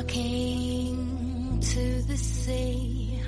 walking 0.00 1.60
to 1.60 2.02
the 2.02 2.16
sea. 2.16 3.20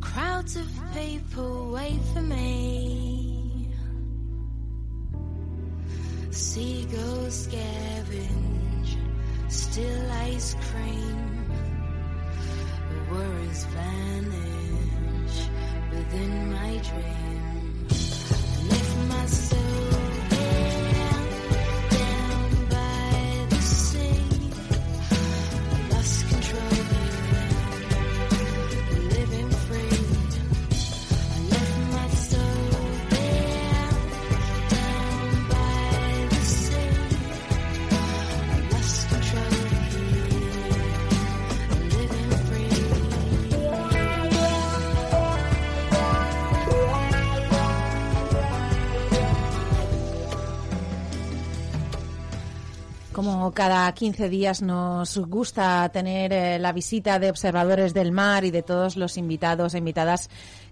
Crowds 0.00 0.56
of 0.56 0.68
people 0.94 1.70
wait 1.72 2.00
for 2.14 2.22
me. 2.22 3.68
Seagulls 6.30 7.46
scavenge, 7.46 8.96
still 9.48 10.10
ice 10.12 10.54
cream. 10.70 11.50
The 12.90 13.14
worries 13.14 13.64
vanish 13.64 15.38
within 15.92 16.52
my 16.52 16.72
dream. 16.88 17.59
Cada 53.60 53.92
15 53.92 54.30
días 54.30 54.62
nos 54.62 55.18
gusta 55.18 55.86
tener 55.90 56.32
eh, 56.32 56.58
la 56.58 56.72
visita 56.72 57.18
de 57.18 57.28
observadores 57.28 57.92
del 57.92 58.10
mar 58.10 58.46
y 58.46 58.50
de 58.50 58.62
todos 58.62 58.96
los 58.96 59.18
invitados 59.18 59.74
e 59.74 59.78
invitadas 59.78 60.30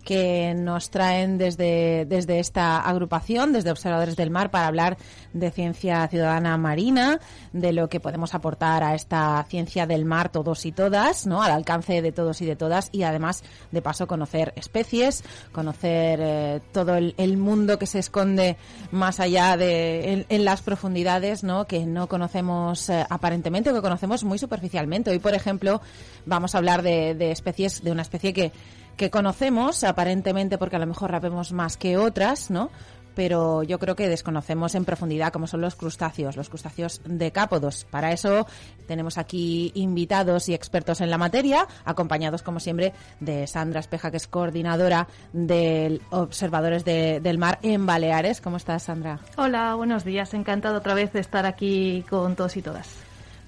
que 0.09 0.55
nos 0.55 0.89
traen 0.89 1.37
desde, 1.37 2.07
desde 2.07 2.39
esta 2.39 2.81
agrupación, 2.81 3.53
desde 3.53 3.71
Observadores 3.71 4.17
del 4.17 4.31
Mar, 4.31 4.51
para 4.51 4.67
hablar 4.67 4.97
de 5.35 5.51
ciencia 5.51 6.09
ciudadana 6.09 6.57
marina, 6.57 7.21
de 7.53 7.75
lo 7.75 7.91
que 7.91 8.01
podemos 8.01 8.35
aportar 8.35 8.83
a 8.83 8.95
esta 8.95 9.45
ciencia 9.51 9.87
del 9.87 10.07
mar 10.07 10.31
todos 10.31 10.65
y 10.65 10.73
todas, 10.73 11.27
¿no? 11.27 11.43
al 11.43 11.51
alcance 11.51 12.01
de 12.01 12.11
todos 12.11 12.41
y 12.41 12.47
de 12.47 12.57
todas, 12.57 12.89
y 12.91 13.03
además, 13.03 13.45
de 13.71 13.83
paso, 13.83 14.07
conocer 14.07 14.55
especies, 14.57 15.23
conocer 15.53 16.21
eh, 16.23 16.61
todo 16.73 16.97
el, 16.97 17.37
mundo 17.37 17.79
que 17.79 17.85
se 17.85 17.99
esconde 17.99 18.57
más 18.91 19.21
allá 19.21 19.59
de 19.59 20.25
en, 20.27 20.45
las 20.47 20.63
profundidades, 20.63 21.45
¿no? 21.45 21.67
que 21.67 21.85
no 21.85 22.09
conocemos 22.09 22.89
eh, 22.89 23.05
aparentemente 23.11 23.69
o 23.69 23.75
que 23.75 23.83
conocemos 23.83 24.25
muy 24.25 24.39
superficialmente. 24.39 25.11
Hoy, 25.11 25.19
por 25.19 25.35
ejemplo, 25.35 25.83
vamos 26.25 26.55
a 26.55 26.59
hablar 26.59 26.81
de 26.81 27.31
especies, 27.31 27.85
de 27.85 27.91
una 27.91 28.01
especie 28.01 28.33
que 28.33 28.53
que 28.99 29.11
conocemos 29.11 29.83
aparentemente 29.85 30.59
porque 30.59 30.77
a 30.77 30.79
lo 30.79 30.87
mejor 30.87 31.11
la 31.13 31.21
vemos 31.21 31.53
más 31.53 31.79
que 31.79 31.97
otras, 31.97 32.51
¿no? 32.51 32.69
Pero 33.15 33.65
yo 33.65 33.81
creo 33.81 33.97
que 33.97 34.09
desconocemos 34.09 34.77
en 34.77 34.85
profundidad 34.85 35.33
como 35.33 35.49
son 35.49 35.61
los 35.61 35.75
crustáceos, 35.75 36.37
los 36.37 36.49
crustáceos 36.49 37.01
decápodos. 37.05 37.85
Para 37.91 38.13
eso 38.13 38.47
tenemos 38.87 39.19
aquí 39.19 39.73
invitados 39.75 40.49
y 40.49 40.55
expertos 40.55 41.01
en 41.01 41.11
la 41.11 41.19
materia, 41.19 41.67
acompañados 41.85 42.43
como 42.43 42.61
siempre 42.61 42.93
de 43.19 43.49
Sandra 43.49 43.81
Espeja, 43.81 44.13
que 44.13 44.19
es 44.19 44.29
coordinadora 44.29 45.09
de 45.33 46.01
Observadores 46.11 46.85
de- 46.85 47.19
del 47.21 47.39
Mar 47.39 47.59
en 47.63 47.87
Baleares. 47.87 48.41
¿Cómo 48.41 48.57
estás, 48.57 48.85
Sandra? 48.85 49.19
Hola, 49.37 49.75
buenos 49.75 50.05
días. 50.05 50.33
Encantado 50.35 50.79
otra 50.79 50.95
vez 50.95 51.13
de 51.13 51.19
estar 51.21 51.45
aquí 51.45 52.05
con 52.09 52.37
todos 52.37 52.57
y 52.57 52.63
todas. 52.63 52.89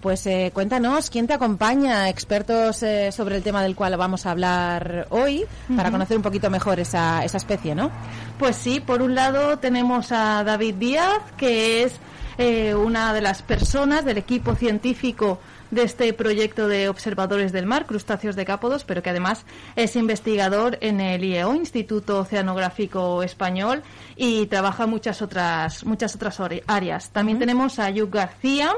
Pues 0.00 0.26
eh, 0.26 0.50
cuéntanos, 0.54 1.10
¿quién 1.10 1.26
te 1.26 1.34
acompaña? 1.34 2.08
Expertos 2.08 2.82
eh, 2.82 3.12
sobre 3.12 3.36
el 3.36 3.42
tema 3.42 3.62
del 3.62 3.76
cual 3.76 3.98
vamos 3.98 4.24
a 4.24 4.30
hablar 4.30 5.06
hoy, 5.10 5.44
para 5.76 5.90
conocer 5.90 6.16
un 6.16 6.22
poquito 6.22 6.48
mejor 6.48 6.80
esa, 6.80 7.22
esa 7.22 7.36
especie, 7.36 7.74
¿no? 7.74 7.90
Pues 8.38 8.56
sí, 8.56 8.80
por 8.80 9.02
un 9.02 9.14
lado 9.14 9.58
tenemos 9.58 10.10
a 10.10 10.42
David 10.42 10.76
Díaz, 10.76 11.20
que 11.36 11.82
es 11.82 12.00
eh, 12.38 12.74
una 12.74 13.12
de 13.12 13.20
las 13.20 13.42
personas 13.42 14.06
del 14.06 14.16
equipo 14.16 14.54
científico 14.54 15.38
de 15.70 15.82
este 15.82 16.12
proyecto 16.14 16.66
de 16.66 16.88
observadores 16.88 17.52
del 17.52 17.66
mar, 17.66 17.84
crustáceos 17.84 18.36
decápodos, 18.36 18.84
pero 18.84 19.02
que 19.02 19.10
además 19.10 19.44
es 19.76 19.96
investigador 19.96 20.78
en 20.80 21.00
el 21.00 21.22
IEO, 21.22 21.54
Instituto 21.54 22.20
Oceanográfico 22.20 23.22
Español, 23.22 23.82
y 24.16 24.46
trabaja 24.46 24.86
muchas 24.86 25.20
otras, 25.20 25.84
muchas 25.84 26.14
otras 26.14 26.40
áreas. 26.66 27.10
También 27.10 27.38
tenemos 27.38 27.78
a 27.78 27.90
Yuk 27.90 28.12
García, 28.12 28.72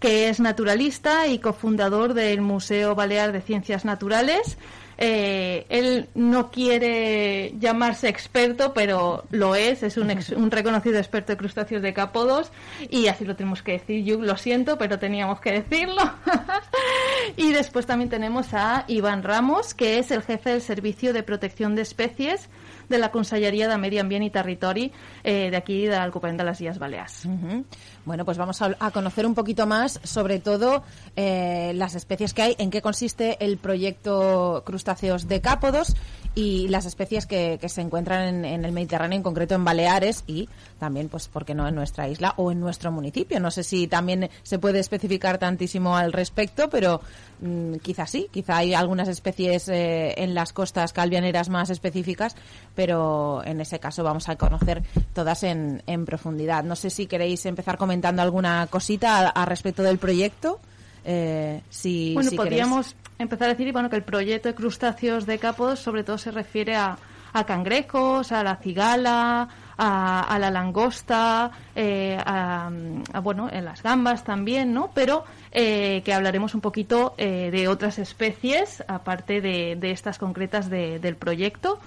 que 0.00 0.28
es 0.28 0.40
naturalista 0.40 1.26
y 1.26 1.38
cofundador 1.38 2.14
del 2.14 2.40
Museo 2.40 2.94
Balear 2.94 3.32
de 3.32 3.40
Ciencias 3.40 3.84
Naturales. 3.84 4.58
Eh, 4.96 5.66
él 5.70 6.08
no 6.14 6.52
quiere 6.52 7.52
llamarse 7.58 8.08
experto, 8.08 8.72
pero 8.74 9.24
lo 9.32 9.56
es, 9.56 9.82
es 9.82 9.96
un, 9.96 10.10
ex- 10.12 10.30
un 10.30 10.52
reconocido 10.52 10.98
experto 10.98 11.32
de 11.32 11.36
crustáceos 11.36 11.82
decápodos 11.82 12.52
y 12.90 13.08
así 13.08 13.24
lo 13.24 13.34
tenemos 13.34 13.62
que 13.62 13.72
decir. 13.72 14.04
Yo 14.04 14.20
lo 14.20 14.36
siento, 14.36 14.78
pero 14.78 15.00
teníamos 15.00 15.40
que 15.40 15.50
decirlo. 15.50 16.00
y 17.36 17.50
después 17.52 17.86
también 17.86 18.08
tenemos 18.10 18.54
a 18.54 18.84
Iván 18.86 19.22
Ramos, 19.24 19.74
que 19.74 19.98
es 19.98 20.10
el 20.12 20.22
jefe 20.22 20.50
del 20.50 20.60
Servicio 20.62 21.12
de 21.12 21.22
Protección 21.24 21.74
de 21.74 21.82
Especies 21.82 22.48
de 22.88 22.98
la 22.98 23.10
Consellería 23.10 23.68
de 23.68 23.78
Medio 23.78 24.00
Ambiente 24.00 24.26
y 24.26 24.30
Territori 24.30 24.92
eh, 25.22 25.50
de 25.50 25.56
aquí, 25.56 25.86
del 25.86 25.94
Alcopen 25.94 26.36
de 26.36 26.44
las 26.44 26.60
Illes 26.60 26.78
Balears. 26.78 27.24
Ujú. 27.24 27.64
Bueno, 28.04 28.24
pues 28.24 28.38
vamos 28.38 28.60
a, 28.62 28.90
conocer 28.90 29.26
un 29.26 29.34
poquito 29.34 29.66
más, 29.66 30.00
sobre 30.02 30.38
todo 30.38 30.82
eh, 31.16 31.72
las 31.74 31.94
especies 31.94 32.34
que 32.34 32.42
hay, 32.42 32.56
en 32.58 32.70
qué 32.70 32.82
consiste 32.82 33.42
el 33.44 33.56
proyecto 33.56 34.62
Crustáceos 34.64 35.26
Decápodos 35.28 35.94
y 36.34 36.68
las 36.68 36.84
especies 36.84 37.26
que, 37.26 37.58
que 37.60 37.68
se 37.68 37.80
encuentran 37.80 38.22
en, 38.22 38.44
en 38.44 38.64
el 38.64 38.72
Mediterráneo, 38.72 39.16
en 39.16 39.22
concreto 39.22 39.54
en 39.54 39.64
Baleares 39.64 40.24
y 40.26 40.48
también, 40.78 41.08
pues, 41.08 41.28
¿por 41.28 41.44
qué 41.44 41.54
no 41.54 41.68
en 41.68 41.74
nuestra 41.74 42.08
isla 42.08 42.34
o 42.36 42.50
en 42.50 42.60
nuestro 42.60 42.90
municipio? 42.90 43.38
No 43.38 43.50
sé 43.50 43.62
si 43.62 43.86
también 43.86 44.30
se 44.42 44.58
puede 44.58 44.80
especificar 44.80 45.38
tantísimo 45.38 45.96
al 45.96 46.12
respecto, 46.12 46.68
pero 46.68 47.00
mm, 47.40 47.76
quizá 47.76 48.06
sí, 48.06 48.28
quizá 48.32 48.58
hay 48.58 48.74
algunas 48.74 49.08
especies 49.08 49.68
eh, 49.68 50.14
en 50.16 50.34
las 50.34 50.52
costas 50.52 50.92
calvianeras 50.92 51.48
más 51.48 51.70
específicas, 51.70 52.34
pero 52.74 53.42
en 53.44 53.60
ese 53.60 53.78
caso 53.78 54.02
vamos 54.02 54.28
a 54.28 54.36
conocer 54.36 54.82
todas 55.12 55.44
en, 55.44 55.82
en 55.86 56.04
profundidad. 56.04 56.64
No 56.64 56.74
sé 56.74 56.90
si 56.90 57.06
queréis 57.06 57.46
empezar 57.46 57.78
comentando 57.78 58.22
alguna 58.22 58.66
cosita 58.68 59.18
a, 59.18 59.28
a 59.28 59.44
respecto 59.44 59.82
del 59.82 59.98
proyecto. 59.98 60.60
Eh, 61.04 61.60
si, 61.68 62.14
Bueno, 62.14 62.30
si 62.30 62.36
podríamos 62.36 62.96
empezar 63.18 63.48
a 63.48 63.54
decir 63.54 63.72
bueno, 63.72 63.90
que 63.90 63.96
el 63.96 64.02
proyecto 64.02 64.48
de 64.48 64.54
crustáceos 64.54 65.26
decápodos 65.26 65.80
sobre 65.80 66.04
todo 66.04 66.18
se 66.18 66.30
refiere 66.30 66.76
a, 66.76 66.98
a 67.32 67.44
cangrejos, 67.44 68.32
a 68.32 68.42
la 68.42 68.56
cigala, 68.56 69.48
a, 69.76 70.20
a 70.22 70.38
la 70.38 70.50
langosta, 70.50 71.50
eh, 71.74 72.16
a, 72.24 72.70
a, 73.12 73.20
bueno, 73.20 73.48
en 73.50 73.64
las 73.64 73.82
gambas 73.82 74.24
también, 74.24 74.72
¿no? 74.72 74.90
Pero 74.94 75.24
eh, 75.52 76.02
que 76.04 76.12
hablaremos 76.12 76.54
un 76.54 76.60
poquito 76.60 77.14
eh, 77.18 77.50
de 77.52 77.68
otras 77.68 77.98
especies, 77.98 78.82
aparte 78.88 79.40
de, 79.40 79.76
de 79.76 79.90
estas 79.90 80.18
concretas 80.18 80.68
de- 80.70 80.98
del 80.98 81.16
proyecto, 81.16 81.78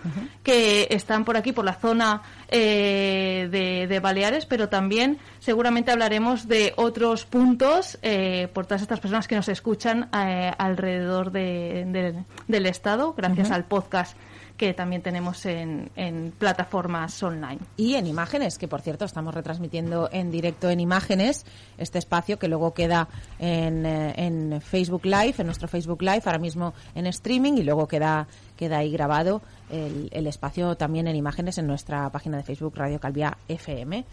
que 0.44 0.88
están 0.92 1.26
por 1.26 1.38
aquí, 1.38 1.52
por 1.52 1.66
la 1.66 1.74
zona 1.74 2.22
eh, 2.50 3.48
de, 3.52 3.88
de 3.88 4.00
Baleares, 4.00 4.46
pero 4.46 4.70
también 4.70 5.18
seguramente 5.40 5.92
hablaremos 5.92 6.48
de 6.48 6.74
otros 6.76 7.26
puntos 7.26 7.98
eh, 8.02 8.48
por 8.54 8.66
todas 8.66 8.82
estas 8.82 9.00
personas 9.00 9.28
que 9.28 9.36
nos 9.36 9.48
escuchan 9.50 10.10
eh, 10.14 10.52
alrededor 10.58 11.32
de- 11.32 11.86
de- 11.88 12.24
del 12.48 12.66
Estado, 12.66 13.14
gracias 13.14 13.50
al 13.52 13.64
podcast 13.66 14.18
que 14.58 14.74
también 14.74 15.02
tenemos 15.02 15.46
en, 15.46 15.92
en 15.96 16.34
plataformas 16.38 17.22
online. 17.22 17.60
y 17.78 17.94
en 17.94 18.08
imágenes, 18.08 18.58
que 18.58 18.68
por 18.68 18.82
cierto 18.82 19.06
estamos 19.06 19.34
retransmitiendo 19.34 20.10
en 20.12 20.32
directo 20.32 20.70
en 20.70 20.80
imágenes 20.80 21.46
este 21.78 22.00
espacio 22.00 22.40
que 22.40 22.48
luego 22.48 22.74
queda 22.74 23.08
en, 23.40 23.86
eh, 23.86 24.14
en 24.18 24.60
Facebook 24.62 25.06
Live, 25.06 25.36
en 25.38 25.46
nuestro 25.46 25.68
Facebook 25.68 26.02
Live, 26.02 26.24
ahora 26.26 26.40
mismo 26.40 26.74
en 26.96 27.06
streaming 27.08 27.54
y 27.54 27.64
luego 27.64 27.88
queda, 27.88 28.28
queda 28.56 28.80
ahí 28.80 28.92
grabado 28.92 29.42
el, 29.70 30.10
el 30.12 30.28
espacio 30.28 30.76
también 30.76 31.08
en 31.08 31.16
imágenes 31.16 31.58
en 31.58 31.68
nuestra 31.68 32.10
página 32.10 32.38
de 32.38 32.44
Facebook 32.44 32.74
Radio 32.76 33.00
Calvia 33.00 33.38
FM. 33.48 34.06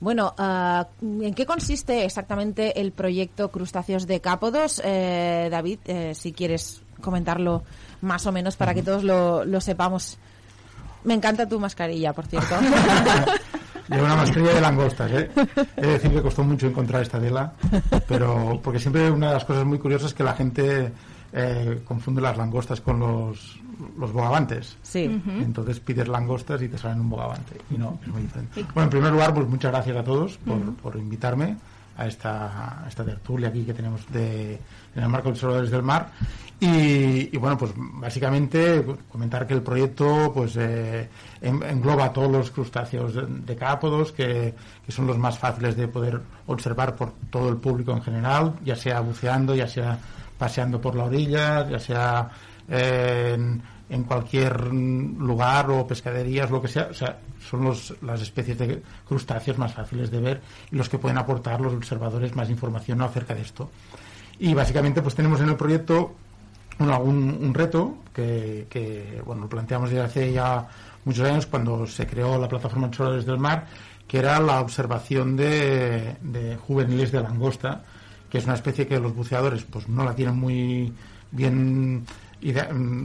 Bueno, 0.00 0.32
ah, 0.38 0.86
¿en 1.02 1.34
qué 1.34 1.44
consiste 1.44 2.04
exactamente 2.04 2.80
el 2.80 2.92
proyecto 2.92 3.50
Crustáceos 3.50 4.06
Decápodos? 4.06 4.80
Eh, 4.84 5.48
David, 5.50 5.80
eh, 5.86 6.14
si 6.14 6.32
quieres 6.32 6.82
comentarlo 7.00 7.62
más 8.00 8.26
o 8.26 8.32
menos 8.32 8.56
para 8.56 8.74
que 8.74 8.82
todos 8.82 9.04
lo, 9.04 9.44
lo 9.44 9.60
sepamos. 9.60 10.18
Me 11.04 11.14
encanta 11.14 11.48
tu 11.48 11.58
mascarilla, 11.60 12.12
por 12.12 12.26
cierto. 12.26 12.54
Lleva 13.88 14.04
una 14.04 14.16
mascarilla 14.16 14.54
de 14.54 14.60
langostas, 14.60 15.10
¿eh? 15.12 15.30
He 15.76 15.80
de 15.80 15.92
decir 15.92 16.10
que 16.10 16.20
costó 16.20 16.44
mucho 16.44 16.66
encontrar 16.66 17.00
esta 17.02 17.18
tela, 17.18 17.54
pero 18.06 18.60
porque 18.62 18.78
siempre 18.78 19.10
una 19.10 19.28
de 19.28 19.34
las 19.34 19.44
cosas 19.46 19.64
muy 19.64 19.78
curiosas 19.78 20.08
es 20.08 20.14
que 20.14 20.24
la 20.24 20.34
gente 20.34 20.92
eh, 21.32 21.80
confunde 21.84 22.20
las 22.20 22.36
langostas 22.36 22.82
con 22.82 22.98
los, 22.98 23.58
los 23.98 24.12
bogavantes. 24.12 24.76
Sí. 24.82 25.04
Entonces 25.26 25.80
pides 25.80 26.06
langostas 26.06 26.60
y 26.60 26.68
te 26.68 26.76
salen 26.76 27.00
un 27.00 27.10
bogavante. 27.10 27.56
Y 27.70 27.78
no, 27.78 27.98
es 28.02 28.08
muy 28.08 28.22
diferente. 28.22 28.62
Bueno, 28.74 28.84
en 28.84 28.90
primer 28.90 29.12
lugar, 29.12 29.32
pues 29.32 29.48
muchas 29.48 29.72
gracias 29.72 29.96
a 29.96 30.04
todos 30.04 30.36
por, 30.38 30.74
por 30.74 30.96
invitarme 30.96 31.56
a 31.96 32.06
esta, 32.06 32.84
a 32.84 32.88
esta 32.88 33.04
tertulia 33.04 33.48
aquí 33.48 33.64
que 33.64 33.74
tenemos 33.74 34.06
de, 34.12 34.54
en 34.94 35.02
el 35.02 35.08
marco 35.08 35.28
de 35.28 35.32
observadores 35.32 35.70
del 35.70 35.82
mar. 35.82 36.10
Y, 36.60 37.36
bueno, 37.36 37.56
pues 37.56 37.70
básicamente 37.76 38.84
comentar 39.12 39.46
que 39.46 39.54
el 39.54 39.62
proyecto 39.62 40.32
pues 40.34 40.56
eh, 40.56 41.08
en- 41.40 41.62
engloba 41.62 42.12
todos 42.12 42.30
los 42.32 42.50
crustáceos 42.50 43.12
decápodos 43.46 44.10
que, 44.10 44.54
que 44.84 44.90
son 44.92 45.06
los 45.06 45.16
más 45.18 45.38
fáciles 45.38 45.76
de 45.76 45.86
poder 45.86 46.20
observar 46.48 46.96
por 46.96 47.12
todo 47.30 47.48
el 47.48 47.58
público 47.58 47.92
en 47.92 48.02
general, 48.02 48.54
ya 48.64 48.74
sea 48.74 48.98
buceando, 49.00 49.54
ya 49.54 49.68
sea 49.68 49.98
paseando 50.36 50.80
por 50.80 50.96
la 50.96 51.04
orilla, 51.04 51.68
ya 51.68 51.78
sea 51.78 52.28
eh, 52.68 53.34
en, 53.36 53.62
en 53.88 54.02
cualquier 54.02 54.60
lugar 54.74 55.70
o 55.70 55.86
pescaderías, 55.86 56.50
lo 56.50 56.60
que 56.60 56.66
sea. 56.68 56.88
O 56.90 56.94
sea, 56.94 57.18
son 57.48 57.62
los, 57.64 57.94
las 58.02 58.20
especies 58.20 58.58
de 58.58 58.82
crustáceos 59.06 59.58
más 59.58 59.74
fáciles 59.74 60.10
de 60.10 60.18
ver 60.20 60.40
y 60.72 60.76
los 60.76 60.88
que 60.88 60.98
pueden 60.98 61.18
aportar 61.18 61.60
los 61.60 61.72
observadores 61.72 62.34
más 62.34 62.50
información 62.50 63.00
acerca 63.00 63.32
de 63.32 63.42
esto. 63.42 63.70
Y 64.40 64.54
básicamente 64.54 65.02
pues 65.02 65.14
tenemos 65.14 65.40
en 65.40 65.50
el 65.50 65.56
proyecto 65.56 66.14
bueno, 66.78 67.00
un, 67.00 67.54
reto 67.54 67.98
que, 68.14 68.66
que, 68.70 69.22
bueno, 69.24 69.48
planteamos 69.48 69.90
desde 69.90 70.04
hace 70.04 70.32
ya 70.32 70.68
muchos 71.04 71.28
años 71.28 71.46
cuando 71.46 71.86
se 71.86 72.06
creó 72.06 72.38
la 72.38 72.48
plataforma 72.48 72.86
Observadores 72.86 73.26
del 73.26 73.38
Mar, 73.38 73.66
que 74.06 74.18
era 74.18 74.38
la 74.40 74.60
observación 74.60 75.36
de, 75.36 76.16
de 76.20 76.56
juveniles 76.56 77.12
de 77.12 77.20
langosta, 77.20 77.82
que 78.30 78.38
es 78.38 78.44
una 78.44 78.54
especie 78.54 78.86
que 78.86 78.98
los 78.98 79.14
buceadores 79.14 79.64
pues 79.64 79.88
no 79.88 80.04
la 80.04 80.14
tienen 80.14 80.36
muy 80.36 80.92
bien 81.30 82.04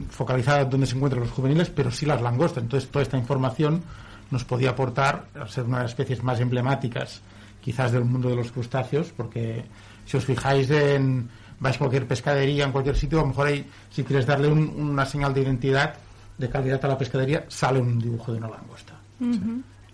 focalizada 0.10 0.66
donde 0.66 0.86
se 0.86 0.96
encuentran 0.96 1.24
los 1.24 1.32
juveniles, 1.32 1.70
pero 1.70 1.92
sí 1.92 2.06
las 2.06 2.22
langostas. 2.22 2.64
Entonces 2.64 2.90
toda 2.90 3.04
esta 3.04 3.18
información 3.18 3.82
nos 4.32 4.46
podía 4.46 4.72
aportar, 4.72 5.26
al 5.36 5.50
ser 5.50 5.66
una 5.66 5.78
de 5.78 5.84
las 5.84 5.92
especies 5.92 6.24
más 6.24 6.40
emblemáticas 6.40 7.22
quizás 7.62 7.92
del 7.94 8.04
mundo 8.04 8.30
de 8.30 8.36
los 8.36 8.52
crustáceos, 8.52 9.14
porque 9.16 9.64
si 10.06 10.18
os 10.18 10.26
fijáis 10.26 10.70
en 10.70 11.30
vais 11.60 11.76
a 11.76 11.80
cualquier 11.80 12.06
pescadería, 12.08 12.66
en 12.66 12.72
cualquier 12.72 12.96
sitio, 12.96 13.20
a 13.20 13.22
lo 13.22 13.28
mejor 13.30 13.48
ahí, 13.48 13.66
si 13.90 14.04
quieres 14.04 14.26
darle 14.26 14.48
un- 14.48 14.74
una 14.78 15.06
señal 15.06 15.34
de 15.34 15.42
identidad, 15.42 15.96
de 16.38 16.50
calidad 16.50 16.84
a 16.84 16.88
la 16.88 16.98
pescadería, 16.98 17.46
sale 17.48 17.80
un 17.80 18.00
dibujo 18.00 18.32
de 18.32 18.38
una 18.40 18.50
langosta. 18.50 18.94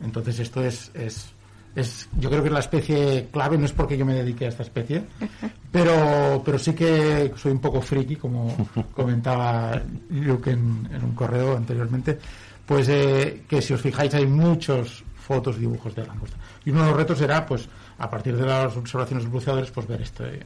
Entonces 0.02 0.40
esto 0.40 0.64
es, 0.64 0.90
es, 0.94 1.30
es, 1.76 2.08
yo 2.18 2.30
creo 2.30 2.42
que 2.42 2.48
es 2.48 2.54
la 2.54 2.60
especie 2.62 3.28
clave, 3.32 3.58
no 3.58 3.66
es 3.66 3.74
porque 3.74 3.98
yo 3.98 4.06
me 4.06 4.14
dedique 4.14 4.46
a 4.46 4.50
esta 4.50 4.64
especie, 4.64 5.04
pero, 5.72 6.42
pero 6.44 6.58
sí 6.58 6.74
que 6.74 7.32
soy 7.36 7.52
un 7.52 7.60
poco 7.60 7.82
friki, 7.82 8.16
como 8.16 8.56
comentaba 8.96 9.82
Luke 10.10 10.52
en, 10.52 10.88
en 10.92 11.04
un 11.04 11.14
correo 11.14 11.58
anteriormente, 11.58 12.18
pues 12.66 12.88
eh, 12.90 13.44
que 13.48 13.62
si 13.62 13.74
os 13.74 13.82
fijáis 13.82 14.14
hay 14.14 14.26
muchos 14.26 15.04
fotos, 15.18 15.60
dibujos 15.60 15.94
de 15.96 16.06
langosta. 16.08 16.38
Y 16.66 16.72
uno 16.72 16.84
de 16.84 16.88
los 16.90 16.98
retos 16.98 17.22
era, 17.22 17.46
pues, 17.46 17.68
a 17.98 18.10
partir 18.10 18.36
de 18.36 18.46
las 18.46 18.76
observaciones 18.76 19.24
de 19.24 19.28
los 19.30 19.34
buceadores, 19.34 19.70
pues 19.72 19.88
ver 19.88 20.02
este, 20.02 20.40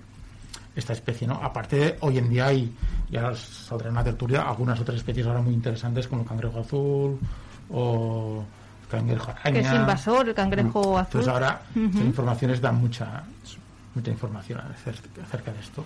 esta 0.75 0.93
especie, 0.93 1.27
¿no? 1.27 1.35
Aparte, 1.35 1.75
de, 1.77 1.97
hoy 2.01 2.17
en 2.17 2.29
día 2.29 2.47
hay, 2.47 2.73
ya 3.09 3.33
saldrá 3.35 3.89
en 3.89 3.95
la 3.95 4.03
tertulia, 4.03 4.41
algunas 4.41 4.79
otras 4.79 4.97
especies 4.97 5.25
ahora 5.27 5.41
muy 5.41 5.53
interesantes, 5.53 6.07
como 6.07 6.21
el 6.23 6.27
cangrejo 6.27 6.59
azul 6.59 7.19
o 7.69 8.43
el 8.83 8.87
cangrejo 8.89 9.31
araña. 9.31 9.61
Que 9.61 9.67
es 9.67 9.73
invasor, 9.73 10.29
el 10.29 10.35
cangrejo 10.35 10.97
azul. 10.97 11.21
Entonces 11.21 11.27
ahora 11.27 11.61
estas 11.75 12.01
informaciones 12.05 12.61
dan 12.61 12.75
mucha 12.75 13.23
mucha 13.95 14.09
información 14.09 14.59
acer- 14.59 14.95
acerca 15.23 15.51
de 15.53 15.59
esto 15.59 15.85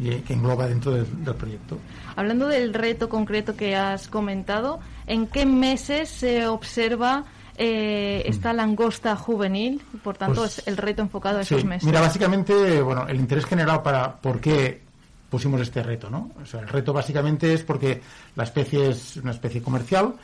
y 0.00 0.10
que 0.20 0.32
engloba 0.32 0.68
dentro 0.68 0.92
del, 0.92 1.24
del 1.24 1.34
proyecto. 1.34 1.76
Hablando 2.14 2.46
del 2.46 2.72
reto 2.72 3.08
concreto 3.08 3.56
que 3.56 3.74
has 3.74 4.06
comentado, 4.06 4.78
¿en 5.08 5.26
qué 5.26 5.44
meses 5.44 6.08
se 6.08 6.46
observa 6.46 7.24
eh, 7.58 8.22
esta 8.26 8.52
langosta 8.52 9.16
juvenil? 9.16 9.82
Por 10.02 10.16
tanto, 10.16 10.40
Pues, 10.42 10.58
es 10.60 10.68
el 10.68 10.76
reto 10.76 11.02
enfocado 11.02 11.40
a 11.40 11.44
Sí, 11.44 11.54
esos 11.54 11.64
meses. 11.66 11.84
Mira, 11.86 12.00
básicamente, 12.00 12.80
bueno, 12.80 13.06
el 13.08 13.16
interés 13.16 13.44
general 13.44 13.82
para 13.82 14.14
por 14.16 14.40
qué 14.40 14.80
pusimos 15.28 15.60
este 15.60 15.82
reto, 15.82 16.08
¿no? 16.08 16.30
O 16.42 16.46
sea, 16.46 16.60
el 16.60 16.68
reto 16.68 16.92
básicamente 16.94 17.52
es 17.52 17.62
porque 17.62 18.00
la 18.36 18.44
especie 18.44 18.88
es 18.88 19.16
una 19.18 19.32
especie 19.32 19.60
comercial 19.60 20.14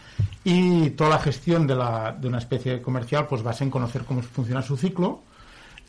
y 0.44 0.90
toda 0.90 1.10
la 1.10 1.18
gestión 1.18 1.66
de, 1.66 1.74
la, 1.74 2.12
de 2.18 2.26
una 2.28 2.38
especie 2.38 2.80
comercial 2.80 3.26
pues 3.26 3.42
basa 3.42 3.64
en 3.64 3.70
conocer 3.70 4.04
cómo 4.04 4.22
funciona 4.22 4.62
su 4.62 4.78
ciclo 4.78 5.20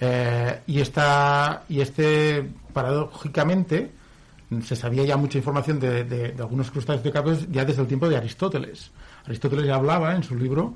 eh, 0.01 0.59
y 0.67 0.81
esta 0.81 1.63
y 1.69 1.79
este 1.79 2.45
paradójicamente 2.73 3.91
se 4.63 4.75
sabía 4.75 5.03
ya 5.05 5.17
mucha 5.17 5.37
información 5.37 5.79
de, 5.79 6.03
de- 6.03 6.31
de 6.33 6.41
algunos 6.41 6.69
crustáceos 6.69 7.03
de 7.03 7.11
capes 7.11 7.49
ya 7.49 7.63
desde 7.65 7.81
el 7.81 7.87
tiempo 7.87 8.09
de 8.09 8.17
Aristóteles. 8.17 8.91
Aristóteles 9.25 9.65
ya 9.65 9.75
hablaba 9.75 10.13
en 10.15 10.23
su 10.23 10.35
libro 10.35 10.73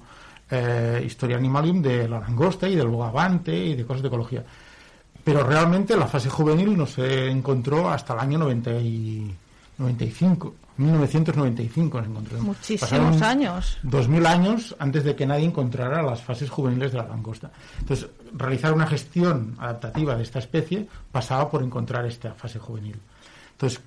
eh, 0.50 1.04
Historia 1.06 1.38
Animalium 1.38 1.82
de 1.82 2.08
la 2.08 2.20
langosta 2.20 2.68
y 2.68 2.76
del 2.76 2.88
bogavante 2.88 3.56
y 3.56 3.76
de 3.76 3.86
cosas 3.86 4.02
de 4.02 4.08
ecología. 4.08 4.44
Pero 5.24 5.44
realmente 5.44 5.96
la 5.96 6.08
fase 6.08 6.30
juvenil 6.30 6.78
no 6.78 6.86
se 6.86 7.30
encontró 7.30 7.90
hasta 7.90 8.14
el 8.14 8.20
año 8.20 8.40
90 8.40 8.72
y 8.80 9.36
95, 9.78 10.56
1995 10.78 12.02
se 12.02 12.10
encontró. 12.10 12.40
Muchísimos 12.40 12.90
Pasaron 12.90 13.24
años. 13.24 13.78
2000 13.84 14.26
años 14.26 14.76
antes 14.80 15.04
de 15.04 15.16
que 15.16 15.26
nadie 15.26 15.46
encontrara 15.46 16.02
las 16.02 16.22
fases 16.22 16.50
juveniles 16.50 16.92
de 16.92 16.98
la 16.98 17.08
langosta. 17.08 17.52
Entonces, 17.80 18.10
realizar 18.34 18.74
una 18.74 18.88
gestión 18.88 19.56
adaptativa 19.60 20.16
de 20.16 20.24
esta 20.24 20.40
especie 20.40 20.88
pasaba 21.12 21.50
por 21.50 21.64
encontrar 21.64 22.06
esta 22.06 22.34
fase 22.34 22.60
juvenil. 22.60 23.00
Entonces, 23.52 23.82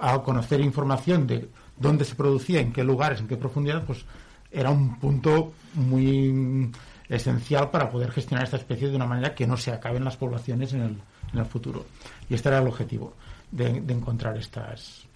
al 0.00 0.22
conocer 0.22 0.60
información 0.60 1.26
de 1.26 1.48
dónde 1.76 2.04
se 2.04 2.14
producía, 2.14 2.60
en 2.60 2.72
qué 2.72 2.84
lugares, 2.84 3.20
en 3.20 3.28
qué 3.28 3.36
profundidad, 3.36 3.84
pues 3.84 4.04
era 4.54 4.70
un 4.70 4.98
punto 4.98 5.52
muy 5.74 6.70
esencial 7.08 7.70
para 7.70 7.90
poder 7.90 8.10
gestionar 8.10 8.44
esta 8.44 8.56
especie 8.56 8.88
de 8.88 8.96
una 8.96 9.06
manera 9.06 9.34
que 9.34 9.46
no 9.46 9.56
se 9.56 9.72
acaben 9.72 10.04
las 10.04 10.16
poblaciones 10.16 10.72
en 10.72 10.80
el, 10.80 10.96
en 11.32 11.38
el 11.38 11.46
futuro. 11.46 11.84
Y 12.28 12.34
este 12.34 12.48
era 12.48 12.58
el 12.58 12.66
objetivo, 12.66 13.14
de, 13.50 13.80
de 13.80 13.92
encontrar 13.92 14.36
estas 14.36 15.06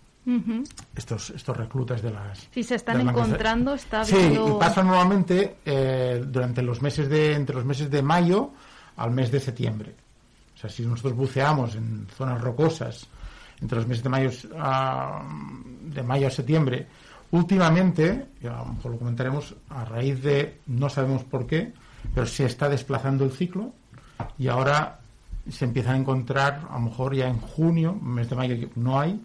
estos 0.94 1.30
estos 1.30 1.56
reclutas 1.56 2.02
de 2.02 2.10
las 2.10 2.48
Si 2.50 2.62
se 2.62 2.74
están 2.74 3.00
encontrando, 3.00 3.74
está 3.74 4.04
sí 4.04 4.14
habiendo... 4.14 4.56
y 4.56 4.58
pasa 4.58 4.82
normalmente 4.82 5.56
eh, 5.64 6.22
durante 6.26 6.60
los 6.60 6.82
meses 6.82 7.08
de 7.08 7.32
entre 7.34 7.56
los 7.56 7.64
meses 7.64 7.90
de 7.90 8.02
mayo 8.02 8.50
al 8.96 9.10
mes 9.10 9.30
de 9.30 9.40
septiembre 9.40 9.94
o 10.54 10.58
sea 10.58 10.68
si 10.68 10.84
nosotros 10.84 11.14
buceamos 11.14 11.76
en 11.76 12.06
zonas 12.14 12.40
rocosas 12.42 13.06
entre 13.62 13.78
los 13.78 13.86
meses 13.86 14.04
de 14.04 14.10
mayo 14.10 14.30
a, 14.58 15.22
de 15.82 16.02
mayo 16.02 16.26
a 16.26 16.30
septiembre 16.30 16.86
últimamente 17.30 18.26
a 18.44 18.58
lo 18.64 18.66
mejor 18.66 18.92
lo 18.92 18.98
comentaremos 18.98 19.54
a 19.70 19.84
raíz 19.84 20.22
de 20.22 20.60
no 20.66 20.88
sabemos 20.88 21.24
por 21.24 21.46
qué 21.46 21.72
pero 22.14 22.26
se 22.26 22.44
está 22.46 22.68
desplazando 22.68 23.24
el 23.24 23.32
ciclo 23.32 23.72
y 24.38 24.48
ahora 24.48 24.98
se 25.50 25.64
empiezan 25.64 25.94
a 25.94 25.98
encontrar 25.98 26.60
a 26.70 26.74
lo 26.74 26.80
mejor 26.80 27.14
ya 27.14 27.28
en 27.28 27.38
junio 27.40 27.94
mes 27.94 28.28
de 28.30 28.36
mayo 28.36 28.68
no 28.76 28.98
hay 29.00 29.20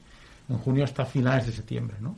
en 0.50 0.58
junio 0.58 0.84
hasta 0.84 1.06
finales 1.06 1.46
de 1.46 1.54
septiembre 1.54 1.98
no 2.02 2.16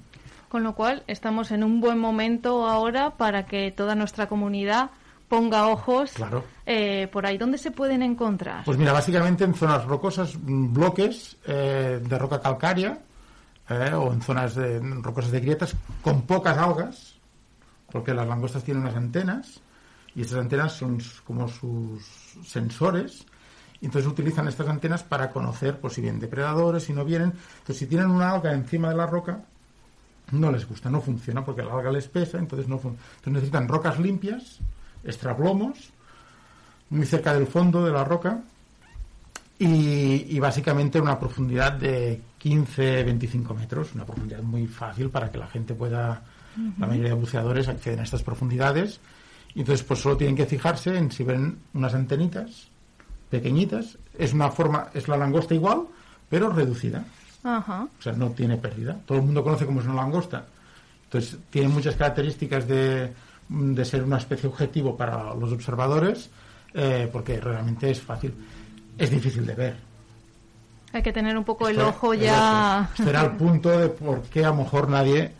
Con 0.49 0.63
lo 0.63 0.73
cual, 0.73 1.03
estamos 1.07 1.51
en 1.51 1.63
un 1.63 1.81
buen 1.81 1.99
momento 1.99 2.65
ahora 2.67 3.11
para 3.17 3.45
que 3.45 3.71
toda 3.71 3.93
nuestra 3.95 4.27
comunidad 4.27 4.89
ponga 5.27 5.67
ojos 5.67 6.11
Claro. 6.13 6.43
eh, 6.65 7.07
por 7.11 7.25
ahí. 7.25 7.37
¿Dónde 7.37 7.57
se 7.57 7.71
pueden 7.71 8.01
encontrar? 8.03 8.63
Pues 8.63 8.77
mira, 8.77 8.93
básicamente 8.93 9.43
en 9.43 9.53
zonas 9.55 9.83
rocosas, 9.85 10.37
bloques 10.41 11.35
eh, 11.47 11.99
de 12.01 12.17
roca 12.17 12.39
calcárea 12.39 12.99
eh, 13.69 13.93
o 13.93 14.13
en 14.13 14.21
zonas 14.21 14.55
de, 14.55 14.79
rocosas 14.79 15.31
de 15.31 15.39
grietas 15.39 15.75
con 16.01 16.23
pocas 16.23 16.57
algas, 16.57 17.15
porque 17.91 18.13
las 18.13 18.27
langostas 18.27 18.63
tienen 18.63 18.83
unas 18.83 18.95
antenas 18.95 19.61
y 20.15 20.21
esas 20.21 20.39
antenas 20.39 20.73
son 20.73 20.99
como 21.25 21.47
sus 21.47 22.03
sensores. 22.45 23.25
Y 23.81 23.85
entonces 23.85 24.09
utilizan 24.09 24.47
estas 24.47 24.67
antenas 24.67 25.03
para 25.03 25.31
conocer, 25.31 25.79
pues 25.79 25.93
si 25.93 26.01
vienen 26.01 26.19
depredadores, 26.19 26.83
si 26.83 26.93
no 26.93 27.03
vienen. 27.03 27.33
Entonces, 27.59 27.77
si 27.77 27.87
tienen 27.87 28.09
una 28.09 28.31
alga 28.31 28.53
encima 28.53 28.89
de 28.89 28.95
la 28.95 29.05
roca, 29.05 29.43
no 30.31 30.51
les 30.51 30.67
gusta, 30.67 30.89
no 30.89 31.01
funciona 31.01 31.43
porque 31.43 31.61
la 31.61 31.73
alga 31.73 31.91
les 31.91 32.07
pesa, 32.07 32.37
entonces 32.39 32.67
no 32.67 32.75
Entonces 32.77 33.33
necesitan 33.33 33.67
rocas 33.67 33.99
limpias, 33.99 34.59
estrablomos, 35.03 35.91
muy 36.89 37.05
cerca 37.05 37.33
del 37.33 37.47
fondo 37.47 37.83
de 37.83 37.91
la 37.91 38.03
roca 38.03 38.41
y, 39.57 40.35
y 40.35 40.39
básicamente 40.39 40.99
una 40.99 41.19
profundidad 41.19 41.73
de 41.73 42.21
15-25 42.43 43.55
metros, 43.55 43.95
una 43.95 44.05
profundidad 44.05 44.41
muy 44.41 44.67
fácil 44.67 45.09
para 45.09 45.31
que 45.31 45.37
la 45.37 45.47
gente 45.47 45.73
pueda, 45.73 46.23
la 46.77 46.87
mayoría 46.87 47.09
de 47.09 47.19
buceadores 47.19 47.67
acceden 47.67 47.99
a 47.99 48.03
estas 48.03 48.23
profundidades 48.23 48.99
y 49.53 49.61
entonces 49.61 49.85
pues 49.85 50.01
solo 50.01 50.17
tienen 50.17 50.35
que 50.35 50.45
fijarse 50.45 50.97
en 50.97 51.11
si 51.11 51.23
ven 51.23 51.57
unas 51.73 51.93
antenitas 51.93 52.67
pequeñitas, 53.29 53.97
es 54.17 54.33
una 54.33 54.51
forma, 54.51 54.89
es 54.93 55.07
la 55.07 55.17
langosta 55.17 55.55
igual, 55.55 55.83
pero 56.29 56.49
reducida. 56.49 57.05
Ajá. 57.43 57.87
O 57.97 58.01
sea, 58.01 58.13
no 58.13 58.31
tiene 58.31 58.57
pérdida. 58.57 58.99
Todo 59.05 59.19
el 59.19 59.23
mundo 59.23 59.43
conoce 59.43 59.65
cómo 59.65 59.79
es 59.79 59.85
una 59.85 59.95
langosta. 59.95 60.45
Entonces, 61.05 61.37
tiene 61.49 61.69
muchas 61.69 61.95
características 61.95 62.67
de, 62.67 63.13
de 63.49 63.85
ser 63.85 64.03
una 64.03 64.17
especie 64.17 64.49
objetivo 64.49 64.97
para 64.97 65.33
los 65.35 65.51
observadores, 65.51 66.29
eh, 66.73 67.09
porque 67.11 67.39
realmente 67.39 67.89
es 67.89 68.01
fácil. 68.01 68.33
Es 68.97 69.09
difícil 69.11 69.45
de 69.45 69.55
ver. 69.55 69.75
Hay 70.93 71.03
que 71.03 71.11
tener 71.11 71.37
un 71.37 71.43
poco 71.43 71.67
el 71.67 71.75
Esto- 71.77 71.89
ojo 71.89 72.13
ya... 72.13 72.89
Este 72.97 73.09
era 73.09 73.21
el 73.23 73.31
punto 73.31 73.69
de 73.77 73.89
por 73.89 74.21
qué 74.23 74.45
a 74.45 74.49
lo 74.49 74.55
mejor 74.55 74.87
nadie 74.89 75.31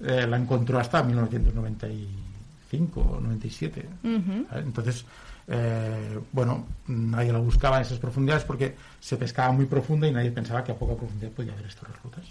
eh, 0.00 0.26
la 0.26 0.36
encontró 0.36 0.78
hasta 0.80 1.02
1995 1.02 3.00
o 3.00 3.20
97. 3.20 3.88
Ujú. 4.02 4.46
¿vale? 4.50 4.62
Entonces, 4.62 5.04
eh, 5.48 6.18
bueno, 6.32 6.66
nadie 6.88 7.32
la 7.32 7.38
buscaba 7.38 7.76
en 7.76 7.82
esas 7.82 7.98
profundidades 7.98 8.44
porque 8.44 8.74
se 9.00 9.16
pescaba 9.16 9.52
muy 9.52 9.66
profunda 9.66 10.08
y 10.08 10.12
nadie 10.12 10.30
pensaba 10.32 10.64
que 10.64 10.72
a 10.72 10.74
poca 10.74 10.94
profundidad 10.96 11.30
podía 11.30 11.52
haber 11.52 11.66
estas 11.66 11.88
reclutas. 11.88 12.24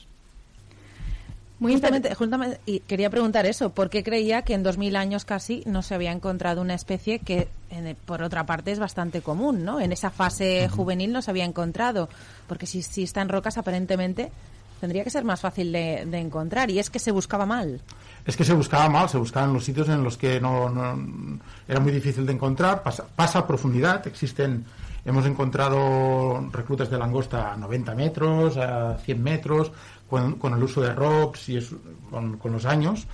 Muy 1.57 1.71
Justamente, 1.71 2.13
justamente, 2.15 2.59
y 2.65 2.81
quería 2.81 3.09
preguntar 3.09 3.45
eso, 3.45 3.69
¿por 3.69 3.89
qué 3.89 4.03
creía 4.03 4.41
que 4.41 4.53
en 4.53 4.61
2000 4.63 4.97
años 4.97 5.23
casi 5.23 5.63
no 5.65 5.81
se 5.83 5.95
había 5.95 6.11
encontrado 6.11 6.61
una 6.61 6.73
especie 6.73 7.19
que, 7.19 7.47
en- 7.69 7.95
por 8.05 8.21
otra 8.23 8.45
parte, 8.45 8.71
es 8.73 8.79
bastante 8.79 9.21
común, 9.21 9.63
¿no? 9.63 9.79
En 9.79 9.93
esa 9.93 10.09
fase 10.09 10.67
juvenil 10.67 11.13
no 11.13 11.21
se 11.21 11.31
había 11.31 11.45
encontrado, 11.45 12.09
porque 12.47 12.65
si, 12.65 12.81
si 12.81 13.03
está 13.03 13.21
en 13.21 13.29
rocas, 13.29 13.57
aparentemente 13.57 14.31
tendría 14.81 15.05
que 15.05 15.09
ser 15.09 15.23
más 15.23 15.39
fácil 15.39 15.71
de, 15.71 16.05
de 16.05 16.19
encontrar, 16.19 16.69
y 16.69 16.77
es 16.79 16.89
que 16.89 16.99
se 16.99 17.11
buscaba 17.11 17.45
mal. 17.45 17.79
Es 18.25 18.35
que 18.35 18.43
se 18.43 18.53
buscaba 18.53 18.89
mal, 18.89 19.07
se 19.07 19.17
buscaba 19.17 19.45
en 19.47 19.53
los 19.53 19.63
sitios 19.63 19.87
en 19.87 20.03
los 20.03 20.17
que 20.17 20.41
no, 20.41 20.69
no- 20.69 21.39
era 21.69 21.79
muy 21.79 21.93
difícil 21.93 22.25
de 22.25 22.33
encontrar, 22.33 22.83
pasa, 22.83 23.05
pasa 23.15 23.39
a 23.39 23.47
profundidad, 23.47 24.05
existen, 24.07 24.65
hemos 25.05 25.25
encontrado 25.25 26.49
reclutas 26.51 26.89
de 26.89 26.97
langosta 26.97 27.53
a 27.53 27.55
90 27.57 27.95
metros, 27.95 28.57
a 28.57 28.97
100 28.97 29.23
metros, 29.23 29.71
con, 30.09 30.33
con 30.35 30.53
el 30.53 30.63
uso 30.63 30.81
de 30.81 30.93
ROPS 30.93 31.49
y 31.49 31.57
es- 31.57 31.75
con, 32.09 32.37
con 32.37 32.51
los 32.51 32.65
años, 32.65 33.05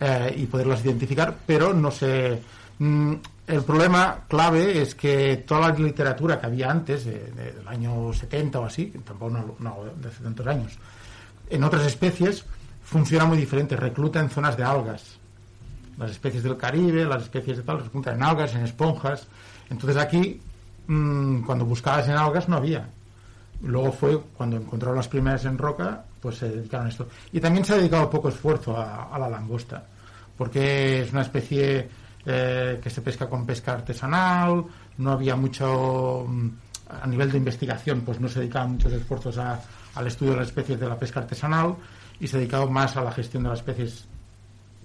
eh, 0.00 0.34
y 0.36 0.46
poderlas 0.46 0.84
identificar, 0.84 1.36
pero 1.46 1.72
no 1.74 1.90
se... 1.90 2.40
mm, 2.78 3.14
el 3.48 3.62
problema 3.62 4.24
clave 4.28 4.82
es 4.82 4.94
que 4.94 5.38
toda 5.46 5.68
la 5.70 5.74
literatura 5.78 6.38
que 6.38 6.46
había 6.46 6.70
antes, 6.70 7.04
de- 7.04 7.32
de- 7.32 7.52
del 7.52 7.66
año 7.68 8.12
70 8.12 8.60
o 8.60 8.64
así, 8.66 8.86
tampoco 9.04 9.30
no, 9.30 9.54
no 9.58 9.76
de 10.00 10.08
hace 10.08 10.22
tantos 10.22 10.46
años, 10.46 10.78
en 11.50 11.64
otras 11.64 11.86
especies 11.86 12.44
funciona 12.84 13.24
muy 13.24 13.38
diferente, 13.38 13.74
recluta 13.76 14.20
en 14.20 14.30
zonas 14.30 14.56
de 14.56 14.64
algas. 14.64 15.18
Las 15.98 16.10
especies 16.12 16.42
del 16.44 16.56
Caribe, 16.56 17.04
las 17.04 17.22
especies 17.24 17.56
de 17.56 17.62
tal, 17.64 17.80
reclutan 17.82 18.14
en 18.16 18.22
algas, 18.22 18.54
en 18.54 18.62
esponjas. 18.64 19.26
Entonces 19.68 19.96
aquí, 19.96 20.40
mm, 20.86 21.40
cuando 21.42 21.64
buscabas 21.64 22.06
en 22.08 22.14
algas 22.14 22.48
no 22.48 22.56
había. 22.56 22.88
Luego 23.62 23.90
fue 23.92 24.20
cuando 24.36 24.56
encontraron 24.56 24.96
las 24.96 25.08
primeras 25.08 25.44
en 25.44 25.58
roca, 25.58 26.04
pues 26.20 26.36
se 26.36 26.48
dedicaron 26.48 26.86
a 26.86 26.90
esto. 26.90 27.08
Y 27.32 27.40
también 27.40 27.64
se 27.64 27.74
ha 27.74 27.76
dedicado 27.76 28.08
poco 28.10 28.28
esfuerzo 28.28 28.76
a, 28.76 29.04
a 29.14 29.18
la 29.18 29.28
langosta, 29.28 29.84
porque 30.36 31.02
es 31.02 31.12
una 31.12 31.22
especie 31.22 31.88
eh, 32.26 32.80
que 32.82 32.90
se 32.90 33.00
pesca 33.02 33.28
con 33.28 33.46
pesca 33.46 33.72
artesanal, 33.72 34.64
no 34.98 35.12
había 35.12 35.36
mucho, 35.36 36.24
mm, 36.28 36.48
a 37.02 37.06
nivel 37.06 37.30
de 37.30 37.38
investigación, 37.38 38.00
pues 38.02 38.20
no 38.20 38.28
se 38.28 38.40
dedicaban 38.40 38.72
muchos 38.72 38.92
esfuerzos 38.92 39.38
a- 39.38 39.60
al 39.94 40.06
estudio 40.06 40.32
de 40.32 40.38
las 40.38 40.48
especies 40.48 40.78
de 40.78 40.88
la 40.88 40.98
pesca 40.98 41.20
artesanal 41.20 41.74
y 42.20 42.26
se 42.26 42.36
dedicaba 42.38 42.66
más 42.66 42.96
a 42.96 43.02
la 43.02 43.12
gestión 43.12 43.42
de 43.44 43.48
las 43.50 43.58
especies 43.60 44.06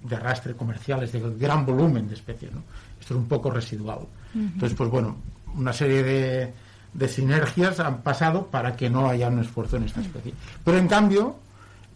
de 0.02 0.16
arrastre 0.16 0.54
comerciales, 0.54 1.12
de 1.12 1.20
gran 1.38 1.64
volumen 1.66 2.08
de 2.08 2.14
especies. 2.14 2.52
¿no? 2.52 2.62
Esto 3.00 3.14
es 3.14 3.20
un 3.20 3.26
poco 3.28 3.50
residual. 3.50 4.00
Entonces, 4.34 4.76
pues 4.76 4.90
bueno, 4.90 5.16
una 5.56 5.72
serie 5.72 6.02
de, 6.02 6.52
de 6.94 7.08
sinergias 7.08 7.80
han 7.80 7.98
pasado 8.02 8.46
para 8.46 8.76
que 8.76 8.88
no 8.88 9.08
haya 9.08 9.28
un 9.28 9.40
esfuerzo 9.40 9.76
en 9.76 9.84
esta 9.84 10.00
especie. 10.00 10.32
Pero 10.64 10.78
en 10.78 10.88
cambio, 10.88 11.36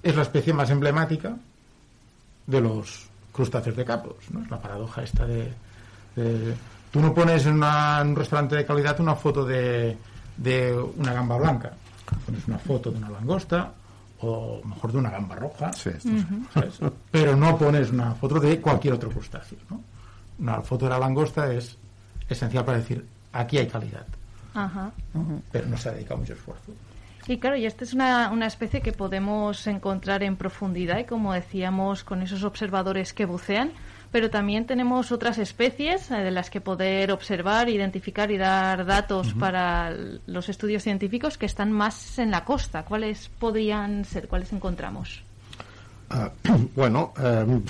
es 0.02 0.14
la 0.16 0.22
especie 0.22 0.52
más 0.52 0.70
emblemática 0.70 1.36
de 2.46 2.60
los 2.60 3.06
crustáceos 3.32 3.76
de 3.76 3.84
capos. 3.84 4.16
¿no? 4.30 4.42
Es 4.42 4.50
la 4.50 4.60
paradoja 4.60 5.02
esta 5.02 5.26
de, 5.26 5.52
de- 6.16 6.54
Tú 6.90 7.00
no 7.00 7.12
pones 7.12 7.44
en, 7.46 7.54
una- 7.54 8.00
en 8.00 8.08
un 8.08 8.16
restaurante 8.16 8.56
de 8.56 8.64
calidad 8.64 8.98
una 9.00 9.14
foto 9.14 9.44
de, 9.44 9.96
de 10.38 10.72
una 10.96 11.12
gamba 11.12 11.36
blanca. 11.36 11.72
Pones 12.24 12.48
una 12.48 12.58
foto 12.58 12.90
de 12.90 12.96
una 12.96 13.10
langosta 13.10 13.72
o 14.20 14.60
mejor 14.64 14.92
de 14.92 14.98
una 14.98 15.10
gamba 15.10 15.36
roja. 15.36 15.70
Sí, 15.74 15.90
esto 15.90 16.08
¿sabes? 16.54 16.78
Pero 17.10 17.36
no 17.36 17.58
pones 17.58 17.90
una 17.90 18.14
foto 18.14 18.40
de 18.40 18.58
cualquier 18.60 18.94
otro 18.94 19.10
crustáceo. 19.10 19.58
¿no? 19.68 19.82
Una 20.38 20.62
foto 20.62 20.86
de 20.86 20.90
la 20.92 20.98
langosta 20.98 21.52
es 21.52 21.76
esencial 22.28 22.64
para 22.64 22.78
decir 22.78 23.04
aquí 23.34 23.58
hay 23.58 23.66
calidad, 23.68 24.06
Ajá. 24.64 24.92
pero 25.52 25.66
no 25.66 25.76
se 25.76 25.88
ha 25.88 25.92
dedicado 25.92 26.20
mucho 26.20 26.34
esfuerzo. 26.34 26.72
Y 27.26 27.38
claro, 27.38 27.56
y 27.56 27.66
esta 27.66 27.84
es 27.84 27.92
una, 27.92 28.30
una 28.30 28.46
especie 28.46 28.80
que 28.80 28.92
podemos 28.92 29.66
encontrar 29.66 30.22
en 30.22 30.36
profundidad 30.36 30.98
y 30.98 31.04
como 31.04 31.34
decíamos 31.34 32.02
con 32.02 32.22
esos 32.22 32.42
observadores 32.42 33.12
que 33.12 33.26
bucean, 33.26 33.72
pero 34.10 34.30
también 34.30 34.66
tenemos 34.66 35.12
otras 35.12 35.38
especies 35.38 36.10
eh, 36.10 36.16
de 36.16 36.30
las 36.30 36.48
que 36.48 36.60
poder 36.60 37.12
observar, 37.12 37.68
identificar 37.68 38.30
y 38.30 38.38
dar 38.38 38.86
datos 38.86 39.34
para 39.34 39.94
los 40.26 40.48
estudios 40.48 40.82
científicos 40.82 41.36
que 41.36 41.46
están 41.46 41.72
más 41.72 42.18
en 42.18 42.30
la 42.30 42.44
costa. 42.44 42.84
¿Cuáles 42.84 43.28
podrían 43.28 44.04
ser? 44.04 44.28
¿Cuáles 44.28 44.52
encontramos? 44.52 45.22
Ah, 46.08 46.30
bueno, 46.74 47.12
eh, 47.20 47.60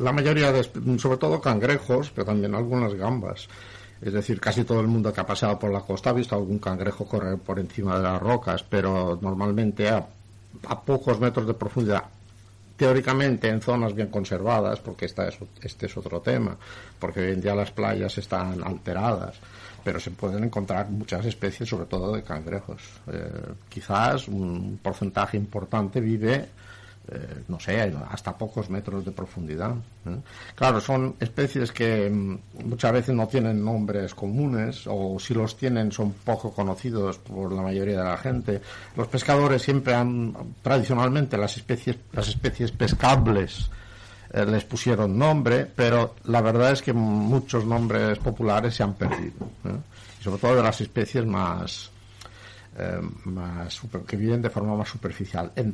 la 0.00 0.12
mayoría 0.12 0.52
de, 0.52 0.62
sobre 0.98 1.18
todo 1.18 1.40
cangrejos, 1.40 2.10
pero 2.10 2.24
también 2.24 2.54
algunas 2.54 2.94
gambas. 2.94 3.48
Es 4.02 4.12
decir, 4.12 4.40
casi 4.40 4.64
todo 4.64 4.80
el 4.80 4.88
mundo 4.88 5.12
que 5.12 5.20
ha 5.20 5.26
pasado 5.26 5.58
por 5.58 5.70
la 5.70 5.80
costa 5.80 6.10
ha 6.10 6.12
visto 6.12 6.34
algún 6.34 6.58
cangrejo 6.58 7.06
correr 7.06 7.38
por 7.38 7.60
encima 7.60 7.96
de 7.96 8.02
las 8.02 8.20
rocas, 8.20 8.64
pero 8.68 9.16
normalmente 9.22 9.88
a, 9.88 10.04
a 10.66 10.80
pocos 10.82 11.20
metros 11.20 11.46
de 11.46 11.54
profundidad. 11.54 12.02
Teóricamente 12.76 13.48
en 13.48 13.60
zonas 13.60 13.94
bien 13.94 14.08
conservadas, 14.08 14.80
porque 14.80 15.04
esta 15.04 15.28
es, 15.28 15.38
este 15.62 15.86
es 15.86 15.96
otro 15.96 16.20
tema, 16.20 16.56
porque 16.98 17.20
hoy 17.20 17.32
en 17.32 17.40
día 17.40 17.54
las 17.54 17.70
playas 17.70 18.18
están 18.18 18.64
alteradas, 18.64 19.36
pero 19.84 20.00
se 20.00 20.10
pueden 20.10 20.42
encontrar 20.42 20.90
muchas 20.90 21.24
especies, 21.24 21.68
sobre 21.68 21.86
todo 21.86 22.12
de 22.12 22.24
cangrejos. 22.24 22.82
Eh, 23.06 23.52
quizás 23.68 24.26
un 24.26 24.80
porcentaje 24.82 25.36
importante 25.36 26.00
vive 26.00 26.48
eh, 27.08 27.42
no 27.48 27.58
sé, 27.58 27.80
hasta 28.10 28.36
pocos 28.36 28.70
metros 28.70 29.04
de 29.04 29.10
profundidad. 29.10 29.74
¿eh? 30.06 30.16
Claro, 30.54 30.80
son 30.80 31.16
especies 31.18 31.72
que 31.72 32.08
mm, 32.08 32.38
muchas 32.64 32.92
veces 32.92 33.14
no 33.14 33.26
tienen 33.26 33.64
nombres 33.64 34.14
comunes 34.14 34.84
o 34.86 35.18
si 35.18 35.34
los 35.34 35.56
tienen 35.56 35.90
son 35.90 36.12
poco 36.12 36.52
conocidos 36.52 37.18
por 37.18 37.52
la 37.52 37.62
mayoría 37.62 37.98
de 37.98 38.04
la 38.04 38.16
gente. 38.16 38.60
Los 38.96 39.08
pescadores 39.08 39.62
siempre 39.62 39.94
han, 39.94 40.34
tradicionalmente, 40.62 41.36
las 41.36 41.56
especies, 41.56 41.96
las 42.12 42.28
especies 42.28 42.70
pescables 42.70 43.68
eh, 44.32 44.46
les 44.46 44.64
pusieron 44.64 45.18
nombre, 45.18 45.66
pero 45.66 46.14
la 46.24 46.40
verdad 46.40 46.72
es 46.72 46.80
que 46.80 46.94
muchos 46.94 47.66
nombres 47.66 48.18
populares 48.18 48.74
se 48.74 48.82
han 48.82 48.94
perdido. 48.94 49.46
¿eh? 49.64 49.76
Y 50.20 50.24
sobre 50.24 50.40
todo 50.40 50.56
de 50.56 50.62
las 50.62 50.80
especies 50.80 51.26
más, 51.26 51.91
eh, 52.78 53.00
más 53.24 53.80
que 54.06 54.16
viven 54.16 54.42
de 54.42 54.50
forma 54.50 54.76
más 54.76 54.88
superficial. 54.88 55.52
Eh, 55.56 55.72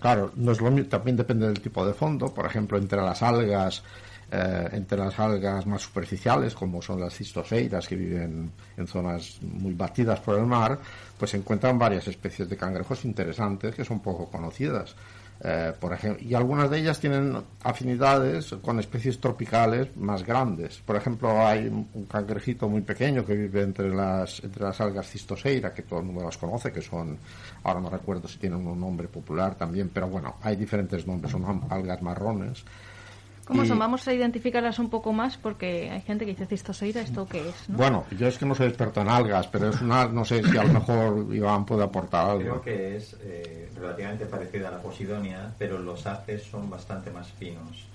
claro, 0.00 0.32
no 0.36 0.52
es 0.52 0.60
lo 0.60 0.70
mi- 0.70 0.84
también 0.84 1.16
depende 1.16 1.46
del 1.46 1.60
tipo 1.60 1.84
de 1.86 1.92
fondo. 1.94 2.32
Por 2.32 2.46
ejemplo, 2.46 2.78
entre 2.78 3.00
las 3.00 3.22
algas, 3.22 3.82
eh, 4.30 4.68
entre 4.72 4.98
las 4.98 5.18
algas 5.18 5.66
más 5.66 5.82
superficiales, 5.82 6.54
como 6.54 6.80
son 6.82 7.00
las 7.00 7.14
cistoseiras 7.14 7.86
que 7.88 7.96
viven 7.96 8.50
en 8.76 8.86
zonas 8.86 9.38
muy 9.42 9.74
batidas 9.74 10.20
por 10.20 10.38
el 10.38 10.46
mar, 10.46 10.78
pues 11.18 11.30
se 11.32 11.36
encuentran 11.36 11.78
varias 11.78 12.06
especies 12.08 12.48
de 12.48 12.56
cangrejos 12.56 13.04
interesantes 13.04 13.74
que 13.74 13.84
son 13.84 14.00
poco 14.00 14.26
conocidas. 14.30 14.94
Eh, 15.42 15.72
por 15.78 15.92
ejemplo, 15.92 16.22
y 16.26 16.34
algunas 16.34 16.70
de 16.70 16.78
ellas 16.78 16.98
tienen 16.98 17.36
afinidades 17.62 18.54
con 18.62 18.80
especies 18.80 19.20
tropicales 19.20 19.94
más 19.96 20.24
grandes. 20.24 20.78
Por 20.78 20.96
ejemplo, 20.96 21.46
hay 21.46 21.66
un 21.66 22.06
cangrejito 22.06 22.68
muy 22.68 22.80
pequeño 22.80 23.24
que 23.24 23.34
vive 23.34 23.62
entre 23.62 23.94
las, 23.94 24.42
entre 24.42 24.64
las 24.64 24.80
algas 24.80 25.10
cistoseira, 25.10 25.74
que 25.74 25.82
todo 25.82 26.00
el 26.00 26.06
mundo 26.06 26.24
las 26.24 26.38
conoce, 26.38 26.72
que 26.72 26.80
son, 26.80 27.18
ahora 27.64 27.80
no 27.80 27.90
recuerdo 27.90 28.28
si 28.28 28.38
tienen 28.38 28.66
un 28.66 28.80
nombre 28.80 29.08
popular 29.08 29.54
también, 29.56 29.90
pero 29.92 30.08
bueno, 30.08 30.36
hay 30.42 30.56
diferentes 30.56 31.06
nombres, 31.06 31.32
son 31.32 31.62
algas 31.68 32.00
marrones. 32.00 32.64
¿Cómo 33.46 33.62
Y- 33.62 33.68
son? 33.68 33.78
Vamos 33.78 34.06
a 34.08 34.12
identificarlas 34.12 34.78
un 34.80 34.90
poco 34.90 35.12
más 35.12 35.36
porque 35.36 35.88
hay 35.90 36.00
gente 36.02 36.24
que 36.24 36.32
dice 36.32 36.46
cistoseira, 36.46 37.00
¿esto 37.00 37.26
qué 37.30 37.38
es? 37.48 37.68
¿no? 37.68 37.76
Bueno, 37.78 38.04
yo 38.18 38.26
es 38.26 38.38
que 38.38 38.44
no 38.44 38.54
soy 38.56 38.66
experto 38.66 39.00
en 39.00 39.08
algas, 39.08 39.46
pero 39.46 39.68
es 39.70 39.80
una, 39.80 40.06
no 40.08 40.24
sé 40.24 40.42
si 40.42 40.56
a 40.58 40.64
lo 40.64 40.72
mejor 40.72 41.26
Iván 41.32 41.64
puede 41.64 41.84
aportar 41.84 42.28
algo. 42.30 42.40
Creo 42.42 42.62
que 42.62 42.96
es 42.96 43.16
eh, 43.22 43.70
relativamente 43.76 44.26
parecida 44.26 44.68
a 44.68 44.72
la 44.72 44.82
posidonia, 44.82 45.52
pero 45.58 45.78
los 45.78 46.04
haces 46.06 46.42
son 46.42 46.68
bastante 46.68 47.10
más 47.12 47.28
finos. 47.28 47.86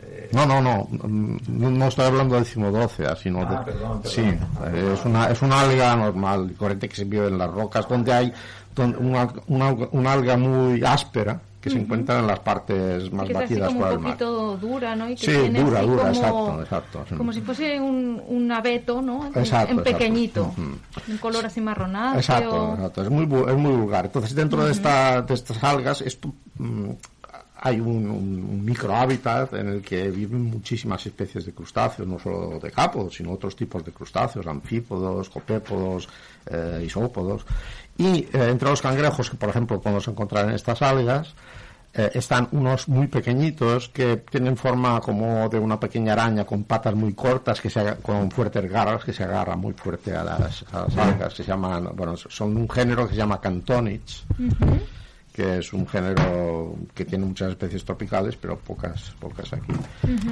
Eh, 0.00 0.28
No, 0.32 0.46
no, 0.46 0.60
no, 0.60 0.88
mm, 0.90 1.36
no, 1.48 1.70
no 1.70 1.86
estoy 1.88 2.06
hablando 2.06 2.36
del 2.36 2.44
cimodócea, 2.46 3.16
sino 3.16 3.42
Ah, 3.42 3.44
de... 3.46 3.56
perdón, 3.64 4.00
perdón. 4.02 4.02
Sí, 4.04 4.20
eh, 4.22 4.90
es 4.94 5.04
una, 5.04 5.26
es 5.30 5.42
una 5.42 5.60
alga 5.60 5.96
normal 5.96 6.54
corriente 6.56 6.88
que 6.88 6.96
se 6.96 7.04
vive 7.04 7.26
en 7.26 7.38
las 7.38 7.50
rocas, 7.50 7.88
donde 7.88 8.12
hay 8.12 8.32
don- 8.76 8.96
una, 8.96 9.28
una, 9.48 9.72
una 9.90 10.12
alga 10.12 10.36
muy 10.36 10.84
áspera 10.84 11.40
que 11.62 11.70
se 11.70 11.78
encuentra 11.78 12.18
en 12.18 12.26
las 12.26 12.40
partes 12.40 13.10
más 13.12 13.26
que 13.26 13.32
es 13.32 13.38
así 13.38 13.54
batidas 13.54 13.68
como 13.68 13.80
por 13.80 13.88
un 13.88 13.94
el 13.94 13.98
mar. 14.00 14.12
poquito 14.18 14.56
dura, 14.56 14.96
¿no? 14.96 15.08
Y 15.08 15.14
que 15.14 15.26
Sí, 15.26 15.38
tiene 15.40 15.62
dura, 15.62 15.80
dura, 15.82 15.96
como, 16.02 16.08
exacto, 16.10 16.62
exacto. 16.62 17.16
Como 17.16 17.32
si 17.32 17.40
fuese 17.40 17.80
un, 17.80 18.20
un 18.26 18.52
abeto, 18.52 19.00
¿no? 19.00 19.26
En- 19.28 19.38
Exacto, 19.38 19.72
en 19.72 19.78
exacto. 19.78 19.82
pequeñito. 19.98 20.54
Un 20.56 21.18
color 21.18 21.46
así 21.46 21.60
marronáceo. 21.60 22.18
Exacto, 22.18 22.72
exacto. 22.74 23.02
Es 23.02 23.10
muy, 23.10 23.24
es 23.24 23.56
muy 23.56 23.72
vulgar. 23.76 24.06
Entonces, 24.06 24.34
dentro 24.34 24.64
de, 24.64 24.72
esta, 24.72 25.22
de 25.22 25.34
estas 25.34 25.62
algas, 25.62 26.00
esto, 26.02 26.32
mm, 26.58 26.90
hay 27.64 27.78
un, 27.78 28.10
un- 28.10 28.44
un 28.50 28.64
microhábitat 28.64 29.54
en 29.54 29.68
el 29.68 29.82
que 29.82 30.10
viven 30.10 30.42
muchísimas 30.42 31.06
especies 31.06 31.46
de 31.46 31.52
crustáceos, 31.52 32.08
no 32.08 32.18
solo 32.18 32.58
de 32.60 32.72
capos, 32.72 33.14
sino 33.14 33.30
otros 33.30 33.54
tipos 33.54 33.84
de 33.84 33.92
crustáceos, 33.92 34.44
anfípodos, 34.48 35.30
copépodos, 35.30 36.08
eh, 36.50 36.82
isópodos. 36.84 37.46
Y 37.98 38.20
eh, 38.20 38.28
entre 38.32 38.68
los 38.68 38.80
cangrejos 38.80 39.30
que, 39.30 39.36
por 39.36 39.50
ejemplo, 39.50 39.80
podemos 39.80 40.06
encontrar 40.08 40.46
en 40.48 40.54
estas 40.54 40.80
algas, 40.82 41.34
eh, 41.94 42.10
están 42.14 42.48
unos 42.52 42.88
muy 42.88 43.06
pequeñitos 43.06 43.90
que 43.90 44.16
tienen 44.16 44.56
forma 44.56 44.98
como 45.00 45.46
de 45.50 45.58
una 45.58 45.78
pequeña 45.78 46.14
araña 46.14 46.44
con 46.46 46.64
patas 46.64 46.94
muy 46.94 47.12
cortas 47.12 47.60
que 47.60 47.68
se 47.68 47.96
con 47.96 48.30
fuertes 48.30 48.70
garras 48.70 49.04
que 49.04 49.12
se 49.12 49.24
agarran 49.24 49.58
muy 49.58 49.74
fuerte 49.74 50.16
a 50.16 50.24
las, 50.24 50.64
a 50.72 50.84
las 50.84 50.96
algas 50.96 51.34
se 51.34 51.44
llaman 51.44 51.90
bueno 51.94 52.16
son 52.16 52.56
un 52.56 52.70
género 52.70 53.06
que 53.06 53.12
se 53.12 53.18
llama 53.18 53.38
Cantonids 53.38 54.24
que 55.32 55.58
es 55.58 55.72
un 55.72 55.86
género 55.88 56.74
que 56.94 57.04
tiene 57.06 57.24
muchas 57.24 57.50
especies 57.50 57.84
tropicales 57.84 58.36
pero 58.36 58.58
pocas 58.58 59.12
pocas 59.18 59.52
aquí 59.52 59.72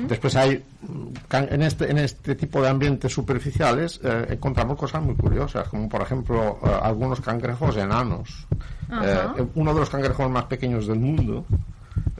después 0.07 0.37
hay 0.37 0.63
mm, 0.83 1.35
en 1.51 1.63
este 1.63 1.91
en 1.91 1.99
este 1.99 2.35
tipo 2.35 2.61
de 2.61 2.69
ambientes 2.69 3.13
superficiales 3.13 3.99
eh, 4.05 4.27
encontramos 4.31 4.77
cosas 4.77 5.03
muy 5.03 5.15
curiosas 5.17 5.69
como 5.69 5.89
por 5.89 6.03
ejemplo 6.03 6.59
eh, 6.65 6.69
algunos 6.83 7.21
cangrejos 7.21 7.77
enanos 7.77 8.47
Ajá. 8.91 9.35
Eh, 9.39 9.47
uno 9.55 9.73
de 9.73 9.81
los 9.81 9.89
cangrejos 9.89 10.31
más 10.31 10.45
pequeños 10.45 10.87
del 10.87 10.99
mundo 11.01 11.45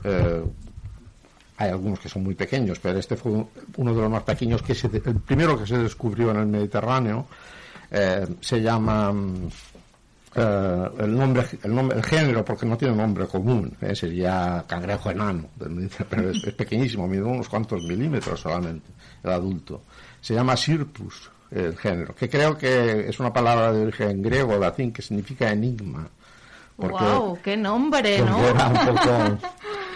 eh, 0.03 0.43
hay 1.57 1.69
algunos 1.69 1.99
que 1.99 2.09
son 2.09 2.23
muy 2.23 2.33
pequeños, 2.33 2.79
pero 2.79 2.97
este 2.97 3.15
fue 3.15 3.31
un- 3.33 3.47
uno 3.77 3.93
de 3.93 4.01
los 4.01 4.09
más 4.09 4.23
pequeños 4.23 4.63
que 4.63 4.73
se, 4.73 4.87
el 4.87 5.19
primero 5.19 5.59
que 5.59 5.67
se 5.67 5.77
descubrió 5.77 6.31
en 6.31 6.37
el 6.37 6.47
Mediterráneo. 6.47 7.27
eh, 7.91 8.25
se 8.39 8.59
llama 8.61 9.13
el 10.35 11.15
nombre, 11.17 11.45
el 11.63 11.75
nombre, 11.75 11.97
el 11.97 12.03
género, 12.05 12.45
porque 12.45 12.65
no 12.65 12.77
tiene 12.77 12.95
nombre 12.95 13.25
común, 13.27 13.75
eh, 13.81 13.95
sería 13.95 14.63
cangrejo 14.67 15.11
enano, 15.11 15.49
pero 16.09 16.29
es, 16.29 16.43
es 16.43 16.53
pequeñísimo, 16.53 17.07
mide 17.07 17.23
unos 17.23 17.49
cuantos 17.49 17.81
milímetros 17.83 18.39
solamente, 18.39 18.87
el 19.23 19.29
adulto. 19.31 19.83
Se 20.21 20.33
llama 20.33 20.55
Sirpus, 20.55 21.29
el 21.51 21.75
género, 21.77 22.15
que 22.15 22.29
creo 22.29 22.57
que 22.57 23.09
es 23.09 23.19
una 23.19 23.33
palabra 23.33 23.73
de 23.73 23.81
origen 23.83 24.21
griego, 24.21 24.57
latín, 24.57 24.91
que 24.93 25.01
significa 25.01 25.51
enigma. 25.51 26.07
porque- 26.77 27.03
¡Wow! 27.03 27.39
¡Qué 27.43 27.57
nombre, 27.57 28.17
porque 28.19 28.31
¿no? 28.31 28.47
era 28.47 28.67
un 28.67 28.73
poco- 28.95 29.47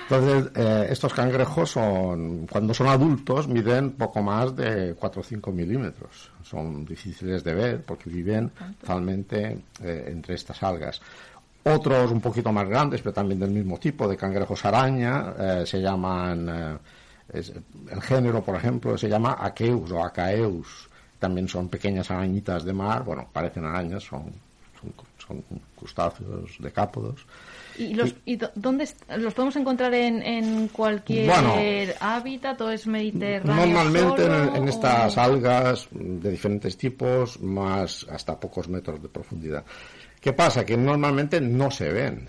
Entonces, 0.08 0.52
eh, 0.56 0.88
estos 0.92 1.14
cangrejos 1.16 1.72
son, 1.72 2.46
cuando 2.46 2.76
son 2.76 2.88
adultos, 2.88 3.48
miden 3.48 3.94
poco 3.94 4.22
más 4.22 4.56
de 4.56 4.94
4 4.94 5.20
o 5.20 5.24
5 5.24 5.52
milímetros. 5.52 6.32
Son 6.44 6.86
difíciles 6.86 7.44
de 7.44 7.56
ver 7.56 7.84
porque 7.84 8.12
viven 8.12 8.52
totalmente 8.80 9.58
eh, 9.82 10.06
entre 10.08 10.36
estas 10.36 10.62
algas. 10.62 11.02
Otros 11.64 12.12
un 12.12 12.22
poquito 12.22 12.52
más 12.52 12.70
grandes, 12.70 13.02
pero 13.02 13.14
también 13.14 13.40
del 13.40 13.50
mismo 13.50 13.80
tipo, 13.80 14.08
de 14.08 14.16
cangrejos 14.16 14.64
araña, 14.66 15.34
eh, 15.40 15.64
se 15.66 15.82
llaman, 15.82 16.80
eh, 17.34 17.54
el 17.90 18.02
género, 18.04 18.44
por 18.44 18.56
ejemplo, 18.56 18.96
se 18.96 19.10
llama 19.10 19.38
Aqueus 19.40 19.90
o 19.92 20.04
Acaeus. 20.04 20.88
También 21.18 21.48
son 21.48 21.68
pequeñas 21.68 22.12
arañitas 22.12 22.64
de 22.64 22.74
mar, 22.74 23.04
bueno, 23.04 23.28
parecen 23.34 23.66
arañas, 23.66 24.04
son, 24.04 24.26
son, 24.80 24.94
son 25.18 25.44
crustáceos 25.76 26.58
decápodos. 26.60 27.26
¿Y, 27.78 27.94
los, 27.94 28.16
y 28.26 28.38
dónde 28.56 28.88
los 29.18 29.34
podemos 29.34 29.56
encontrar 29.58 29.94
en, 29.94 30.22
en 30.24 30.68
cualquier 30.70 31.28
Bueno. 31.30 31.56
hábitat 32.00 32.60
o 32.62 32.72
es 32.72 32.88
mediterráneo? 32.88 33.66
Normalmente 33.66 34.22
solo, 34.24 34.44
en, 34.50 34.56
en 34.56 34.64
o- 34.64 34.70
estas 34.70 35.18
algas 35.18 35.88
de 35.92 36.32
diferentes 36.32 36.78
tipos, 36.78 37.40
más 37.42 38.06
hasta 38.10 38.40
pocos 38.40 38.70
metros 38.70 39.02
de 39.02 39.10
profundidad. 39.10 39.64
¿Qué 40.22 40.34
pasa? 40.34 40.66
Que 40.66 40.78
normalmente 40.78 41.40
no 41.42 41.70
se 41.70 41.92
ven. 41.92 42.28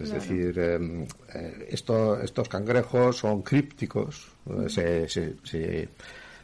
Es 0.00 0.10
decir, 0.12 0.54
eh, 0.56 1.06
eh, 1.34 1.68
esto- 1.70 2.20
estos 2.20 2.48
cangrejos 2.48 3.16
son 3.18 3.42
crípticos, 3.42 4.28
eh, 4.48 4.68
se, 4.68 5.08
se, 5.08 5.34
se, 5.42 5.88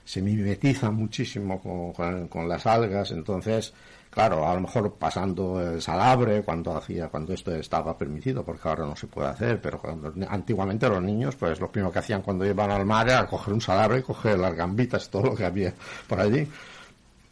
se 0.04 0.22
mimetizan 0.22 0.94
muchísimo 0.94 1.60
con- 1.94 2.26
con 2.28 2.48
las 2.48 2.66
algas, 2.66 3.12
entonces, 3.12 3.72
claro, 4.14 4.48
a 4.48 4.54
lo 4.54 4.60
mejor 4.60 4.94
pasando 4.94 5.60
el 5.60 5.82
salabre 5.82 6.42
cuando 6.42 6.76
hacía, 6.76 7.08
cuando 7.08 7.32
esto 7.32 7.52
estaba 7.52 7.98
permitido, 7.98 8.44
porque 8.44 8.68
ahora 8.68 8.86
no 8.86 8.94
se 8.94 9.08
puede 9.08 9.28
hacer, 9.28 9.60
pero 9.60 9.80
cuando, 9.80 10.12
antiguamente 10.28 10.88
los 10.88 11.02
niños, 11.02 11.34
pues 11.34 11.60
lo 11.60 11.70
primero 11.70 11.92
que 11.92 11.98
hacían 11.98 12.22
cuando 12.22 12.46
iban 12.46 12.70
al 12.70 12.86
mar 12.86 13.08
era 13.08 13.26
coger 13.26 13.52
un 13.52 13.60
salabre 13.60 13.98
y 13.98 14.02
coger 14.02 14.38
las 14.38 14.54
gambitas, 14.54 15.10
todo 15.10 15.24
lo 15.24 15.34
que 15.34 15.44
había 15.44 15.74
por 16.06 16.20
allí. 16.20 16.48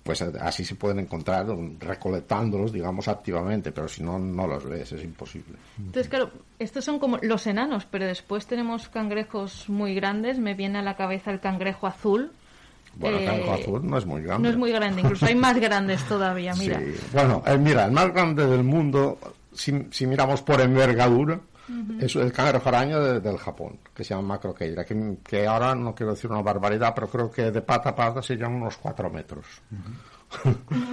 Pues 0.02 0.20
eh, 0.22 0.32
así 0.40 0.64
se 0.64 0.74
pueden 0.74 0.98
encontrar 0.98 1.46
recolectándolos, 1.78 2.72
digamos, 2.72 3.06
activamente, 3.06 3.70
pero 3.70 3.86
si 3.86 4.02
no, 4.02 4.18
no 4.18 4.48
los 4.48 4.64
ves, 4.64 4.90
es 4.90 5.04
imposible. 5.04 5.56
Entonces, 5.78 6.08
claro, 6.08 6.32
estos 6.58 6.84
son 6.84 6.98
como 6.98 7.18
los 7.22 7.46
enanos, 7.46 7.86
pero 7.88 8.06
después 8.06 8.46
tenemos 8.48 8.88
cangrejos 8.88 9.68
muy 9.68 9.94
grandes. 9.94 10.40
Me 10.40 10.54
viene 10.54 10.80
a 10.80 10.82
la 10.82 10.96
cabeza 10.96 11.30
el 11.30 11.38
cangrejo 11.38 11.86
azul. 11.86 12.32
Bueno, 12.96 13.16
el 13.18 13.22
Eh, 13.22 13.26
cangrejo 13.26 13.52
azul 13.54 13.86
no 13.88 13.98
es 13.98 14.06
muy 14.06 14.22
grande. 14.22 14.42
No 14.48 14.52
es 14.52 14.58
muy 14.58 14.72
grande, 14.72 15.00
incluso 15.02 15.26
hay 15.26 15.34
más 15.34 15.56
grandes 15.58 16.02
todavía, 16.04 16.54
mira. 16.54 16.78
Sí. 16.78 16.94
Bueno, 17.12 17.42
eh, 17.46 17.56
mira, 17.58 17.84
el 17.86 17.92
más 17.92 18.12
grande 18.12 18.46
del 18.46 18.62
mundo, 18.64 19.18
si, 19.54 19.86
si 19.90 20.06
miramos 20.06 20.42
por 20.42 20.60
envergadura, 20.60 21.40
es 22.00 22.16
el 22.16 22.32
cangrejo 22.32 22.68
araña 22.68 22.98
de- 22.98 23.20
del 23.20 23.38
Japón, 23.38 23.78
que 23.94 24.04
se 24.04 24.10
llama 24.14 24.28
macroqueira, 24.34 24.84
que, 24.84 25.16
que 25.24 25.46
ahora 25.46 25.74
no 25.74 25.94
quiero 25.94 26.12
decir 26.12 26.30
una 26.30 26.42
barbaridad, 26.42 26.92
pero 26.94 27.08
creo 27.08 27.30
que 27.30 27.50
de 27.50 27.62
pata 27.62 27.90
a 27.90 27.96
pata 27.96 28.20
serían 28.20 28.52
unos 28.54 28.76
cuatro 28.76 29.08
metros. 29.08 29.46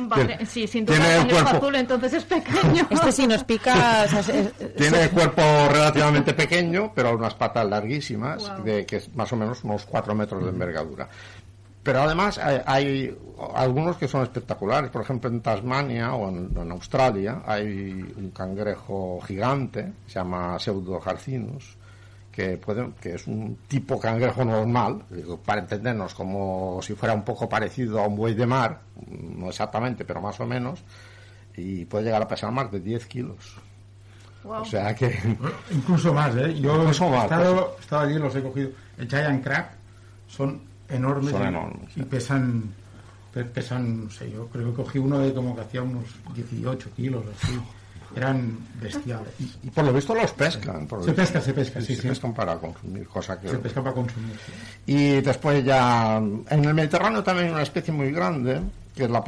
Vale, 0.10 0.46
sí, 0.46 0.68
sin 0.68 0.86
duda 0.86 0.98
Tiene 0.98 1.16
el 1.18 1.28
cuerpo- 1.30 1.58
azul 1.58 1.76
entonces 1.76 2.14
es 2.14 2.24
pequeño. 2.26 2.86
Este 2.90 3.12
si 3.12 3.26
nos 3.28 3.44
pica... 3.46 4.06
o 4.06 4.22
sea, 4.22 4.44
Tiene 4.76 5.04
el 5.04 5.10
cuerpo 5.12 5.42
relativamente 5.72 6.34
pequeño, 6.34 6.92
pero 6.94 7.16
unas 7.16 7.36
patas 7.36 7.66
larguísimas, 7.70 8.64
de 8.66 8.86
que 8.86 8.98
es 8.98 9.16
más 9.16 9.32
o 9.32 9.38
menos 9.38 9.64
unos 9.64 9.86
cuatro 9.86 10.14
metros 10.14 10.44
de 10.44 10.50
envergadura. 10.50 11.08
Pero 11.84 12.02
además 12.02 12.38
hay, 12.38 12.62
hay 12.66 13.18
algunos 13.56 13.98
que 13.98 14.08
son 14.08 14.24
espectaculares. 14.24 14.90
Por 14.90 15.02
ejemplo, 15.02 15.30
en 15.30 15.42
Tasmania 15.42 16.14
o 16.14 16.30
en, 16.30 16.52
en 16.58 16.72
Australia 16.72 17.42
hay 17.46 18.14
un 18.18 18.32
cangrejo 18.32 19.20
gigante, 19.22 19.94
se 20.08 20.16
llama 20.16 20.60
Pseudojarcinus, 20.60 21.78
que, 22.32 22.58
puede, 22.58 22.92
que 23.02 23.16
es 23.16 23.28
un 23.28 23.58
tipo 23.68 24.00
cangrejo 24.00 24.46
normal, 24.46 25.04
para 25.46 25.62
entendernos 25.62 26.14
como 26.14 26.80
si 26.82 26.96
fuera 26.96 27.14
un 27.14 27.24
poco 27.24 27.50
parecido 27.50 28.00
a 28.00 28.08
un 28.08 28.16
buey 28.16 28.34
de 28.34 28.46
mar, 28.46 28.82
no 29.10 29.50
exactamente, 29.50 30.06
pero 30.06 30.22
más 30.22 30.40
o 30.40 30.46
menos, 30.46 30.84
y 31.56 31.86
puede 31.86 32.06
llegar 32.06 32.22
a 32.22 32.28
pesar 32.28 32.52
más 32.52 32.72
de 32.72 32.80
10 32.80 33.06
kilos. 33.08 33.56
Guau. 34.44 34.62
O 34.62 34.66
sea 34.66 34.96
que... 34.96 35.20
Incluso 35.72 36.14
más, 36.14 36.34
¿eh? 36.36 36.58
Yo 36.60 36.78
Incluso 36.78 37.08
he 37.08 37.10
más, 37.10 37.24
estado, 37.24 37.76
he 37.78 37.82
estado 37.82 38.02
allí, 38.04 38.18
los 38.18 38.36
he 38.36 38.42
cogido. 38.42 38.70
El 38.98 39.10
Giant 39.10 39.44
Crab 39.44 39.66
son 40.28 40.69
enormes. 40.90 41.32
Son 41.32 41.44
y- 41.44 41.48
enormes, 41.48 41.90
Y 41.92 42.00
sí. 42.00 42.04
pesan, 42.04 42.64
pe- 43.34 43.46
pesan, 43.46 44.06
no 44.06 44.10
sé, 44.10 44.30
yo 44.32 44.48
creo 44.48 44.70
que 44.72 44.84
cogí 44.84 45.00
uno 45.00 45.20
de 45.20 45.34
como 45.34 45.56
que 45.56 45.62
hacía 45.62 45.82
unos 45.82 46.06
18 46.36 46.90
kilos, 46.96 47.24
así. 47.42 47.60
Eran 48.16 48.58
bestiales. 48.82 49.32
Y 49.62 49.70
por 49.70 49.86
lo 49.86 49.94
visto 49.94 50.16
los 50.16 50.32
pescan. 50.34 50.88
por 50.88 51.04
Se 51.06 51.14
pesca, 51.14 51.40
se 51.40 51.54
pesca, 51.54 51.80
sí, 51.80 51.96
se 51.96 52.02
sí. 52.02 52.08
pescan 52.08 52.34
para 52.34 52.56
consumir, 52.58 53.08
cosa 53.08 53.40
que... 53.40 53.50
Se 53.50 53.58
pesca 53.60 53.84
para 53.84 53.94
consumir. 53.94 54.34
sí. 54.44 54.52
Y 54.92 55.22
después 55.22 55.64
ya... 55.64 56.18
En 56.18 56.66
el 56.66 56.74
Mediterráneo 56.74 57.22
también 57.24 57.48
hay 57.50 57.54
una 57.54 57.62
especie 57.62 57.94
muy 57.94 58.12
grande, 58.12 58.62
que 58.96 59.04
es 59.04 59.10
la 59.12 59.24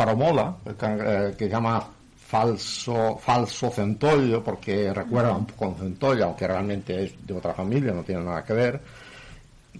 can- 0.77 0.99
eh, 0.99 1.35
que 1.37 1.45
se 1.45 1.51
llama 1.51 1.85
falso, 2.27 3.19
falso 3.23 3.69
centollo, 3.69 4.43
porque 4.43 4.91
recuerda 4.93 5.33
un 5.33 5.45
poco 5.45 5.65
a 5.65 5.67
un 5.67 5.75
centollo, 5.77 6.25
aunque 6.25 6.47
realmente 6.47 7.03
es 7.03 7.13
de 7.27 7.33
otra 7.35 7.53
familia, 7.53 7.91
no 7.93 8.01
tiene 8.03 8.23
nada 8.23 8.43
que 8.43 8.53
ver. 8.53 8.81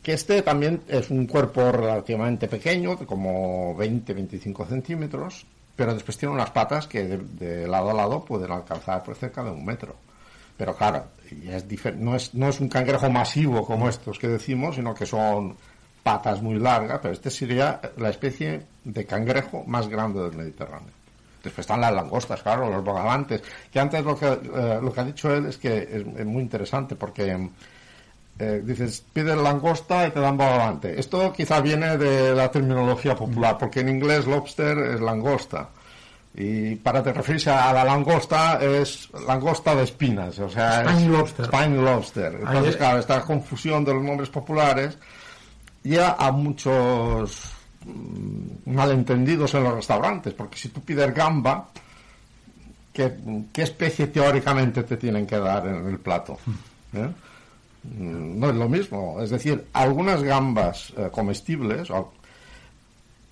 Que 0.02 0.14
este 0.14 0.42
también 0.42 0.82
es 0.88 1.10
un 1.10 1.28
cuerpo 1.28 1.72
relativamente 1.72 2.48
pequeño, 2.48 2.96
de 2.96 3.06
como 3.06 3.78
20-25 3.78 4.68
centímetros, 4.68 5.46
pero 5.76 5.94
después 5.94 6.18
tiene 6.18 6.34
unas 6.34 6.52
patas 6.52 6.88
que 6.88 7.04
de, 7.18 7.68
lado 7.68 7.92
a 7.92 7.94
lado 7.94 8.24
pueden 8.24 8.52
alcanzar 8.52 9.04
por 9.04 9.16
cerca 9.16 9.44
de 9.44 9.52
un 9.52 9.66
metro. 9.66 9.96
Pero 10.58 10.76
claro, 10.76 11.06
es 11.46 11.66
no, 11.98 12.16
es, 12.16 12.34
no 12.34 12.50
es 12.50 12.60
un 12.60 12.70
cangrejo 12.70 13.10
masivo 13.10 13.66
como 13.66 13.90
estos 13.90 14.20
que 14.20 14.28
decimos, 14.28 14.76
sino 14.76 14.94
que 14.94 15.06
son 15.06 15.56
patas 16.04 16.42
muy 16.42 16.60
largas, 16.60 17.00
pero 17.02 17.14
este 17.14 17.30
sería 17.30 17.80
la 17.98 18.10
especie 18.10 18.62
de 18.84 19.06
cangrejo 19.06 19.64
más 19.66 19.88
grande 19.88 20.22
del 20.22 20.34
Mediterráneo. 20.34 20.92
Después 21.44 21.64
están 21.64 21.82
las 21.82 21.94
langostas, 21.94 22.42
claro, 22.44 22.70
los 22.70 22.84
bogavantes, 22.84 23.42
que 23.72 23.80
antes 23.80 24.04
lo 24.04 24.16
que, 24.16 24.28
eh, 24.28 24.80
lo 24.82 24.94
que 24.94 25.00
ha 25.00 25.04
dicho 25.04 25.34
él 25.34 25.48
es 25.48 25.58
que 25.58 25.78
es 25.82 26.26
muy 26.26 26.44
interesante 26.44 26.96
porque 26.96 27.50
eh, 28.40 28.62
dices, 28.64 29.04
pides 29.14 29.38
langosta 29.38 30.08
y 30.08 30.12
te 30.12 30.20
dan 30.20 30.38
bogavante. 30.38 31.00
Esto 31.00 31.32
quizá 31.32 31.62
viene 31.62 31.98
de 31.98 32.34
la 32.34 32.50
terminología 32.50 33.16
popular, 33.16 33.58
porque 33.58 33.82
en 33.82 33.90
inglés 33.90 34.26
lobster 34.26 34.78
es 34.78 35.00
langosta. 35.00 35.70
Y 36.34 36.76
para 36.76 37.04
te 37.04 37.12
referirse 37.12 37.52
a 37.52 37.74
la 37.74 37.84
langosta 37.84 38.58
es 38.62 39.10
langosta 39.28 39.76
de 39.76 39.84
espinas, 39.84 40.40
o 40.40 40.50
sea, 40.50 40.86
Spiny 40.86 41.04
es 41.04 41.08
lobster. 41.10 41.46
spiny 41.46 41.82
lobster. 41.82 42.36
Entonces, 42.40 42.78
claro, 42.78 43.00
esta 43.00 43.22
confusión 43.22 43.84
de 43.84 43.94
los 43.94 44.04
nombres 44.04 44.30
populares 44.30 44.98
lleva 45.84 46.16
a 46.18 46.32
muchos 46.32 47.52
mm, 47.86 48.72
malentendidos 48.74 49.54
en 49.56 49.64
los 49.66 49.74
restaurantes, 49.74 50.34
porque 50.34 50.58
si 50.58 50.70
tú 50.70 50.82
pides 50.82 51.14
gamba, 51.14 51.68
¿qué, 52.94 53.14
qué 53.52 53.64
especie 53.64 54.08
teóricamente 54.08 54.84
te 54.84 54.96
tienen 54.96 55.28
que 55.28 55.38
dar 55.38 55.68
en 55.68 55.86
el 55.86 56.00
plato? 56.00 56.40
¿Eh? 56.94 57.10
No 57.84 58.50
es 58.50 58.56
lo 58.56 58.70
mismo. 58.70 59.20
Es 59.22 59.30
decir, 59.32 59.66
algunas 59.74 60.22
gambas 60.24 60.94
eh, 60.98 61.10
comestibles 61.12 61.90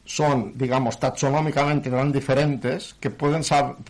son, 0.06 0.58
digamos, 0.58 1.00
taxonómicamente 1.00 1.92
tan 1.92 2.12
diferentes 2.12 2.96
que 3.00 3.12
pueden 3.12 3.44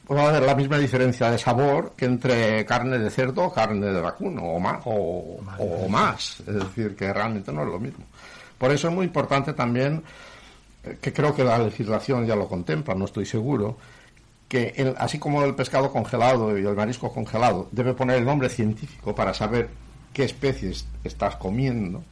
puede 0.06 0.22
haber 0.22 0.44
la 0.44 0.54
misma 0.56 0.78
diferencia 0.78 1.32
de 1.32 1.38
sabor 1.38 1.94
que 1.96 2.06
entre 2.06 2.66
carne 2.66 3.00
de 3.00 3.10
cerdo 3.10 3.44
o 3.46 3.54
carne 3.54 3.86
de 3.88 4.02
vacuno 4.02 4.44
o 4.44 4.60
más, 4.60 4.82
o, 4.86 5.40
o 5.60 5.88
más. 5.88 6.42
Es 6.42 6.56
decir, 6.56 6.96
que 6.98 7.14
realmente 7.14 7.54
no 7.54 7.62
es 7.64 7.70
lo 7.70 7.80
mismo. 7.80 8.04
Por 8.58 8.72
eso 8.72 8.90
es 8.90 8.94
muy 8.94 9.06
importante 9.06 9.54
también, 9.54 10.04
eh, 10.84 10.98
que 11.00 11.14
creo 11.14 11.34
que 11.34 11.46
la 11.46 11.58
legislación 11.58 12.26
ya 12.26 12.36
lo 12.36 12.50
contempla, 12.50 12.96
no 12.96 13.06
estoy 13.06 13.26
seguro, 13.26 13.78
que 14.50 14.74
el- 14.76 14.96
así 14.98 15.20
como 15.20 15.42
el 15.46 15.56
pescado 15.56 15.90
congelado 15.90 16.58
y 16.58 16.66
el 16.66 16.76
marisco 16.76 17.14
congelado 17.14 17.70
debe 17.72 17.94
poner 17.94 18.18
el 18.18 18.26
nombre 18.26 18.50
científico 18.50 19.16
para 19.16 19.34
saber 19.34 19.70
qué 20.14 20.24
especies 20.24 20.86
estás 21.04 21.36
comiendo, 21.36 22.04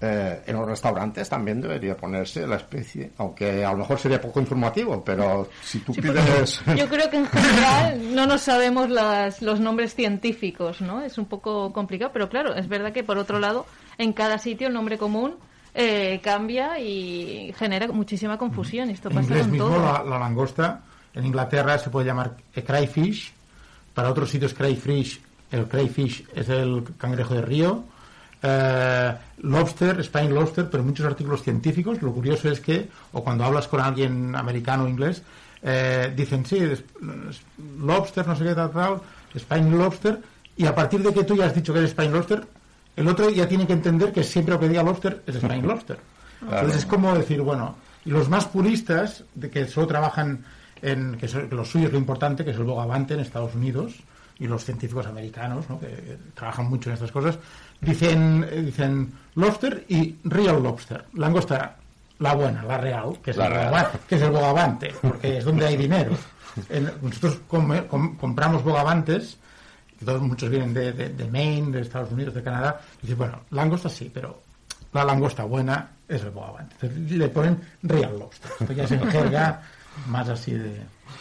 eh, 0.00 0.42
en 0.46 0.56
los 0.56 0.66
restaurantes 0.66 1.28
también 1.28 1.60
debería 1.60 1.96
ponerse 1.96 2.44
la 2.44 2.56
especie, 2.56 3.12
aunque 3.18 3.64
a 3.64 3.70
lo 3.70 3.78
mejor 3.78 4.00
sería 4.00 4.20
poco 4.20 4.40
informativo, 4.40 5.00
pero 5.04 5.48
si 5.62 5.78
tú 5.78 5.92
pides... 5.94 6.60
Yo 6.76 6.88
creo 6.88 7.08
que 7.08 7.18
en 7.18 7.26
general 7.26 8.14
no 8.14 8.26
nos 8.26 8.40
sabemos 8.40 8.90
las, 8.90 9.40
los 9.42 9.60
nombres 9.60 9.94
científicos, 9.94 10.80
¿no? 10.80 11.02
Es 11.02 11.18
un 11.18 11.26
poco 11.26 11.72
complicado, 11.72 12.10
pero 12.12 12.28
claro, 12.28 12.54
es 12.56 12.66
verdad 12.68 12.92
que 12.92 13.04
por 13.04 13.16
otro 13.16 13.38
lado, 13.38 13.64
en 13.96 14.12
cada 14.12 14.38
sitio 14.38 14.66
el 14.66 14.74
nombre 14.74 14.98
común 14.98 15.36
eh, 15.74 16.20
cambia 16.22 16.80
y 16.80 17.54
genera 17.56 17.86
muchísima 17.86 18.36
confusión. 18.38 18.90
Esto 18.90 19.08
En 19.08 19.14
pasa 19.14 19.28
inglés 19.28 19.42
con 19.42 19.52
mismo 19.52 19.68
todo. 19.68 19.78
la, 19.84 20.02
la 20.02 20.18
langosta, 20.18 20.82
en 21.14 21.26
Inglaterra 21.26 21.78
se 21.78 21.90
puede 21.90 22.06
llamar 22.06 22.36
crayfish, 22.52 23.32
para 23.94 24.10
otros 24.10 24.30
sitios 24.30 24.52
crayfish, 24.52 25.20
el 25.52 25.66
crayfish 25.68 26.24
es 26.34 26.48
el 26.48 26.82
cangrejo 26.98 27.34
de 27.34 27.42
río, 27.42 27.84
eh, 28.42 29.14
lobster, 29.42 30.00
Spain 30.00 30.34
lobster, 30.34 30.68
pero 30.70 30.82
muchos 30.82 31.06
artículos 31.06 31.42
científicos, 31.42 32.02
lo 32.02 32.12
curioso 32.12 32.50
es 32.50 32.60
que, 32.60 32.88
o 33.12 33.22
cuando 33.22 33.44
hablas 33.44 33.68
con 33.68 33.80
alguien 33.80 34.34
americano 34.34 34.84
o 34.84 34.88
inglés, 34.88 35.22
eh, 35.62 36.12
dicen, 36.16 36.44
sí, 36.44 36.56
es- 36.56 36.80
es 37.30 37.40
lobster, 37.78 38.26
no 38.26 38.34
sé 38.34 38.44
qué 38.44 38.54
tal, 38.54 38.70
tal, 38.72 39.00
Spain 39.34 39.78
lobster, 39.78 40.20
y 40.56 40.66
a 40.66 40.74
partir 40.74 41.02
de 41.02 41.14
que 41.14 41.24
tú 41.24 41.36
ya 41.36 41.46
has 41.46 41.54
dicho 41.54 41.72
que 41.72 41.78
es 41.80 41.86
Spain 41.90 42.12
lobster, 42.12 42.44
el 42.96 43.08
otro 43.08 43.30
ya 43.30 43.48
tiene 43.48 43.66
que 43.66 43.72
entender 43.72 44.12
que 44.12 44.22
siempre 44.24 44.54
lo 44.54 44.60
que 44.60 44.68
diga 44.68 44.82
lobster 44.82 45.22
es 45.26 45.36
Spain 45.36 45.66
lobster. 45.66 45.98
Entonces 46.42 46.78
es 46.80 46.86
como 46.86 47.14
decir, 47.14 47.40
bueno, 47.42 47.76
y 48.04 48.10
los 48.10 48.28
más 48.28 48.46
puristas, 48.46 49.22
de 49.34 49.48
que 49.48 49.66
solo 49.68 49.86
trabajan 49.86 50.44
en, 50.82 51.16
que, 51.16 51.28
son- 51.28 51.48
que 51.48 51.54
lo 51.54 51.64
suyo 51.64 51.86
es 51.86 51.92
lo 51.92 51.98
importante, 51.98 52.44
que 52.44 52.50
es 52.50 52.56
el 52.56 52.64
bogavante 52.64 53.14
en 53.14 53.20
Estados 53.20 53.54
Unidos, 53.54 53.94
y 54.38 54.46
los 54.46 54.64
científicos 54.64 55.06
americanos, 55.06 55.68
¿no? 55.68 55.78
que, 55.78 56.18
trabajan 56.34 56.66
mucho 56.68 56.90
en 56.90 56.94
estas 56.94 57.12
cosas, 57.12 57.38
dicen, 57.80 58.46
eh, 58.50 58.62
dicen 58.62 59.12
lobster 59.34 59.84
y 59.88 60.16
real 60.24 60.62
lobster, 60.62 61.04
langosta, 61.14 61.76
la 62.18 62.34
buena, 62.34 62.62
la 62.64 62.78
real, 62.78 63.18
que 63.22 63.32
es, 63.32 63.36
La 63.36 63.46
el, 63.46 63.52
real. 63.52 63.70
bogava- 63.72 63.90
que 64.08 64.14
es 64.14 64.22
el 64.22 64.30
bogavante, 64.30 64.94
porque 65.02 65.38
es 65.38 65.44
donde 65.44 65.66
hay 65.66 65.76
dinero. 65.76 66.12
Nosotros 67.02 67.40
come- 67.48 67.86
com- 67.86 68.16
compramos 68.16 68.62
bogavantes, 68.62 69.38
que 69.98 70.04
todos 70.04 70.20
muchos 70.22 70.48
vienen 70.50 70.74
de, 70.74 70.92
de- 70.92 71.08
de 71.10 71.24
Maine, 71.30 71.70
de 71.72 71.80
Estados 71.82 72.10
Unidos, 72.12 72.34
de 72.34 72.42
Canadá, 72.42 72.80
y 72.98 73.02
dicen, 73.02 73.18
bueno, 73.18 73.40
langosta 73.50 73.88
sí, 73.88 74.10
pero 74.12 74.42
la 74.92 75.04
langosta 75.04 75.44
buena 75.44 75.88
es 76.08 76.22
el 76.22 76.30
bogavante. 76.30 76.74
Entonces, 76.82 77.16
le 77.18 77.28
ponen 77.28 77.60
real 77.82 78.18
lobster. 78.18 78.50
Esto 78.60 78.72
ya 78.72 78.84
es 78.84 78.90
en 78.92 79.06
jerga 79.10 79.62
más 80.08 80.28
así 80.28 80.52
de... 80.52 80.80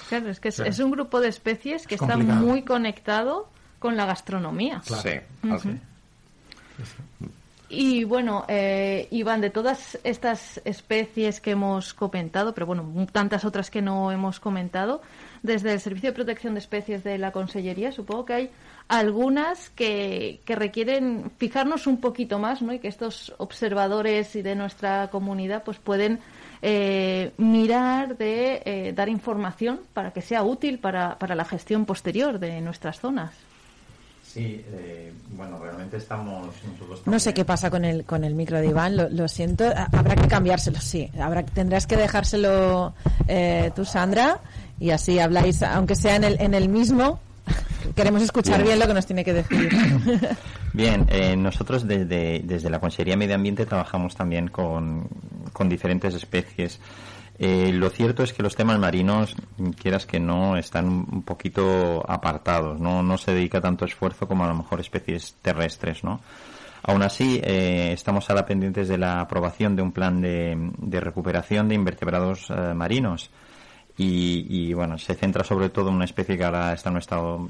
Claro, 0.10 0.30
es 0.30 0.40
que 0.40 0.50
es, 0.50 0.56
Sí. 0.56 0.64
es 0.66 0.80
un 0.80 0.92
grupo 0.92 1.20
de 1.20 1.28
especies 1.30 1.88
que 1.88 1.96
Es 1.96 2.02
está 2.02 2.14
complicado. 2.16 2.46
muy 2.46 2.62
conectado 2.64 3.50
con 3.80 3.96
la 3.98 4.06
gastronomía. 4.06 4.82
Sí, 4.84 4.94
así. 5.50 5.70
Y 7.70 8.04
bueno, 8.04 8.44
eh, 8.50 9.08
Iván, 9.12 9.40
de 9.40 9.50
todas 9.50 9.98
estas 10.04 10.60
especies 10.66 11.40
que 11.40 11.52
hemos 11.52 11.94
comentado, 11.94 12.54
pero 12.54 12.66
bueno, 12.66 13.08
tantas 13.14 13.46
otras 13.46 13.70
que 13.72 13.82
no 13.82 14.12
hemos 14.12 14.42
comentado, 14.42 15.02
desde 15.42 15.72
el 15.72 15.80
Servicio 15.80 16.10
de 16.10 16.16
Protección 16.16 16.54
de 16.54 16.60
Especies 16.60 17.02
de 17.06 17.18
la 17.18 17.32
Consellería, 17.32 17.94
supongo 17.94 18.26
que 18.26 18.34
hay 18.34 18.50
algunas 18.90 19.70
que, 19.70 20.42
que 20.44 20.56
requieren 20.58 21.32
fijarnos 21.38 21.88
un 21.88 22.02
poquito 22.02 22.40
más, 22.40 22.62
¿no? 22.62 22.74
Y 22.74 22.80
que 22.80 22.90
estos 22.90 23.34
observadores 23.38 24.36
y 24.36 24.42
de 24.42 24.56
nuestra 24.56 25.10
comunidad 25.10 25.64
pues 25.64 25.78
pueden 25.80 26.20
eh, 26.62 27.32
mirar 27.38 28.18
de 28.18 28.62
eh, 28.66 28.94
dar 28.96 29.10
información 29.10 29.80
para 29.94 30.12
que 30.12 30.22
sea 30.22 30.44
útil 30.44 30.80
para, 30.80 31.18
para 31.18 31.36
la 31.36 31.46
gestión 31.46 31.86
posterior 31.86 32.40
de 32.40 32.62
nuestras 32.62 33.00
zonas. 33.00 33.32
Sí, 34.24 34.64
eh, 34.72 35.12
bueno, 35.36 35.60
realmente 35.60 35.98
estamos 35.98 36.48
nosotros 36.64 37.02
No 37.06 37.20
sé 37.20 37.34
qué 37.34 37.44
pasa 37.44 37.70
con 37.70 37.84
el, 37.84 38.06
con 38.06 38.24
el 38.24 38.34
micro 38.34 38.60
de 38.60 38.68
Iván, 38.68 38.96
lo, 38.96 39.10
lo 39.10 39.28
siento. 39.28 39.66
Ha- 39.66 39.90
Habrá 39.92 40.16
que 40.16 40.28
cambiárselo, 40.30 40.80
sí. 40.80 41.10
Habrá, 41.20 41.44
tendrás 41.44 41.86
que 41.86 41.98
dejárselo 41.98 42.94
eh, 43.28 43.72
tú, 43.76 43.84
Sandra, 43.84 44.40
y 44.80 44.92
así 44.92 45.20
habláis, 45.20 45.62
aunque 45.64 45.96
sea 45.96 46.16
en 46.16 46.24
el, 46.24 46.40
en 46.40 46.54
el 46.54 46.70
mismo. 46.70 47.20
Queremos 47.96 48.22
escuchar 48.22 48.58
Bien. 48.58 48.68
bien 48.68 48.80
lo 48.80 48.88
que 48.88 48.94
nos 48.94 49.06
tiene 49.06 49.26
que 49.26 49.34
decir. 49.34 49.70
Bien, 50.72 51.06
eh, 51.10 51.36
nosotros 51.36 51.86
desde, 51.86 52.40
desde 52.46 52.70
la 52.70 52.80
Consejería 52.80 53.14
de 53.14 53.18
Medio 53.18 53.36
Ambiente 53.36 53.66
trabajamos 53.66 54.16
también 54.16 54.48
con, 54.48 55.08
con 55.54 55.70
diferentes 55.70 56.14
especies. 56.14 56.80
Eh, 57.44 57.72
lo 57.74 57.90
cierto 57.90 58.22
es 58.22 58.34
que 58.34 58.44
los 58.44 58.56
temas 58.56 58.78
marinos, 58.78 59.36
quieras 59.82 60.06
que 60.06 60.20
no, 60.20 60.58
están 60.58 60.88
un 60.88 61.24
poquito 61.24 62.04
apartados, 62.08 62.80
no, 62.80 63.02
no 63.02 63.18
se 63.18 63.34
dedica 63.34 63.60
tanto 63.60 63.84
esfuerzo 63.84 64.28
como 64.28 64.44
a 64.44 64.48
lo 64.48 64.54
mejor 64.54 64.80
especies 64.80 65.36
terrestres, 65.42 66.04
¿no? 66.04 66.22
Aún 66.84 67.04
así, 67.04 67.40
eh, 67.44 67.92
estamos 67.94 68.30
ahora 68.30 68.46
pendientes 68.46 68.88
de 68.88 68.98
la 68.98 69.22
aprobación 69.22 69.76
de 69.76 69.82
un 69.82 69.92
plan 69.92 70.22
de, 70.22 71.00
recuperación 71.00 71.68
de 71.68 71.76
invertebrados 71.76 72.50
eh, 72.50 72.74
marinos. 72.76 73.32
Y, 73.98 74.46
y, 74.48 74.74
bueno, 74.74 74.98
se 74.98 75.14
centra 75.16 75.44
sobre 75.44 75.70
todo 75.70 75.90
en 75.90 75.96
una 75.96 76.06
especie 76.06 76.38
que 76.38 76.44
ahora 76.44 76.74
está 76.74 76.90
en 76.90 76.96
un 76.96 77.00
estado 77.00 77.48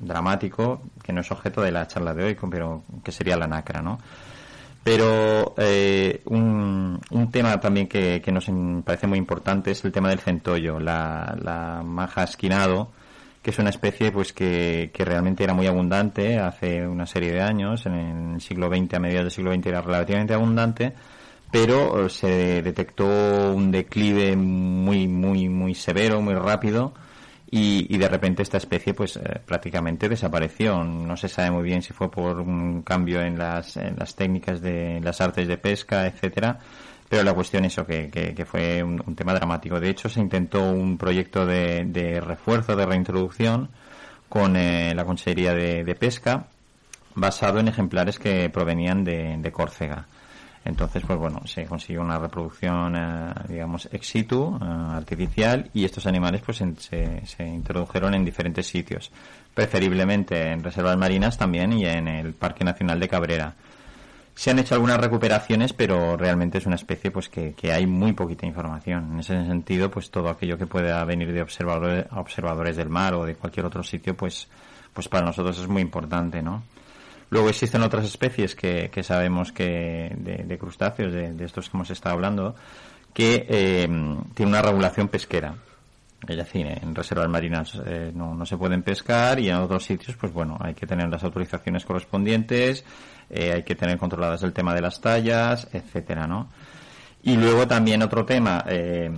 dramático, 0.00 0.82
que 1.02 1.12
no 1.12 1.20
es 1.20 1.30
objeto 1.30 1.62
de 1.62 1.70
la 1.70 1.86
charla 1.86 2.14
de 2.14 2.24
hoy, 2.24 2.36
pero 2.50 2.82
que 3.02 3.12
sería 3.12 3.36
la 3.36 3.46
nacra, 3.46 3.80
¿no? 3.80 3.98
Pero 4.90 5.54
eh, 5.58 6.22
un, 6.24 6.98
un 7.10 7.30
tema 7.30 7.60
también 7.60 7.86
que, 7.88 8.22
que 8.22 8.32
nos 8.32 8.46
parece 8.82 9.06
muy 9.06 9.18
importante 9.18 9.70
es 9.70 9.84
el 9.84 9.92
tema 9.92 10.08
del 10.08 10.18
centollo, 10.18 10.80
la, 10.80 11.36
la 11.42 11.82
maja 11.84 12.22
esquinado, 12.22 12.90
que 13.42 13.50
es 13.50 13.58
una 13.58 13.68
especie 13.68 14.10
pues 14.12 14.32
que, 14.32 14.90
que 14.94 15.04
realmente 15.04 15.44
era 15.44 15.52
muy 15.52 15.66
abundante 15.66 16.38
hace 16.38 16.88
una 16.88 17.04
serie 17.04 17.32
de 17.32 17.42
años, 17.42 17.84
en 17.84 18.32
el 18.32 18.40
siglo 18.40 18.68
XX, 18.68 18.94
a 18.94 18.98
mediados 18.98 19.24
del 19.24 19.30
siglo 19.30 19.52
XX 19.52 19.66
era 19.66 19.82
relativamente 19.82 20.32
abundante, 20.32 20.94
pero 21.52 22.06
eh, 22.06 22.08
se 22.08 22.62
detectó 22.62 23.04
un 23.52 23.70
declive 23.70 24.36
muy, 24.36 25.06
muy, 25.06 25.50
muy 25.50 25.74
severo, 25.74 26.22
muy 26.22 26.32
rápido, 26.32 26.94
y, 27.50 27.94
y 27.94 27.98
de 27.98 28.08
repente 28.08 28.42
esta 28.42 28.58
especie 28.58 28.94
pues 28.94 29.16
eh, 29.16 29.40
prácticamente 29.44 30.08
desapareció. 30.08 30.84
No 30.84 31.16
se 31.16 31.28
sabe 31.28 31.50
muy 31.50 31.62
bien 31.62 31.82
si 31.82 31.92
fue 31.92 32.10
por 32.10 32.40
un 32.40 32.82
cambio 32.82 33.22
en 33.22 33.38
las, 33.38 33.76
en 33.76 33.96
las 33.96 34.14
técnicas 34.14 34.60
de 34.60 35.00
las 35.02 35.20
artes 35.20 35.48
de 35.48 35.56
pesca, 35.56 36.06
etcétera, 36.06 36.58
pero 37.08 37.22
la 37.22 37.32
cuestión 37.32 37.64
es 37.64 37.72
eso, 37.72 37.86
que, 37.86 38.10
que, 38.10 38.34
que 38.34 38.44
fue 38.44 38.82
un, 38.82 39.14
tema 39.16 39.32
dramático. 39.32 39.80
De 39.80 39.88
hecho, 39.88 40.08
se 40.08 40.20
intentó 40.20 40.70
un 40.70 40.98
proyecto 40.98 41.46
de, 41.46 41.84
de 41.86 42.20
refuerzo, 42.20 42.76
de 42.76 42.84
reintroducción 42.84 43.70
con 44.28 44.56
eh, 44.56 44.94
la 44.94 45.04
Consejería 45.06 45.54
de, 45.54 45.84
de 45.84 45.94
Pesca, 45.94 46.48
basado 47.14 47.60
en 47.60 47.68
ejemplares 47.68 48.18
que 48.18 48.50
provenían 48.50 49.04
de, 49.04 49.36
de 49.38 49.52
Córcega. 49.52 50.06
Entonces, 50.68 51.02
pues 51.06 51.18
bueno, 51.18 51.40
se 51.46 51.64
consiguió 51.64 52.02
una 52.02 52.18
reproducción, 52.18 52.94
eh, 52.94 53.32
digamos, 53.48 53.88
ex 53.90 54.06
situ, 54.06 54.58
eh, 54.60 54.64
artificial, 54.66 55.70
y 55.72 55.86
estos 55.86 56.06
animales 56.06 56.42
pues 56.44 56.60
en- 56.60 56.76
se, 56.78 57.24
se 57.26 57.46
introdujeron 57.46 58.14
en 58.14 58.22
diferentes 58.22 58.66
sitios, 58.66 59.10
preferiblemente 59.54 60.52
en 60.52 60.62
reservas 60.62 60.96
marinas 60.98 61.38
también 61.38 61.72
y 61.72 61.86
en 61.86 62.06
el 62.06 62.34
Parque 62.34 62.64
Nacional 62.64 63.00
de 63.00 63.08
Cabrera. 63.08 63.54
Se 64.34 64.50
han 64.50 64.58
hecho 64.58 64.74
algunas 64.74 64.98
recuperaciones, 65.00 65.72
pero 65.72 66.16
realmente 66.18 66.58
es 66.58 66.66
una 66.66 66.76
especie 66.76 67.10
pues 67.10 67.28
que, 67.30 67.54
que 67.54 67.72
hay 67.72 67.86
muy 67.86 68.12
poquita 68.12 68.46
información. 68.46 69.12
En 69.14 69.20
ese 69.20 69.44
sentido, 69.46 69.90
pues 69.90 70.10
todo 70.10 70.28
aquello 70.28 70.56
que 70.58 70.66
pueda 70.66 71.02
venir 71.04 71.32
de 71.32 71.42
observadores, 71.42 72.06
observadores 72.12 72.76
del 72.76 72.88
mar 72.90 73.14
o 73.14 73.24
de 73.24 73.34
cualquier 73.34 73.66
otro 73.66 73.82
sitio, 73.82 74.14
pues, 74.16 74.46
pues 74.92 75.08
para 75.08 75.24
nosotros 75.26 75.58
es 75.58 75.66
muy 75.66 75.82
importante, 75.82 76.40
¿no? 76.42 76.62
Luego 77.30 77.48
existen 77.48 77.82
otras 77.82 78.04
especies 78.06 78.54
que, 78.54 78.90
sabemos 79.02 79.52
que 79.52 80.12
de, 80.16 80.58
crustáceos, 80.58 81.12
de, 81.12 81.44
estos 81.44 81.68
que 81.68 81.76
hemos 81.76 81.90
estado 81.90 82.14
hablando, 82.14 82.54
que 83.12 83.46
eh, 83.48 83.86
tienen 84.34 84.54
una 84.54 84.62
regulación 84.62 85.08
pesquera. 85.08 85.54
Es 86.26 86.36
decir, 86.36 86.66
en 86.66 86.94
reservas 86.94 87.28
marinas 87.28 87.80
eh, 87.86 88.10
no, 88.14 88.44
se 88.44 88.56
pueden 88.56 88.82
pescar 88.82 89.38
y 89.38 89.50
en 89.50 89.56
otros 89.56 89.84
sitios, 89.84 90.16
pues 90.16 90.32
bueno, 90.32 90.56
hay 90.60 90.74
que 90.74 90.86
tener 90.86 91.08
las 91.08 91.22
autorizaciones 91.22 91.84
correspondientes, 91.84 92.84
eh, 93.30 93.52
hay 93.52 93.62
que 93.62 93.76
tener 93.76 93.98
controladas 93.98 94.42
el 94.42 94.52
tema 94.52 94.74
de 94.74 94.80
las 94.80 95.00
tallas, 95.00 95.68
etcétera, 95.72 96.26
¿no? 96.26 96.48
Y 97.22 97.36
luego 97.36 97.68
también 97.68 98.02
otro 98.02 98.24
tema 98.24 98.64
eh, 98.66 99.10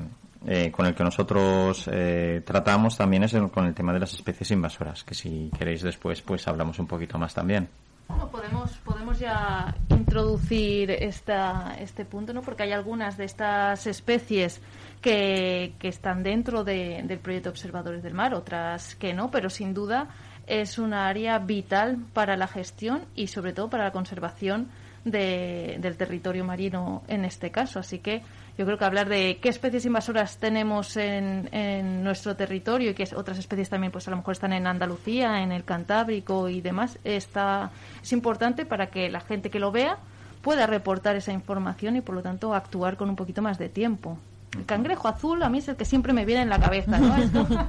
con 0.73 0.87
el 0.87 0.95
que 0.95 1.05
nosotros 1.05 1.89
eh, 1.93 2.43
tratamos 2.45 2.97
también 2.97 3.23
es 3.25 3.35
el- 3.35 3.51
con 3.51 3.67
el 3.67 3.75
tema 3.75 3.93
de 3.93 4.01
las 4.01 4.13
especies 4.15 4.51
invasoras, 4.51 5.05
que 5.05 5.15
si 5.15 5.51
queréis 5.59 5.83
después 5.83 6.21
pues 6.23 6.47
hablamos 6.49 6.79
un 6.79 6.87
poquito 6.87 7.19
más 7.19 7.33
también. 7.35 7.69
Bueno, 8.11 8.29
podemos, 8.31 8.71
podemos 8.79 9.19
ya 9.19 9.75
introducir 9.91 10.91
esta, 10.91 11.77
este 11.81 12.05
punto, 12.05 12.33
¿no? 12.33 12.43
Porque 12.43 12.65
hay 12.65 12.73
algunas 12.73 13.17
de 13.17 13.25
estas 13.25 13.87
especies 13.87 14.61
que, 15.01 15.75
que 15.79 15.89
están 15.89 16.23
dentro 16.23 16.65
de- 16.65 17.03
del 17.05 17.19
proyecto 17.21 17.51
Observadores 17.51 18.03
del 18.03 18.15
Mar, 18.15 18.35
otras 18.35 18.95
que 18.97 19.15
no, 19.15 19.31
pero 19.31 19.49
sin 19.49 19.73
duda 19.75 20.09
es 20.47 20.79
una 20.79 21.07
área 21.09 21.39
vital 21.39 21.99
para 22.13 22.37
la 22.37 22.49
gestión 22.49 23.05
y 23.15 23.29
sobre 23.29 23.53
todo 23.53 23.71
para 23.71 23.85
la 23.85 23.93
conservación 23.93 24.69
de- 25.05 25.77
del 25.81 25.97
territorio 25.97 26.45
marino 26.45 27.03
en 27.09 27.25
este 27.25 27.51
caso. 27.51 27.79
Así 27.79 28.01
que 28.01 28.23
yo 28.61 28.67
creo 28.67 28.77
que 28.77 28.85
hablar 28.85 29.09
de 29.09 29.39
qué 29.41 29.49
especies 29.49 29.87
invasoras 29.87 30.37
tenemos 30.37 30.99
en, 30.99 31.49
en 31.51 32.05
nuestro 32.05 32.37
territorio 32.37 32.91
y 32.91 32.95
que 32.95 33.09
otras 33.17 33.39
especies 33.39 33.71
también, 33.71 33.91
pues 33.91 34.07
a 34.07 34.11
lo 34.11 34.19
mejor 34.19 34.33
están 34.33 34.53
en 34.53 34.67
Andalucía, 34.67 35.43
en 35.43 35.51
el 35.51 35.65
Cantábrico 35.65 36.47
y 36.47 36.61
demás, 36.61 36.99
está, 37.03 37.71
es 38.03 38.13
importante 38.13 38.67
para 38.67 38.89
que 38.89 39.09
la 39.09 39.21
gente 39.21 39.49
que 39.49 39.61
lo 39.61 39.73
vea 39.73 39.97
pueda 40.43 40.67
reportar 40.67 41.17
esa 41.17 41.33
información 41.33 41.97
y 41.97 42.03
por 42.03 42.15
lo 42.15 42.21
tanto 42.21 42.53
actuar 42.53 42.99
con 42.99 43.09
un 43.09 43.17
poquito 43.17 43.41
más 43.41 43.57
de 43.57 43.71
tiempo. 43.71 44.19
El 44.57 44.67
cangrejo 44.67 45.07
azul 45.07 45.43
a 45.45 45.49
mí 45.49 45.59
es 45.59 45.69
el 45.69 45.77
que 45.77 45.85
siempre 45.85 46.13
me 46.13 46.25
viene 46.25 46.43
en 46.43 46.49
la 46.49 46.59
cabeza, 46.59 46.99
¿no? 46.99 47.17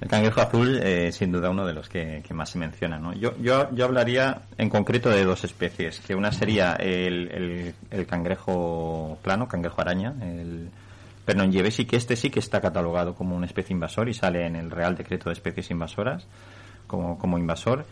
El 0.00 0.08
cangrejo 0.08 0.40
azul, 0.40 0.80
eh, 0.82 1.12
sin 1.12 1.30
duda, 1.30 1.48
uno 1.50 1.64
de 1.64 1.72
los 1.72 1.88
que, 1.88 2.22
que 2.26 2.34
más 2.34 2.50
se 2.50 2.58
menciona. 2.58 2.98
¿no? 2.98 3.12
Yo, 3.12 3.36
yo, 3.38 3.72
yo 3.72 3.84
hablaría 3.84 4.42
en 4.58 4.68
concreto 4.68 5.10
de 5.10 5.24
dos 5.24 5.44
especies, 5.44 6.00
que 6.00 6.16
una 6.16 6.32
sería 6.32 6.74
el, 6.74 7.72
el, 7.90 8.06
cangrejo 8.06 9.16
plano, 9.22 9.46
cangrejo 9.46 9.80
araña, 9.80 10.12
el 10.22 10.70
Pernongievesi, 11.24 11.84
que 11.84 11.96
este 11.96 12.16
sí 12.16 12.30
que 12.30 12.40
está 12.40 12.60
catalogado 12.60 13.14
como 13.14 13.36
una 13.36 13.46
especie 13.46 13.72
invasor 13.72 14.08
y 14.08 14.14
sale 14.14 14.44
en 14.44 14.56
el 14.56 14.72
Real 14.72 14.96
Decreto 14.96 15.28
de 15.30 15.34
Especies 15.34 15.70
Invasoras 15.70 16.26
como, 16.88 17.16
como 17.16 17.38
invasor. 17.38 17.86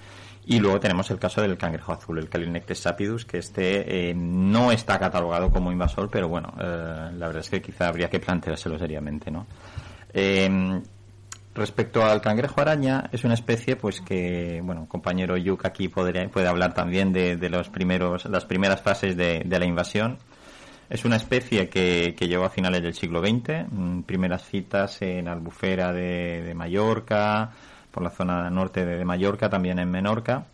Y 0.50 0.58
luego 0.58 0.80
tenemos 0.80 1.08
el 1.12 1.18
caso 1.20 1.40
del 1.42 1.56
cangrejo 1.56 1.92
azul, 1.92 2.18
el 2.18 2.28
Calinectes 2.28 2.80
sapidus, 2.80 3.24
que 3.24 3.38
este 3.38 4.10
eh, 4.10 4.14
no 4.16 4.72
está 4.72 4.98
catalogado 4.98 5.48
como 5.48 5.70
invasor, 5.70 6.10
pero 6.10 6.28
bueno, 6.28 6.52
eh, 6.60 7.10
la 7.16 7.26
verdad 7.28 7.38
es 7.38 7.50
que 7.50 7.62
quizá 7.62 7.86
habría 7.86 8.10
que 8.10 8.18
planteárselo 8.18 8.76
seriamente, 8.76 9.30
¿no? 9.30 9.46
Eh, 10.12 10.82
Respecto 11.54 12.04
al 12.04 12.20
cangrejo 12.20 12.60
araña, 12.60 13.08
es 13.12 13.22
una 13.22 13.34
especie 13.34 13.76
pues 13.76 14.00
que, 14.00 14.60
bueno, 14.64 14.86
compañero 14.88 15.36
Yuk 15.36 15.64
aquí 15.66 15.88
podría, 15.88 16.28
puede 16.28 16.48
hablar 16.48 16.74
también 16.74 17.12
de, 17.12 17.36
de 17.36 17.50
los 17.50 17.68
primeros, 17.68 18.24
las 18.24 18.44
primeras 18.44 18.80
fases 18.80 19.16
de, 19.16 19.44
la 19.44 19.64
invasión. 19.64 20.18
Es 20.88 21.04
una 21.04 21.16
especie 21.16 21.68
que, 21.68 22.16
que 22.16 22.26
llegó 22.26 22.44
a 22.44 22.50
finales 22.50 22.82
del 22.82 22.94
siglo 22.94 23.20
XX, 23.20 23.66
mm, 23.70 24.00
primeras 24.02 24.44
citas 24.48 25.00
en 25.02 25.28
Albufera 25.28 25.92
de 25.92 26.52
Mallorca, 26.56 27.52
por 27.90 28.02
la 28.02 28.10
zona 28.10 28.50
norte 28.50 28.84
de, 28.84 29.04
Mallorca, 29.04 29.48
también 29.48 29.78
en 29.78 29.90
Menorca. 29.90 30.46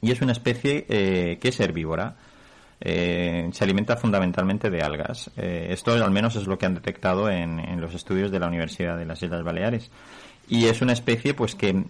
Y 0.00 0.10
es 0.10 0.20
una 0.20 0.32
especie 0.32 0.86
eh, 0.88 1.38
que 1.40 1.48
es 1.48 1.60
herbívora. 1.60 2.16
Eh, 2.80 3.48
se 3.52 3.64
alimenta 3.64 3.96
fundamentalmente 3.96 4.68
de 4.70 4.82
algas. 4.82 5.30
Eh, 5.36 5.68
esto 5.70 5.92
al 5.92 6.10
menos 6.10 6.36
es 6.36 6.46
lo 6.46 6.58
que 6.58 6.66
han 6.66 6.74
detectado 6.74 7.30
en, 7.30 7.58
en 7.58 7.80
los 7.80 7.94
estudios 7.94 8.30
de 8.30 8.38
la 8.38 8.48
Universidad 8.48 8.98
de 8.98 9.06
las 9.06 9.22
Islas 9.22 9.42
Baleares. 9.42 9.90
Y 10.48 10.66
es 10.66 10.82
una 10.82 10.92
especie 10.92 11.34
pues 11.34 11.54
que 11.54 11.84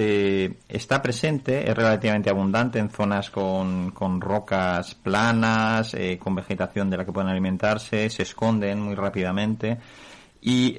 eh, 0.00 0.54
está 0.68 1.02
presente, 1.02 1.68
es 1.68 1.76
relativamente 1.76 2.30
abundante 2.30 2.78
en 2.78 2.90
zonas 2.90 3.30
con, 3.30 3.90
con 3.90 4.20
rocas 4.20 4.94
planas, 4.94 5.94
eh, 5.94 6.18
con 6.22 6.34
vegetación 6.34 6.88
de 6.88 6.98
la 6.98 7.04
que 7.04 7.12
pueden 7.12 7.30
alimentarse, 7.30 8.08
se 8.10 8.22
esconden 8.22 8.80
muy 8.80 8.94
rápidamente 8.94 9.78
y 10.40 10.76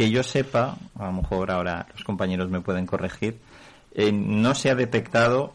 que 0.00 0.10
yo 0.10 0.22
sepa, 0.22 0.78
a 0.98 1.04
lo 1.04 1.12
mejor 1.12 1.50
ahora 1.50 1.86
los 1.92 2.04
compañeros 2.04 2.48
me 2.48 2.62
pueden 2.62 2.86
corregir, 2.86 3.38
eh, 3.92 4.10
no 4.10 4.54
se 4.54 4.70
ha 4.70 4.74
detectado 4.74 5.52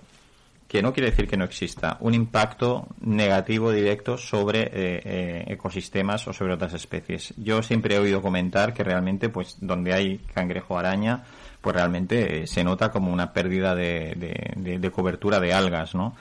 que 0.67 0.83
no 0.83 0.93
quiere 0.93 1.09
decir 1.09 1.27
que 1.27 1.35
no 1.35 1.45
exista 1.45 1.97
un 2.01 2.13
impacto 2.13 2.87
negativo 3.01 3.71
directo 3.71 4.19
sobre 4.19 4.65
eh, 4.65 5.01
eh, 5.03 5.45
ecosistemas 5.47 6.27
o 6.27 6.33
sobre 6.33 6.53
otras 6.53 6.75
especies. 6.75 7.33
Yo 7.37 7.63
siempre 7.63 7.95
he 7.95 7.97
oído 7.97 8.21
comentar 8.21 8.71
que 8.71 8.83
realmente, 8.83 9.29
pues, 9.29 9.57
donde 9.61 9.95
hay 9.95 10.19
cangrejo 10.31 10.77
araña, 10.77 11.23
pues 11.59 11.75
realmente 11.75 12.45
se 12.45 12.63
nota 12.63 12.91
como 12.91 13.11
una 13.11 13.33
pérdida 13.33 13.73
de 13.73 14.91
cobertura 14.93 15.39
de 15.39 15.55
algas, 15.55 15.95
¿no? 15.95 16.15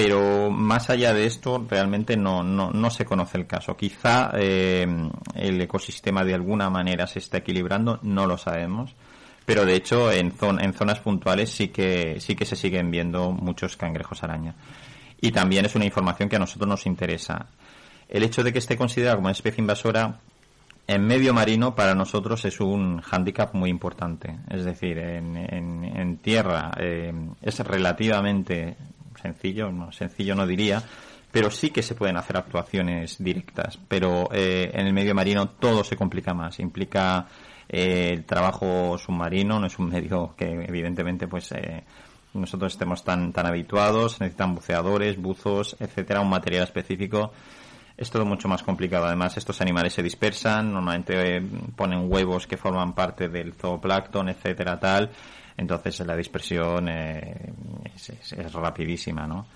Pero 0.00 0.48
más 0.48 0.90
allá 0.90 1.12
de 1.12 1.26
esto, 1.26 1.66
realmente 1.68 2.16
no, 2.16 2.44
no, 2.44 2.70
no 2.70 2.88
se 2.90 3.04
conoce 3.04 3.36
el 3.36 3.48
caso. 3.48 3.76
Quizá 3.76 4.30
eh, 4.34 4.86
el 5.34 5.60
ecosistema 5.60 6.22
de 6.24 6.34
alguna 6.34 6.70
manera 6.70 7.08
se 7.08 7.18
está 7.18 7.38
equilibrando, 7.38 7.98
no 8.02 8.26
lo 8.26 8.38
sabemos 8.38 8.94
pero 9.44 9.64
de 9.64 9.76
hecho 9.76 10.12
en, 10.12 10.30
zon- 10.36 10.62
en 10.62 10.74
zonas 10.74 11.00
puntuales 11.00 11.48
sí 11.50 11.68
que 11.68 12.20
sí 12.20 12.36
que 12.36 12.44
se 12.44 12.54
siguen 12.54 12.90
viendo 12.90 13.32
muchos 13.32 13.78
cangrejos 13.78 14.22
araña. 14.22 14.54
Y 15.22 15.32
también 15.32 15.64
es 15.64 15.74
una 15.74 15.86
información 15.86 16.28
que 16.28 16.36
a 16.36 16.38
nosotros 16.38 16.68
nos 16.68 16.84
interesa. 16.84 17.46
El 18.10 18.24
hecho 18.24 18.44
de 18.44 18.52
que 18.52 18.58
esté 18.58 18.76
considerada 18.76 19.16
como 19.16 19.28
una 19.28 19.32
especie 19.32 19.62
invasora 19.62 20.20
en 20.86 21.02
medio 21.06 21.32
marino 21.32 21.74
para 21.74 21.94
nosotros 21.94 22.44
es 22.44 22.60
un 22.60 23.00
hándicap 23.00 23.54
muy 23.54 23.70
importante. 23.70 24.36
Es 24.50 24.66
decir 24.66 24.98
en, 24.98 25.34
en- 25.38 26.18
tierra 26.18 26.70
eh, 26.78 27.10
es 27.40 27.58
relativamente 27.60 28.76
sencillo 29.18 29.70
no 29.70 29.92
sencillo 29.92 30.34
no 30.34 30.46
diría 30.46 30.82
pero 31.30 31.50
sí 31.50 31.70
que 31.70 31.82
se 31.82 31.94
pueden 31.94 32.16
hacer 32.16 32.36
actuaciones 32.36 33.22
directas. 33.22 33.78
Pero 33.88 34.28
eh, 34.32 34.70
en 34.72 34.86
el 34.86 34.92
medio 34.92 35.14
marino 35.14 35.48
todo 35.48 35.84
se 35.84 35.96
complica 35.96 36.34
más. 36.34 36.58
Implica 36.58 37.26
eh, 37.68 38.10
el 38.14 38.24
trabajo 38.24 38.96
submarino 38.98 39.60
no 39.60 39.66
es 39.66 39.78
un 39.78 39.90
medio 39.90 40.34
que 40.36 40.46
evidentemente 40.46 41.28
pues 41.28 41.52
eh, 41.52 41.84
nosotros 42.32 42.72
estemos 42.72 43.04
tan 43.04 43.32
tan 43.32 43.46
habituados 43.46 44.20
necesitan 44.20 44.54
buceadores 44.54 45.16
buzos 45.16 45.76
etcétera 45.78 46.20
un 46.20 46.30
material 46.30 46.64
específico. 46.64 47.32
Es 47.96 48.10
todo 48.10 48.24
mucho 48.24 48.46
más 48.48 48.62
complicado. 48.62 49.06
Además 49.06 49.36
estos 49.36 49.60
animales 49.60 49.92
se 49.92 50.02
dispersan 50.02 50.72
normalmente 50.72 51.36
eh, 51.36 51.42
ponen 51.76 52.10
huevos 52.10 52.46
que 52.46 52.56
forman 52.56 52.94
parte 52.94 53.28
del 53.28 53.52
zooplancton 53.52 54.30
etcétera 54.30 54.80
tal 54.80 55.10
entonces 55.58 56.00
la 56.06 56.16
dispersión 56.16 56.88
eh, 56.88 57.52
es, 57.94 58.08
es- 58.10 58.52
rapidísima 58.54 59.26
no 59.26 59.46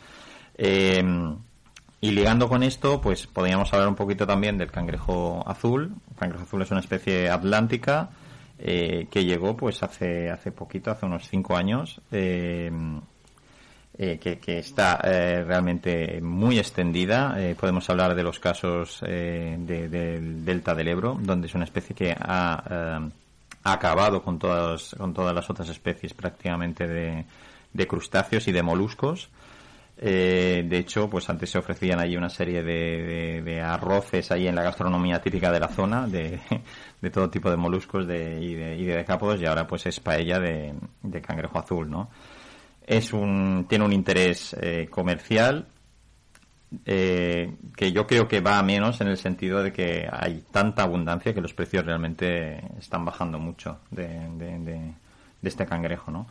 Eh, 0.58 1.02
y 2.02 2.10
ligando 2.10 2.48
con 2.48 2.62
esto, 2.62 3.00
pues 3.00 3.26
podríamos 3.26 3.72
hablar 3.72 3.88
un 3.88 3.94
poquito 3.94 4.26
también 4.26 4.58
del 4.58 4.70
cangrejo 4.72 5.42
azul. 5.46 5.94
El 6.10 6.16
cangrejo 6.16 6.42
azul 6.44 6.60
es 6.62 6.70
una 6.72 6.80
especie 6.80 7.30
atlántica 7.30 8.10
eh, 8.58 9.06
que 9.10 9.24
llegó 9.24 9.56
pues 9.56 9.82
hace 9.84 10.28
hace 10.28 10.50
poquito, 10.52 10.90
hace 10.90 11.06
unos 11.06 11.28
cinco 11.28 11.56
años, 11.56 12.00
que, 13.96 14.38
que 14.40 14.58
está 14.58 14.96
realmente 15.02 16.20
muy 16.20 16.58
extendida. 16.58 17.36
Podemos 17.58 17.88
hablar 17.90 18.14
de 18.14 18.22
los 18.24 18.38
casos 18.40 19.00
de- 19.00 19.88
del 19.88 20.44
delta 20.44 20.74
del 20.74 20.88
Ebro, 20.88 21.16
donde 21.20 21.46
es 21.46 21.54
una 21.54 21.64
especie 21.64 21.94
que 21.94 22.14
ha, 22.18 23.00
acabado 23.64 24.22
con 24.22 24.38
todas, 24.38 24.94
con 24.98 25.12
todas 25.14 25.34
las 25.34 25.48
otras 25.50 25.68
especies 25.68 26.14
prácticamente 26.14 26.86
de, 26.86 27.24
de 27.72 27.86
crustáceos 27.86 28.46
y 28.48 28.52
de 28.52 28.62
moluscos. 28.62 29.30
Eh, 30.04 30.64
de 30.66 30.78
hecho, 30.78 31.08
pues 31.08 31.28
antes 31.28 31.50
se 31.50 31.58
ofrecían 31.58 32.00
ahí 32.00 32.16
una 32.16 32.30
serie 32.30 32.62
de, 32.62 33.02
de- 33.02 33.42
de 33.42 33.60
arroces 33.60 34.32
ahí 34.32 34.48
en 34.48 34.54
la 34.56 34.62
gastronomía 34.62 35.20
típica 35.20 35.52
de 35.52 35.60
la 35.60 35.68
zona, 35.68 36.06
de, 36.08 36.40
de 37.00 37.10
todo 37.10 37.30
tipo 37.30 37.50
de 37.50 37.56
moluscos 37.56 38.06
de, 38.06 38.40
y, 38.40 38.54
de, 38.54 38.76
y 38.76 38.84
de 38.84 38.96
decápodos, 38.96 39.40
y 39.40 39.46
ahora 39.46 39.66
pues 39.66 39.86
es 39.86 40.00
paella 40.00 40.40
de 40.40 40.74
cangrejo 41.20 41.58
azul, 41.58 41.88
¿no? 41.90 42.08
Es 42.84 43.12
un, 43.12 43.66
tiene 43.68 43.84
un 43.84 43.92
interés 43.92 44.56
eh, 44.60 44.88
comercial 44.90 45.66
eh, 46.86 47.54
que 47.76 47.92
yo 47.92 48.06
creo 48.06 48.28
que 48.28 48.40
va 48.40 48.58
a 48.58 48.62
menos 48.62 49.00
en 49.00 49.08
el 49.08 49.16
sentido 49.16 49.62
de 49.62 49.72
que 49.72 50.08
hay 50.10 50.44
tanta 50.50 50.82
abundancia 50.82 51.34
que 51.34 51.40
los 51.40 51.54
precios 51.54 51.84
realmente 51.84 52.60
están 52.78 53.04
bajando 53.04 53.38
mucho 53.38 53.80
de, 53.90 54.06
de- 54.38 54.94
este 55.42 55.66
cangrejo, 55.66 56.10
¿no? 56.12 56.28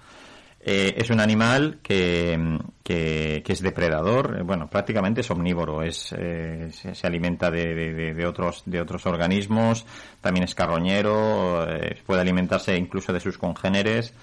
Eh, 0.63 0.93
es 0.95 1.09
un 1.09 1.19
animal 1.19 1.79
que, 1.81 2.59
que, 2.83 3.43
es 3.45 3.61
depredador, 3.61 4.37
eh, 4.39 4.43
bueno, 4.43 4.67
prácticamente 4.67 5.21
es 5.21 5.31
omnívoro, 5.31 5.81
es, 5.81 6.13
eh, 6.17 6.69
se, 6.71 7.07
alimenta 7.07 7.49
de, 7.49 8.25
otros, 8.27 8.61
de 8.65 8.79
otros 8.79 9.05
organismos, 9.07 9.85
también 10.21 10.43
es 10.43 10.53
carroñero, 10.55 11.67
puede 12.05 12.21
alimentarse 12.21 12.77
incluso 12.77 13.11
de 13.11 13.19
sus 13.19 13.37
congéneres, 13.39 14.13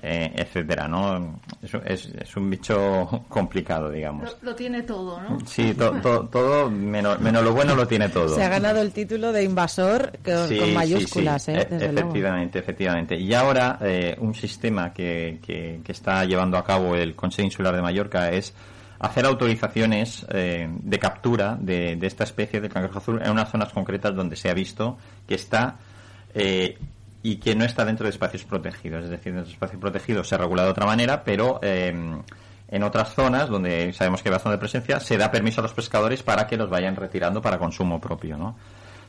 eh, 0.00 0.32
etcétera, 0.36 0.86
¿no? 0.86 1.40
Es, 1.62 1.74
un- 1.74 1.82
es, 1.84 2.06
es 2.06 2.36
un 2.36 2.48
bicho 2.50 3.24
complicado, 3.28 3.90
digamos. 3.90 4.36
Lo, 4.42 4.50
lo 4.50 4.54
tiene 4.54 4.82
todo, 4.82 5.20
¿no? 5.20 5.38
Sí, 5.46 5.74
to- 5.74 5.92
to- 6.00 6.28
todo, 6.28 6.70
menos, 6.70 7.20
menos 7.20 7.42
lo 7.42 7.52
bueno 7.52 7.74
lo 7.74 7.86
tiene 7.88 8.08
todo. 8.08 8.34
Se 8.34 8.42
ha 8.44 8.48
ganado 8.48 8.80
el 8.80 8.92
título 8.92 9.32
de 9.32 9.42
invasor 9.44 10.12
con, 10.24 10.48
Sí, 10.48 10.58
con 10.58 10.68
sí, 10.68 10.74
mayúsculas, 10.74 11.42
sí. 11.42 11.52
¿eh? 11.52 11.66
E- 11.70 11.78
luego. 11.92 11.98
efectivamente, 12.00 12.58
efectivamente. 12.58 13.16
Y 13.16 13.34
ahora 13.34 13.78
eh, 13.82 14.16
un 14.20 14.34
sistema 14.34 14.92
que, 14.92 15.40
que- 15.44 15.80
que 15.84 15.92
está 15.92 16.24
llevando 16.24 16.56
a 16.58 16.64
cabo 16.64 16.94
el 16.94 17.14
Consejo 17.16 17.46
Insular 17.46 17.74
de 17.74 17.82
Mallorca 17.82 18.30
es 18.30 18.54
hacer 19.00 19.26
autorizaciones 19.26 20.26
eh, 20.30 20.68
de 20.70 20.98
captura 20.98 21.56
de, 21.60 21.96
de 21.96 22.06
esta 22.06 22.24
especie 22.24 22.60
de 22.60 22.68
cangrejo 22.68 22.98
azul 22.98 23.20
en 23.22 23.30
unas 23.30 23.48
zonas 23.50 23.72
concretas 23.72 24.14
donde 24.14 24.34
se 24.36 24.50
ha 24.50 24.54
visto 24.54 24.98
que 25.26 25.34
está 25.36 25.76
eh, 26.34 26.76
y 27.22 27.36
que 27.36 27.54
no 27.54 27.64
está 27.64 27.84
dentro 27.84 28.04
de 28.04 28.10
espacios 28.10 28.44
protegidos. 28.44 29.04
Es 29.04 29.10
decir, 29.10 29.32
dentro 29.32 29.48
de 29.48 29.52
espacios 29.52 29.80
protegidos 29.80 30.28
se 30.28 30.38
regula 30.38 30.64
de 30.64 30.70
otra 30.70 30.86
manera, 30.86 31.24
pero 31.24 31.58
eh, 31.62 31.92
en 32.68 32.82
otras 32.82 33.14
zonas 33.14 33.48
donde 33.48 33.92
sabemos 33.92 34.22
que 34.22 34.28
hay 34.28 34.34
bastante 34.34 34.58
presencia, 34.58 35.00
se 35.00 35.16
da 35.16 35.30
permiso 35.30 35.60
a 35.60 35.62
los 35.62 35.72
pescadores 35.72 36.22
para 36.22 36.46
que 36.46 36.56
los 36.56 36.68
vayan 36.68 36.96
retirando 36.96 37.40
para 37.40 37.58
consumo 37.58 38.00
propio, 38.00 38.36
¿no? 38.36 38.56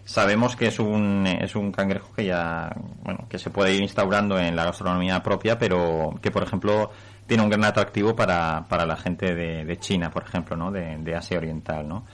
Sabemos 0.06 0.56
que 0.56 0.68
es 0.68 0.80
un, 0.80 1.28
es 1.28 1.56
un 1.56 1.72
cangrejo 1.72 2.12
que 2.16 2.26
ya, 2.26 2.74
bueno, 3.04 3.28
que 3.30 3.38
se 3.38 3.52
puede 3.52 3.76
ir 3.76 3.82
instaurando 3.82 4.40
en 4.40 4.56
la 4.56 4.64
gastronomía 4.66 5.22
propia, 5.22 5.60
pero 5.60 6.16
que, 6.22 6.32
por 6.32 6.42
ejemplo, 6.42 6.90
tiene 7.28 7.44
un 7.44 7.50
gran 7.50 7.66
atractivo 7.66 8.16
para, 8.16 8.66
para 8.68 8.88
la 8.88 8.96
gente 8.96 9.36
de, 9.36 9.78
China, 9.78 10.10
por 10.10 10.24
ejemplo, 10.24 10.56
¿no? 10.56 10.72
De, 10.72 10.98
de 10.98 11.16
Asia 11.16 11.38
Oriental, 11.38 11.88
¿no? 11.88 12.06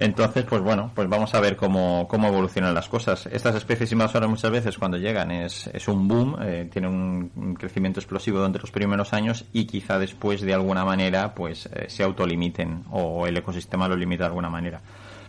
Entonces, 0.00 0.44
pues 0.44 0.62
bueno, 0.62 0.92
pues 0.94 1.08
vamos 1.08 1.34
a 1.34 1.40
ver 1.40 1.56
cómo, 1.56 2.06
cómo 2.08 2.28
evolucionan 2.28 2.72
las 2.72 2.88
cosas. 2.88 3.26
Estas 3.26 3.56
especies 3.56 3.90
invasoras 3.90 4.30
muchas 4.30 4.50
veces 4.50 4.78
cuando 4.78 4.96
llegan 4.96 5.32
es, 5.32 5.68
es 5.72 5.88
un 5.88 6.06
boom, 6.06 6.36
eh, 6.40 6.68
tienen 6.72 6.92
un, 7.34 7.54
crecimiento 7.54 7.98
explosivo 7.98 8.38
durante 8.38 8.60
los 8.60 8.70
primeros 8.70 9.12
años 9.12 9.44
y 9.52 9.66
quizá 9.66 9.98
después 9.98 10.40
de 10.40 10.54
alguna 10.54 10.84
manera 10.84 11.34
pues 11.34 11.66
eh, 11.66 11.86
se 11.88 12.04
autolimiten 12.04 12.84
o 12.92 13.26
el 13.26 13.36
ecosistema 13.36 13.88
lo 13.88 13.96
limita 13.96 14.22
de 14.22 14.28
alguna 14.28 14.48
manera. 14.48 14.80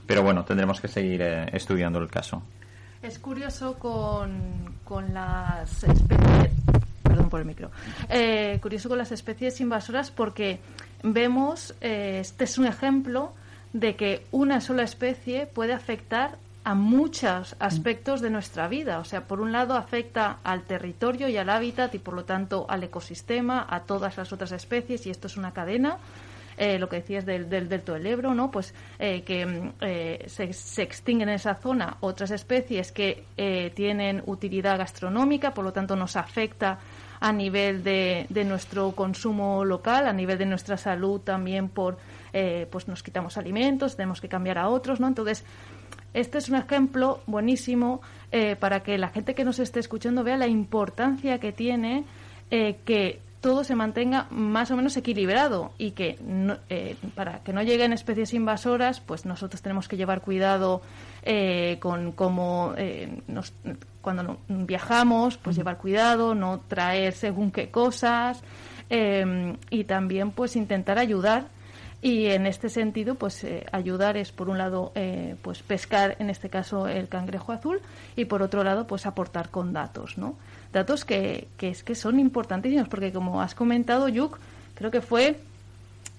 Pero 0.05 0.21
bueno, 0.21 0.43
tendremos 0.43 0.79
que 0.79 0.88
seguir 0.88 1.21
eh, 1.21 1.49
estudiando 1.51 1.97
el 1.97 2.08
caso. 2.08 2.43
Es 3.01 3.17
curioso 3.17 3.75
con, 3.75 4.75
con 4.84 5.13
las 5.13 5.84
especies. 5.84 6.51
Perdón 7.01 7.29
por 7.29 7.39
el 7.39 7.45
micro. 7.45 7.71
Eh, 8.10 8.60
curioso 8.62 8.89
con 8.89 8.97
las 8.97 9.12
especies 9.12 9.62
invasoras 9.62 10.12
porque 10.12 10.60
vemos, 11.01 11.73
eh, 11.82 12.17
este 12.21 12.43
es 12.43 12.58
un 12.58 12.65
ejemplo 12.65 13.34
de 13.73 13.95
que 13.95 14.25
una 14.32 14.62
sola 14.62 14.84
especie 14.84 15.45
puede 15.45 15.73
afectar 15.73 16.38
a 16.63 16.75
muchos 16.75 17.55
aspectos 17.60 18.21
de 18.21 18.29
nuestra 18.29 18.67
vida. 18.67 18.99
O 18.99 19.03
sea, 19.03 19.27
por 19.27 19.41
un 19.41 19.51
lado 19.51 19.75
afecta 19.75 20.39
al 20.43 20.63
territorio 20.63 21.27
y 21.27 21.38
al 21.38 21.49
hábitat 21.49 21.95
y 21.95 21.99
por 21.99 22.13
lo 22.13 22.25
tanto 22.25 22.65
al 22.69 22.84
ecosistema, 22.84 23.65
a 23.69 23.82
todas 23.82 24.17
las 24.17 24.32
otras 24.34 24.51
especies 24.51 25.05
y 25.08 25.10
esto 25.10 25.27
es 25.27 25.38
una 25.38 25.53
cadena. 25.53 25.97
Eh, 26.58 26.77
lo 26.77 26.89
que 26.89 26.97
decías 26.97 27.25
del, 27.25 27.49
del 27.49 27.69
delto 27.69 27.93
del 27.93 28.05
Ebro, 28.05 28.34
¿no? 28.36 28.51
Pues 28.51 28.73
eh, 28.99 29.21
que 29.21 29.71
eh, 29.79 30.25
se, 30.27 30.51
se 30.51 30.82
extinguen 30.84 31.29
en 31.29 31.36
esa 31.36 31.55
zona 31.55 31.95
otras 32.01 32.32
especies 32.32 32.91
que 32.91 33.23
eh, 33.38 33.71
tienen 33.73 34.21
utilidad 34.25 34.77
gastronómica, 34.77 35.53
por 35.53 35.63
lo 35.63 35.71
tanto 35.71 35.95
nos 35.95 36.17
afecta 36.17 36.79
a 37.21 37.32
nivel 37.32 37.82
de, 37.82 38.25
de 38.29 38.43
nuestro 38.43 38.91
consumo 38.91 39.63
local, 39.63 40.05
a 40.05 40.12
nivel 40.12 40.38
de 40.38 40.47
nuestra 40.47 40.75
salud 40.75 41.21
también 41.21 41.69
por, 41.69 41.97
eh, 42.33 42.67
pues 42.71 42.87
nos 42.87 43.03
quitamos 43.03 43.37
alimentos, 43.37 43.95
tenemos 43.95 44.21
que 44.21 44.27
cambiar 44.29 44.57
a 44.57 44.69
otros, 44.69 44.99
¿no? 44.99 45.07
Entonces, 45.07 45.43
este 46.13 46.37
es 46.39 46.49
un 46.49 46.55
ejemplo 46.55 47.21
buenísimo 47.27 48.01
eh, 48.31 48.55
para 48.55 48.81
que 48.81 48.97
la 48.97 49.09
gente 49.09 49.35
que 49.35 49.43
nos 49.45 49.59
esté 49.59 49.79
escuchando 49.79 50.23
vea 50.23 50.37
la 50.37 50.47
importancia 50.47 51.39
que 51.39 51.51
tiene 51.51 52.03
eh, 52.51 52.77
que 52.85 53.21
todo 53.41 53.63
se 53.63 53.73
mantenga 53.75 54.27
más 54.31 54.69
o 54.69 54.75
menos 54.75 54.97
equilibrado 54.97 55.71
y 55.77 55.91
que 55.91 56.17
no- 56.25 56.57
eh, 56.69 56.97
para 57.15 57.39
que 57.39 57.53
no 57.53 57.61
lleguen 57.63 57.93
especies 57.93 58.33
invasoras, 58.33 58.99
pues 58.99 59.25
nosotros 59.25 59.61
tenemos 59.61 59.87
que 59.87 59.95
llevar 59.97 60.19
cuidado 60.21 60.81
eh, 61.23 61.77
con 61.79 62.11
cómo 62.11 62.73
eh, 62.75 63.21
nos- 63.27 63.53
cuando 64.01 64.23
no- 64.23 64.37
viajamos, 64.47 65.37
pues 65.37 65.55
llevar 65.55 65.77
cuidado, 65.77 66.35
no 66.35 66.59
traer 66.67 67.13
según 67.13 67.51
qué 67.51 67.69
cosas 67.69 68.41
eh, 68.89 69.55
y 69.69 69.83
también 69.85 70.31
pues 70.31 70.55
intentar 70.57 70.97
ayudar 70.97 71.47
y 72.01 72.27
en 72.27 72.45
este 72.45 72.69
sentido, 72.69 73.15
pues 73.15 73.43
eh, 73.43 73.65
ayudar 73.71 74.15
es 74.15 74.31
por 74.31 74.49
un 74.49 74.57
lado, 74.57 74.91
eh, 74.95 75.35
pues 75.41 75.62
pescar 75.62 76.15
en 76.19 76.29
este 76.29 76.49
caso 76.49 76.88
el 76.88 77.09
cangrejo 77.09 77.51
azul 77.51 77.81
y 78.15 78.25
por 78.25 78.41
otro 78.41 78.63
lado, 78.63 78.88
pues 78.88 79.05
aportar 79.05 79.49
con 79.49 79.73
datos, 79.73 80.17
¿no? 80.17 80.35
Datos 80.71 81.03
que, 81.03 81.47
que 81.57 81.69
es 81.69 81.83
que 81.83 81.95
son 81.95 82.19
importantísimos 82.19 82.88
porque 82.88 83.12
como 83.12 83.41
has 83.41 83.53
comentado, 83.53 84.07
Yuk, 84.07 84.39
creo 84.75 84.91
que 84.91 85.01
fue 85.01 85.39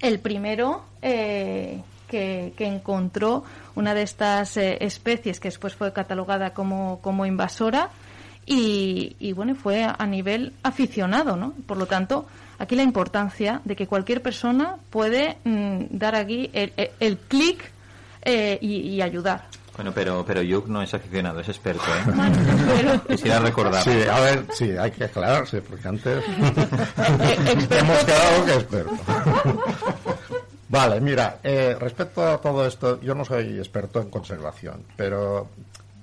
el 0.00 0.18
primero 0.18 0.82
eh, 1.00 1.82
que, 2.08 2.52
que 2.56 2.66
encontró 2.66 3.44
una 3.74 3.94
de 3.94 4.02
estas 4.02 4.56
eh, 4.56 4.78
especies 4.80 5.40
que 5.40 5.48
después 5.48 5.74
fue 5.74 5.92
catalogada 5.92 6.52
como, 6.52 7.00
como 7.00 7.24
invasora 7.24 7.90
y, 8.52 9.14
y, 9.20 9.32
bueno, 9.32 9.54
fue 9.54 9.84
a, 9.84 9.94
a 9.98 10.06
nivel 10.06 10.52
aficionado, 10.64 11.36
¿no? 11.36 11.52
Por 11.66 11.76
lo 11.76 11.86
tanto, 11.86 12.26
aquí 12.58 12.74
la 12.74 12.82
importancia 12.82 13.60
de 13.64 13.76
que 13.76 13.86
cualquier 13.86 14.22
persona 14.22 14.74
puede 14.90 15.36
mm, 15.44 15.84
dar 15.90 16.16
aquí 16.16 16.50
el, 16.52 16.72
el- 16.76 16.90
el 16.98 17.16
clic 17.18 17.70
eh, 18.22 18.58
y, 18.60 18.74
y 18.88 19.02
ayudar. 19.02 19.46
Bueno, 19.76 19.92
pero, 19.94 20.24
pero 20.26 20.42
Yuk 20.42 20.66
no 20.66 20.82
es 20.82 20.92
aficionado, 20.92 21.40
es 21.40 21.48
experto, 21.48 21.84
¿eh? 21.84 22.12
Pero- 22.76 23.04
Quisiera 23.06 23.38
recordar. 23.38 23.82
Sí, 23.84 23.92
a 24.10 24.18
ver, 24.20 24.44
sí, 24.52 24.72
hay 24.78 24.90
que 24.90 25.04
aclararse, 25.04 25.62
porque 25.62 25.88
antes 25.88 26.22
hemos 27.70 28.04
quedado 28.04 28.44
que 28.46 28.54
experto. 28.54 28.98
Vale, 30.68 31.00
mira, 31.00 31.38
eh, 31.42 31.76
respecto 31.80 32.26
a 32.26 32.38
todo 32.40 32.66
esto, 32.66 33.00
yo 33.00 33.14
no 33.14 33.24
soy 33.24 33.58
experto 33.58 34.00
en 34.00 34.10
conservación, 34.10 34.82
pero 34.96 35.48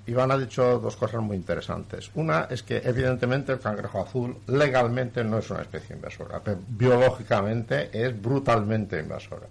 Iván 0.08 0.30
ha 0.30 0.38
dicho 0.38 0.78
dos 0.78 0.96
cosas 0.96 1.20
muy 1.20 1.36
interesantes. 1.36 2.10
Una 2.14 2.46
es 2.50 2.62
que, 2.62 2.78
evidentemente, 2.78 3.52
el 3.52 3.60
cangrejo 3.60 4.02
azul 4.02 4.38
legalmente 4.46 5.22
no 5.22 5.38
es 5.38 5.50
una 5.50 5.60
especie 5.60 5.94
invasora, 5.94 6.40
pero 6.42 6.58
biológicamente 6.66 7.90
es 7.92 8.20
brutalmente 8.20 8.98
invasora. 8.98 9.46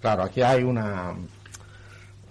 Claro, 0.00 0.22
aquí 0.22 0.42
hay 0.42 0.62
una, 0.62 1.12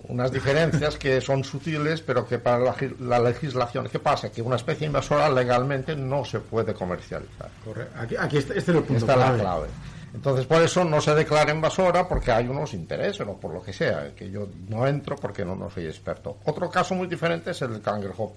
unas 0.07 0.31
diferencias 0.31 0.97
que 0.97 1.19
son 1.19 1.43
sutiles, 1.43 1.99
pero 2.01 2.25
que 2.25 2.39
para 2.39 2.59
la, 2.59 2.75
la 2.99 3.19
legislación, 3.19 3.89
¿qué 3.89 3.99
pasa? 3.99 4.31
Que 4.31 4.41
una 4.41 4.55
especie 4.55 4.87
invasora 4.87 5.29
legalmente 5.29 5.97
no 5.97 6.23
se 6.23 6.39
puede 6.39 6.73
comercializar. 6.73 7.49
Correcto. 7.65 7.99
Aquí, 7.99 8.15
aquí 8.17 8.37
este, 8.37 8.57
este 8.57 8.71
es 8.71 8.77
el 8.77 8.83
punto 8.83 9.05
Esta 9.05 9.13
es 9.13 9.19
la 9.19 9.37
clave. 9.37 9.67
Entonces, 10.13 10.45
por 10.45 10.61
eso 10.61 10.83
no 10.83 10.99
se 10.99 11.13
declara 11.13 11.53
invasora 11.53 12.07
porque 12.07 12.31
hay 12.31 12.47
unos 12.47 12.73
intereses 12.73 13.27
o 13.27 13.37
por 13.37 13.53
lo 13.53 13.61
que 13.61 13.73
sea, 13.73 14.13
que 14.15 14.29
yo 14.29 14.47
no 14.67 14.87
entro 14.87 15.15
porque 15.15 15.45
no, 15.45 15.55
no 15.55 15.69
soy 15.69 15.85
experto. 15.85 16.37
Otro 16.45 16.69
caso 16.69 16.95
muy 16.95 17.07
diferente 17.07 17.51
es 17.51 17.61
el 17.61 17.81
cangrejo, 17.81 18.35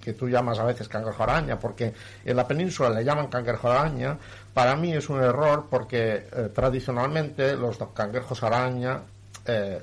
que 0.00 0.14
tú 0.14 0.28
llamas 0.28 0.58
a 0.58 0.64
veces 0.64 0.88
cangrejo 0.88 1.22
araña, 1.22 1.58
porque 1.58 1.92
en 2.24 2.36
la 2.36 2.46
península 2.46 2.90
le 2.90 3.04
llaman 3.04 3.28
cangrejo 3.28 3.70
araña. 3.70 4.16
Para 4.52 4.76
mí 4.76 4.92
es 4.92 5.08
un 5.08 5.22
error 5.22 5.66
porque 5.68 6.26
eh, 6.32 6.50
tradicionalmente 6.54 7.54
los 7.56 7.78
cangrejos 7.92 8.42
araña, 8.42 9.02
eh, 9.46 9.82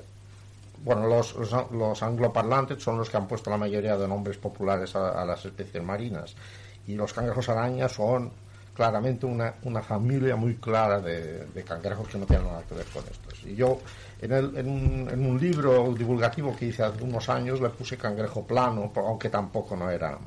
bueno, 0.84 1.06
los, 1.06 1.34
los, 1.36 1.70
los 1.70 2.02
angloparlantes 2.02 2.82
son 2.82 2.98
los 2.98 3.08
que 3.08 3.16
han 3.16 3.28
puesto 3.28 3.48
la 3.48 3.56
mayoría 3.56 3.96
de 3.96 4.08
nombres 4.08 4.38
populares 4.38 4.96
a, 4.96 5.22
a 5.22 5.24
las 5.24 5.44
especies 5.44 5.82
marinas. 5.82 6.34
Y 6.88 6.96
los 6.96 7.12
cangrejos 7.12 7.48
araña 7.48 7.88
son 7.88 8.32
claramente 8.74 9.26
una, 9.26 9.54
una 9.64 9.82
familia 9.82 10.34
muy 10.36 10.56
clara 10.56 11.00
de, 11.00 11.46
de 11.46 11.62
cangrejos 11.62 12.08
que 12.08 12.18
no 12.18 12.26
tienen 12.26 12.46
nada 12.46 12.62
que 12.68 12.74
ver 12.74 12.86
con 12.86 13.04
estos. 13.04 13.42
Y 13.44 13.54
yo, 13.54 13.80
en, 14.20 14.32
el- 14.32 14.56
en 14.56 14.68
un, 14.68 15.08
en 15.10 15.26
un 15.26 15.40
libro 15.40 15.92
divulgativo 15.92 16.56
que 16.56 16.66
hice 16.66 16.82
hace 16.82 17.02
unos 17.04 17.28
años, 17.28 17.60
le 17.60 17.68
puse 17.70 17.96
cangrejo 17.96 18.46
plano, 18.46 18.90
aunque 18.96 19.28
tampoco 19.28 19.76
no 19.76 19.90
era. 19.90 20.18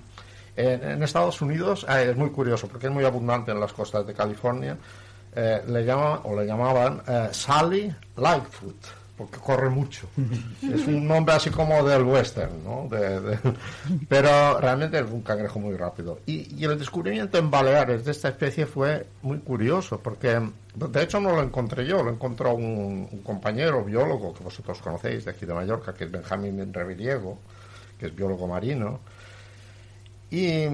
En, 0.58 1.04
Estados 1.04 1.42
Unidos 1.42 1.86
eh, 1.90 2.08
es 2.12 2.16
muy 2.18 2.30
curioso 2.30 2.68
porque 2.68 2.88
es 2.88 2.94
muy 2.94 3.04
abundante 3.04 3.52
en 3.52 3.60
las 3.60 3.74
costas 3.74 4.06
de 4.08 4.14
California. 4.14 4.78
eh, 5.36 5.62
le 5.68 5.84
llaman 5.84 6.20
o 6.24 6.34
le 6.40 6.46
llamaban 6.46 7.02
eh, 7.08 7.28
Sally 7.32 7.94
Lightfoot 8.16 8.76
porque 9.18 9.40
corre 9.40 9.70
mucho. 9.70 10.08
es 10.62 10.88
un 10.88 11.08
nombre 11.08 11.36
así 11.36 11.50
como 11.50 11.84
del 11.84 12.04
western, 12.04 12.64
¿no? 12.64 12.90
Pero 14.10 14.60
realmente 14.60 15.00
es 15.00 15.10
un 15.10 15.22
cangrejo 15.22 15.60
muy 15.60 15.76
rápido. 15.76 16.20
Y, 16.26 16.54
y 16.56 16.66
el 16.66 16.78
descubrimiento 16.78 17.38
en 17.38 17.50
Baleares 17.50 18.04
de 18.04 18.12
esta 18.12 18.30
especie 18.30 18.66
fue 18.66 19.08
muy 19.22 19.40
curioso, 19.40 20.00
porque 20.00 20.42
de 20.76 21.04
hecho 21.04 21.20
no 21.22 21.34
lo 21.34 21.42
encontré 21.42 21.86
yo, 21.86 22.04
lo 22.04 22.12
encontró 22.12 22.54
un, 22.54 23.08
un 23.10 23.20
compañero 23.22 23.84
biólogo 23.84 24.34
que 24.34 24.44
vosotros 24.44 24.80
conocéis 24.80 25.26
de 25.26 25.32
aquí 25.32 25.46
de 25.46 25.54
Mallorca, 25.54 25.94
que 25.94 26.04
es 26.04 26.12
Benjamín 26.12 26.74
Reviriego, 26.74 27.40
que 27.98 28.08
es 28.08 28.16
biólogo 28.16 28.48
marino. 28.48 29.00
Y, 30.30 30.66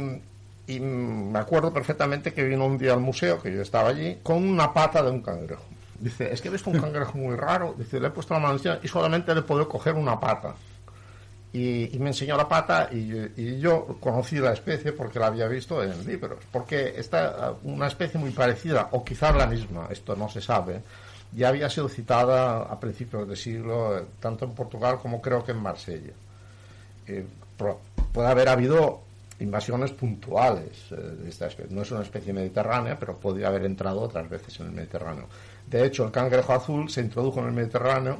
y 0.65 0.79
me 0.79 1.37
acuerdo 1.37 1.71
perfectamente 1.71 2.33
que 2.33 2.43
vino 2.43 2.65
un 2.65 2.79
día 2.79 2.93
al 2.93 3.01
museo, 3.01 3.39
que 3.39 3.53
yo 3.53 3.61
estaba 3.61 3.89
allí, 3.89 4.17
con 4.23 4.43
una 4.43 4.73
pata 4.73 5.03
de 5.03 5.11
un 5.11 5.21
cangrejo. 5.21 5.63
Dice, 6.01 6.33
es 6.33 6.41
que 6.41 6.47
he 6.47 6.51
visto 6.51 6.69
un 6.69 6.79
cangrejo 6.79 7.17
muy 7.17 7.35
raro. 7.35 7.75
Dice, 7.77 7.99
le 7.99 8.07
he 8.07 8.11
puesto 8.11 8.33
la 8.33 8.39
mano 8.39 8.59
y 8.81 8.87
solamente 8.87 9.35
le 9.35 9.43
puedo 9.43 9.69
coger 9.69 9.93
una 9.93 10.19
pata. 10.19 10.55
Y, 11.53 11.97
me 11.99 12.09
enseñó 12.09 12.37
la 12.37 12.47
pata 12.47 12.89
y, 12.91 13.59
yo 13.59 13.97
conocí 13.99 14.37
la 14.37 14.53
especie 14.53 14.93
porque 14.93 15.19
la 15.19 15.27
había 15.27 15.47
visto 15.47 15.83
en 15.83 16.05
libros. 16.05 16.39
Porque 16.51 16.93
está 16.97 17.53
una 17.63 17.87
especie 17.87 18.19
muy 18.19 18.31
parecida, 18.31 18.89
o 18.91 19.03
quizás 19.03 19.35
la 19.35 19.45
misma, 19.45 19.87
esto 19.91 20.15
no 20.15 20.27
se 20.27 20.41
sabe, 20.41 20.81
ya 21.33 21.49
había 21.49 21.69
sido 21.69 21.87
citada 21.87 22.63
a 22.63 22.79
principios 22.79 23.27
de 23.27 23.35
siglo, 23.35 24.07
tanto 24.19 24.45
en 24.45 24.51
Portugal 24.51 24.99
como 25.01 25.21
creo 25.21 25.43
que 25.43 25.51
en 25.51 25.61
Marsella. 25.61 26.13
Eh, 27.07 27.25
puede 28.11 28.27
haber 28.27 28.49
habido 28.49 29.01
invasiones 29.39 29.91
puntuales 29.91 30.91
eh, 30.91 30.95
de 30.95 31.29
esta 31.29 31.47
especie. 31.47 31.73
No 31.75 31.81
es 31.81 31.91
una 31.91 32.01
especie 32.01 32.33
mediterránea, 32.33 32.97
pero 32.97 33.17
podría 33.17 33.47
haber 33.47 33.65
entrado 33.65 34.01
otras 34.01 34.29
veces 34.29 34.59
en 34.59 34.67
el 34.67 34.71
Mediterráneo. 34.71 35.27
De 35.71 35.85
hecho, 35.85 36.03
el 36.03 36.11
cangrejo 36.11 36.51
azul 36.51 36.89
se 36.89 36.99
introdujo 36.99 37.39
en 37.39 37.45
el 37.45 37.53
Mediterráneo 37.53 38.19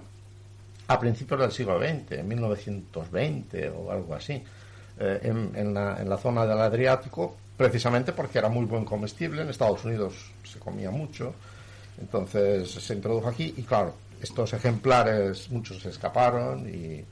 a 0.87 0.97
principios 0.97 1.41
del 1.41 1.51
siglo 1.51 1.77
XX, 1.79 2.13
en 2.13 2.27
1920 2.29 3.69
o 3.71 3.91
algo 3.91 4.15
así, 4.15 4.41
eh, 4.97 5.19
en, 5.21 5.73
la, 5.73 6.17
zona 6.17 6.45
del 6.45 6.61
Adriático, 6.61 7.35
precisamente 7.57 8.13
porque 8.13 8.39
era 8.39 8.47
muy 8.47 8.63
buen 8.63 8.85
comestible. 8.85 9.41
En 9.41 9.49
Estados 9.49 9.83
Unidos 9.83 10.31
se 10.45 10.59
comía 10.59 10.91
mucho. 10.91 11.35
Entonces 11.99 12.71
se 12.71 12.93
introdujo 12.93 13.27
aquí 13.27 13.53
y 13.57 13.63
claro, 13.63 13.95
estos 14.21 14.53
ejemplares, 14.53 15.51
muchos 15.51 15.81
se 15.81 15.89
escaparon 15.89 16.69
y, 16.69 17.03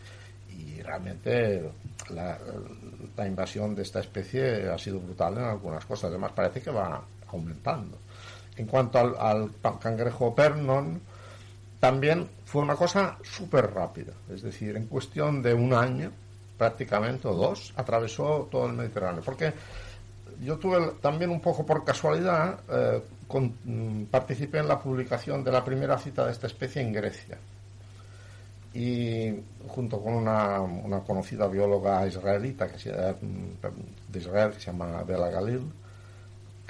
y 0.55 0.81
realmente 0.81 1.69
la, 2.11 2.37
la 3.17 3.27
invasión 3.27 3.75
de 3.75 3.81
esta 3.81 3.99
especie 3.99 4.69
ha 4.69 4.77
sido 4.77 5.01
brutal 5.01 5.37
en 5.37 5.43
algunas 5.43 5.83
cosas. 5.83 6.05
Además 6.05 6.31
parece 6.33 6.61
que 6.61 6.71
va 6.71 7.03
aumentando. 7.27 7.97
En 8.60 8.66
cuanto 8.66 8.99
al, 8.99 9.51
cangrejo 9.80 10.36
Pernon, 10.36 10.99
también 11.80 12.28
fue 12.43 12.62
una 12.62 12.76
cosa 12.76 13.18
súper 13.24 13.74
rápida. 13.74 14.12
Es 14.30 14.41
decir, 14.41 14.76
en 14.76 14.88
cuestión 14.88 15.41
de 15.41 15.53
un 15.53 15.74
año, 15.74 16.12
prácticamente, 16.57 17.30
o 17.30 17.34
dos, 17.34 17.74
atravesó 17.78 18.49
todo 18.51 18.66
el 18.68 18.74
Mediterráneo. 18.74 19.22
Porque 19.24 19.53
yo 20.43 20.57
tuve 20.57 20.95
también 21.01 21.30
un 21.30 21.39
poco 21.39 21.66
por 21.66 21.86
casualidad, 21.86 22.60
eh, 22.70 23.01
mm, 23.64 24.03
participé 24.12 24.57
en 24.57 24.68
la 24.68 24.78
publicación 24.78 25.41
de 25.41 25.53
la 25.53 25.64
primera 25.64 25.97
cita 25.97 26.26
de 26.26 26.34
esta 26.34 26.47
especie 26.47 26.82
en 26.82 26.91
Grecia. 26.91 27.38
Y 28.74 29.39
junto 29.70 30.03
con 30.03 30.16
una, 30.16 31.01
conocida 31.07 31.47
bióloga 31.47 32.05
israelita 32.05 32.68
que 32.68 32.78
se, 32.78 32.89
eh, 32.89 33.16
de 34.10 34.20
Israel 34.20 34.51
que 34.51 34.60
se 34.60 34.66
llama 34.66 35.01
Bela 35.03 35.30
Galil, 35.30 35.64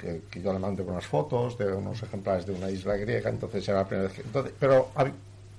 que, 0.00 0.40
yo 0.40 0.52
le 0.52 0.58
mandé 0.58 0.82
unas 0.82 1.06
fotos 1.06 1.58
de 1.58 1.72
unos 1.72 2.02
ejemplares 2.02 2.46
de 2.46 2.52
una 2.52 2.70
isla 2.70 2.96
griega, 2.96 3.28
entonces 3.30 3.68
era 3.68 3.78
la 3.78 3.86
primera 3.86 4.08
vez 4.08 4.16
que... 4.16 4.22
entonces, 4.22 4.52
pero 4.58 4.88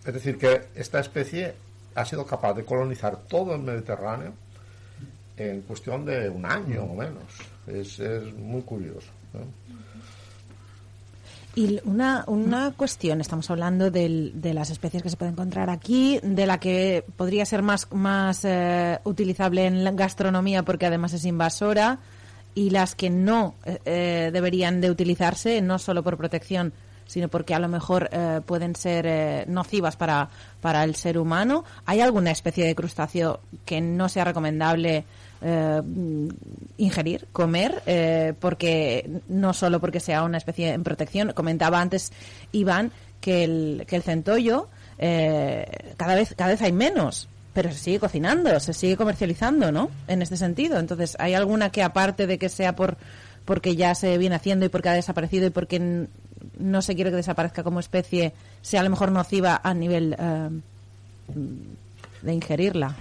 es 0.06 0.14
decir, 0.14 0.38
que 0.38 0.64
esta 0.76 1.00
especie 1.00 1.54
ha 1.96 2.06
sido 2.06 2.26
capaz 2.26 2.54
de 2.56 2.66
colonizar 2.66 3.18
todo 3.28 3.54
el 3.56 3.62
Mediterráneo 3.62 4.34
en 5.38 5.62
cuestión 5.62 6.06
de 6.06 6.30
un 6.30 6.46
año 6.46 6.84
o 6.84 6.96
menos. 6.96 7.24
Es, 7.68 8.00
es 8.00 8.34
muy 8.36 8.62
curioso. 8.62 9.08
Y 11.54 11.80
una, 11.84 12.24
una 12.28 12.72
cuestión, 12.72 13.20
estamos 13.20 13.50
hablando 13.52 13.92
del- 13.92 14.32
de 14.42 14.54
las 14.54 14.70
especies 14.70 15.04
que 15.04 15.10
se 15.10 15.18
pueden 15.18 15.34
encontrar 15.34 15.70
aquí, 15.70 16.18
de 16.24 16.46
la 16.46 16.60
que 16.62 17.04
podría 17.18 17.46
ser 17.46 17.62
más, 17.62 17.92
más 17.92 18.46
eh, 18.46 19.00
utilizable 19.04 19.66
en 19.66 19.84
la 19.84 19.92
gastronomía 19.92 20.64
porque 20.64 20.86
además 20.86 21.12
es 21.14 21.26
invasora, 21.26 22.00
y 22.56 22.70
las 22.70 22.96
que 22.96 23.10
no 23.10 23.56
eh, 23.66 23.80
eh, 23.86 24.30
deberían 24.34 24.82
de 24.82 24.92
utilizarse, 24.92 25.62
no 25.62 25.80
solo 25.80 26.04
por 26.04 26.18
protección, 26.18 26.74
sino 27.12 27.28
porque 27.28 27.54
a 27.54 27.60
lo 27.60 27.68
mejor 27.68 28.10
eh, 28.14 28.40
pueden 28.46 28.74
ser 28.74 29.06
eh, 29.06 29.44
nocivas 29.46 29.98
para, 29.98 30.30
para 30.62 30.86
el 30.86 30.96
ser 30.96 31.18
humano. 31.18 31.66
¿Hay 31.86 32.00
alguna 32.00 32.32
especie 32.32 32.66
de 32.66 32.74
crustáceo 32.74 33.42
que 33.66 33.82
no 33.82 34.08
sea 34.08 34.24
recomendable 34.24 35.04
eh, 35.42 35.82
ingerir, 36.78 37.28
comer, 37.34 37.84
eh, 37.86 38.34
porque 38.40 39.10
no 39.28 39.54
solo 39.54 39.82
porque 39.82 40.00
sea 40.00 40.24
una 40.24 40.38
especie 40.38 40.70
en 40.70 40.84
protección. 40.84 41.34
Comentaba 41.34 41.82
antes 41.82 42.14
Iván 42.54 42.94
que 43.20 43.44
el, 43.44 43.86
que 43.88 43.98
el 43.98 44.04
centollo 44.04 44.70
cada 45.98 46.14
vez 46.14 46.36
cada 46.38 46.52
vez 46.52 46.62
hay 46.62 46.72
menos, 46.72 47.28
pero 47.54 47.72
se 47.72 47.78
sigue 47.78 48.00
cocinando, 48.00 48.60
se 48.60 48.74
sigue 48.74 48.98
comercializando, 48.98 49.72
¿no? 49.72 49.90
En 50.08 50.22
este 50.22 50.38
sentido. 50.38 50.80
Entonces, 50.80 51.18
¿hay 51.20 51.34
alguna 51.34 51.70
que 51.70 51.84
aparte 51.84 52.28
de 52.28 52.38
que 52.38 52.50
sea 52.50 52.76
por 52.76 52.98
porque 53.46 53.76
ya 53.76 53.96
se 53.96 54.18
viene 54.18 54.36
haciendo 54.36 54.66
y 54.66 54.70
porque 54.70 54.90
ha 54.90 54.94
desaparecido 54.94 55.48
y 55.48 55.50
porque 55.50 56.08
no 56.58 56.82
se 56.82 56.96
quiere 56.96 57.10
que 57.10 57.18
desaparezca 57.18 57.64
como 57.64 57.80
especie, 57.80 58.34
sea 58.62 58.82
a 58.82 58.84
lo 58.84 58.90
mejor 58.92 59.12
nociva 59.12 59.60
a 59.64 59.74
nivel 59.74 60.16
eh, 60.18 60.50
de 62.22 62.34
ingerirla? 62.34 62.96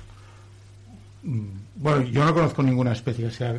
Bueno, 1.22 2.02
yo 2.02 2.24
no 2.24 2.34
conozco 2.34 2.62
ninguna 2.62 2.92
especie 2.92 3.26
que 3.26 3.34
sea 3.34 3.54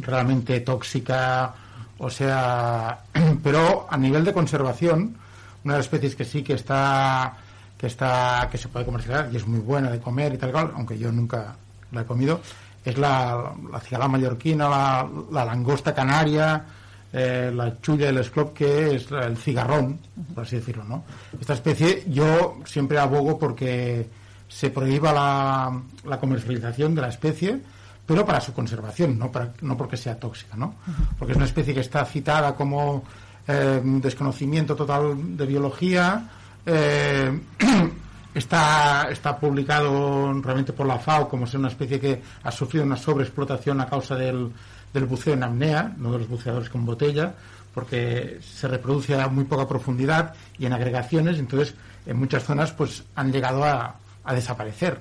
realmente 0.00 0.60
tóxica, 0.60 1.54
o 1.98 2.10
sea, 2.10 3.00
pero 3.42 3.86
a 3.90 3.96
nivel 3.96 4.24
de 4.24 4.32
conservación, 4.32 5.16
una 5.64 5.74
de 5.74 5.78
las 5.78 5.86
especies 5.86 6.14
que 6.14 6.24
sí 6.24 6.42
que 6.42 6.54
está 6.54 7.38
que 7.76 7.86
está 7.86 8.48
que 8.50 8.58
se 8.58 8.68
puede 8.68 8.84
comercializar 8.84 9.32
y 9.32 9.36
es 9.36 9.46
muy 9.46 9.60
buena 9.60 9.90
de 9.90 10.00
comer 10.00 10.34
y 10.34 10.38
tal 10.38 10.52
cual, 10.52 10.72
aunque 10.74 10.98
yo 10.98 11.10
nunca 11.12 11.56
la 11.92 12.02
he 12.02 12.04
comido, 12.04 12.40
es 12.84 12.98
la, 12.98 13.54
la 13.70 13.80
cigala 13.80 14.08
mallorquina, 14.08 14.68
la, 14.68 15.08
la 15.30 15.44
langosta 15.44 15.94
canaria, 15.94 16.64
eh, 17.12 17.52
la 17.54 17.80
chulla 17.80 18.06
del 18.06 18.18
esclop, 18.18 18.52
que 18.52 18.96
es 18.96 19.10
el 19.10 19.36
cigarrón, 19.36 19.98
por 20.34 20.44
así 20.44 20.56
decirlo, 20.56 20.84
¿no? 20.84 21.04
Esta 21.40 21.54
especie 21.54 22.04
yo 22.08 22.58
siempre 22.64 22.98
abogo 22.98 23.38
porque 23.38 24.08
se 24.48 24.70
prohíba 24.70 25.12
la, 25.12 25.80
la 26.04 26.18
comercialización 26.18 26.94
de 26.94 27.02
la 27.02 27.08
especie, 27.08 27.60
pero 28.04 28.26
para 28.26 28.40
su 28.40 28.52
conservación, 28.52 29.18
no, 29.18 29.32
para, 29.32 29.52
no 29.62 29.76
porque 29.76 29.96
sea 29.96 30.18
tóxica, 30.18 30.56
¿no? 30.56 30.74
Porque 31.18 31.32
es 31.32 31.36
una 31.36 31.46
especie 31.46 31.72
que 31.72 31.80
está 31.80 32.04
citada 32.04 32.54
como 32.54 33.04
eh, 33.48 33.80
desconocimiento 33.82 34.76
total 34.76 35.36
de 35.36 35.46
biología, 35.46 36.28
eh, 36.66 37.40
está, 38.34 39.08
está 39.10 39.38
publicado 39.38 40.32
realmente 40.40 40.72
por 40.72 40.86
la 40.86 40.98
FAO 40.98 41.28
como 41.28 41.46
ser 41.46 41.60
una 41.60 41.68
especie 41.68 42.00
que 42.00 42.22
ha 42.42 42.50
sufrido 42.50 42.84
una 42.84 42.96
sobreexplotación 42.96 43.80
a 43.80 43.88
causa 43.88 44.16
del, 44.16 44.50
del 44.92 45.04
buceo 45.06 45.34
en 45.34 45.42
apnea, 45.42 45.94
no 45.96 46.12
de 46.12 46.18
los 46.18 46.28
buceadores 46.28 46.68
con 46.68 46.84
botella, 46.84 47.34
porque 47.72 48.38
se 48.40 48.68
reproduce 48.68 49.20
a 49.20 49.28
muy 49.28 49.44
poca 49.44 49.66
profundidad 49.66 50.34
y 50.58 50.66
en 50.66 50.72
agregaciones, 50.72 51.38
entonces 51.38 51.74
en 52.06 52.16
muchas 52.16 52.44
zonas 52.44 52.72
pues 52.72 53.04
han 53.14 53.32
llegado 53.32 53.64
a, 53.64 53.96
a 54.24 54.34
desaparecer. 54.34 55.00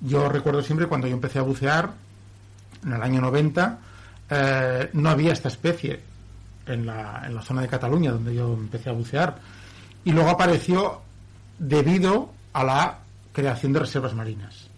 Yo 0.00 0.28
recuerdo 0.28 0.62
siempre 0.62 0.86
cuando 0.86 1.06
yo 1.06 1.14
empecé 1.14 1.38
a 1.38 1.42
bucear, 1.42 1.92
en 2.84 2.92
el 2.92 3.02
año 3.02 3.20
90, 3.20 3.78
eh, 4.30 4.90
no 4.94 5.10
había 5.10 5.32
esta 5.32 5.48
especie 5.48 6.00
en 6.66 6.86
la, 6.86 7.22
en 7.26 7.34
la 7.34 7.42
zona 7.42 7.62
de 7.62 7.68
Cataluña 7.68 8.12
donde 8.12 8.34
yo 8.34 8.52
empecé 8.54 8.90
a 8.90 8.92
bucear. 8.92 9.36
Y 10.04 10.12
luego 10.12 10.30
apareció 10.30 11.00
debido 11.58 12.30
a 12.52 12.64
la 12.64 12.98
creación 13.32 13.72
de 13.72 13.80
reservas 13.80 14.14
marinas. 14.14 14.68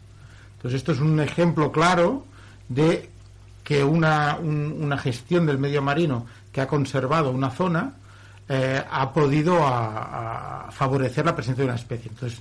Entonces 0.56 0.78
esto 0.78 0.92
es 0.92 1.00
un 1.00 1.18
ejemplo 1.20 1.72
claro 1.72 2.24
de 2.68 3.10
que 3.62 3.82
una, 3.82 4.36
un- 4.36 4.76
una 4.80 4.98
gestión 4.98 5.46
del 5.46 5.58
medio 5.58 5.82
marino 5.82 6.26
que 6.52 6.60
ha 6.60 6.66
conservado 6.68 7.30
una 7.30 7.50
zona 7.50 7.94
eh, 8.48 8.82
ha 8.90 9.12
podido 9.12 9.66
a- 9.66 10.68
favorecer 10.70 11.24
la 11.24 11.34
presencia 11.34 11.62
de 11.64 11.70
una 11.70 11.76
especie. 11.78 12.10
Entonces 12.10 12.40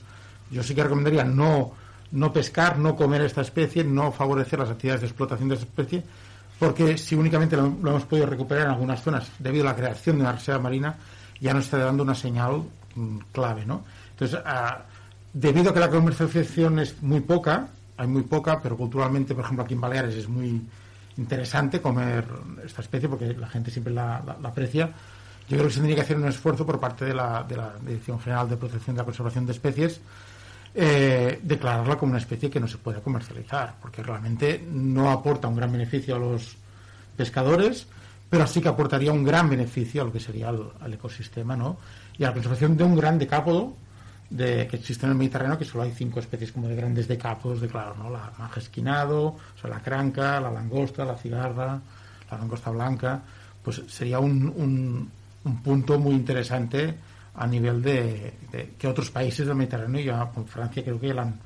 yo 0.51 0.61
sí 0.63 0.75
que 0.75 0.83
recomendaría 0.83 1.23
no, 1.23 1.71
no 2.11 2.33
pescar, 2.33 2.77
no 2.77 2.95
comer 2.95 3.21
esta 3.21 3.41
especie, 3.41 3.83
no 3.83 4.11
favorecer 4.11 4.59
las 4.59 4.69
actividades 4.69 5.01
de 5.01 5.07
explotación 5.07 5.47
de 5.49 5.55
esta 5.55 5.65
especie, 5.67 6.03
porque 6.59 6.97
si 6.97 7.15
únicamente 7.15 7.55
lo 7.57 7.65
hemos 7.67 8.03
podido 8.03 8.27
recuperar 8.27 8.65
en 8.65 8.71
algunas 8.71 9.01
zonas 9.01 9.29
debido 9.39 9.65
a 9.67 9.71
la 9.71 9.75
creación 9.75 10.17
de 10.17 10.21
una 10.23 10.33
reserva 10.33 10.61
marina, 10.61 10.95
ya 11.43 11.53
nos 11.53 11.65
está 11.65 11.77
dando 11.77 12.03
una 12.03 12.15
señal 12.15 12.63
mm, 12.95 13.17
clave, 13.31 13.65
¿no? 13.65 13.83
Entonces, 14.11 14.39
ah, 14.45 14.83
debido 15.33 15.71
a 15.71 15.73
que 15.73 15.79
la 15.79 15.89
comercialización 15.89 16.79
es 16.79 17.01
muy 17.01 17.19
poca, 17.19 17.67
hay 17.97 18.07
muy 18.07 18.23
poca, 18.23 18.61
pero 18.61 18.77
culturalmente, 18.77 19.35
por 19.35 19.43
ejemplo, 19.43 19.63
aquí 19.65 19.73
en 19.73 19.81
Baleares 19.81 20.15
es 20.15 20.27
muy 20.27 20.61
interesante 21.17 21.81
comer 21.81 22.25
esta 22.65 22.81
especie 22.81 23.07
porque 23.07 23.33
la 23.33 23.47
gente 23.47 23.69
siempre 23.69 23.93
la, 23.93 24.17
aprecia. 24.43 24.89
Yo 25.47 25.57
creo 25.57 25.67
que 25.67 25.73
se 25.73 25.79
tendría 25.79 25.97
que 25.97 26.01
hacer 26.01 26.17
un 26.17 26.27
esfuerzo 26.27 26.65
por 26.65 26.79
parte 26.79 27.05
de 27.05 27.13
la, 27.13 27.43
de 27.43 27.57
la 27.57 27.73
Dirección 27.85 28.19
General 28.19 28.49
de 28.49 28.57
Protección 28.57 28.95
de 28.95 29.01
la 29.01 29.05
Conservación 29.05 29.45
de 29.45 29.51
Especies 29.51 29.99
eh, 30.75 31.39
declararla 31.43 31.97
como 31.97 32.11
una 32.11 32.19
especie 32.19 32.49
que 32.49 32.59
no 32.59 32.67
se 32.67 32.79
puede 32.79 32.99
comercializar, 32.99 33.75
porque 33.79 34.01
realmente 34.01 34.65
no 34.71 35.11
aporta 35.11 35.47
un 35.47 35.55
gran 35.55 35.71
beneficio 35.71 36.15
a 36.15 36.19
los 36.19 36.57
pescadores, 37.15 37.85
pero 38.33 38.47
sí 38.47 38.61
que 38.61 38.67
aportaría 38.67 39.13
un 39.13 39.23
gran 39.23 39.47
beneficio 39.47 40.01
a 40.01 40.05
lo 40.05 40.11
que 40.11 40.19
sería 40.19 40.49
el, 40.49 40.63
al 40.81 40.91
ecosistema, 40.91 41.55
¿no? 41.55 41.77
Y 42.17 42.23
a 42.23 42.29
la 42.29 42.33
conservación 42.33 42.75
de 42.75 42.83
un 42.83 42.95
gran 42.95 43.19
decápodo 43.19 43.75
de, 44.31 44.65
que 44.65 44.77
existe 44.77 45.05
en 45.05 45.11
el 45.11 45.17
Mediterráneo, 45.19 45.55
que 45.59 45.65
solo 45.65 45.83
hay 45.83 45.91
cinco 45.91 46.19
especies 46.19 46.51
como 46.51 46.67
de 46.67 46.75
grandes 46.75 47.07
decápodos 47.07 47.61
declarados, 47.61 47.95
¿no? 47.99 48.09
La 48.09 48.31
maja 48.39 48.59
esquinado, 48.59 49.21
o 49.27 49.37
sea, 49.61 49.69
la 49.69 49.81
cranca, 49.83 50.39
la 50.39 50.49
langosta, 50.49 51.05
la 51.05 51.15
cigarra, 51.15 51.79
la 52.31 52.37
langosta 52.39 52.71
blanca, 52.71 53.21
pues 53.63 53.83
sería 53.87 54.17
un, 54.17 54.51
un, 54.57 55.11
un 55.43 55.61
punto 55.61 55.99
muy 55.99 56.15
interesante 56.15 56.95
a 57.35 57.45
nivel 57.45 57.83
de, 57.83 58.33
de 58.51 58.73
que 58.79 58.87
otros 58.87 59.11
países 59.11 59.45
del 59.45 59.55
Mediterráneo, 59.55 60.01
ya 60.01 60.25
con 60.31 60.47
Francia 60.47 60.83
creo 60.83 60.99
que 60.99 61.13
la 61.13 61.21
han, 61.21 61.39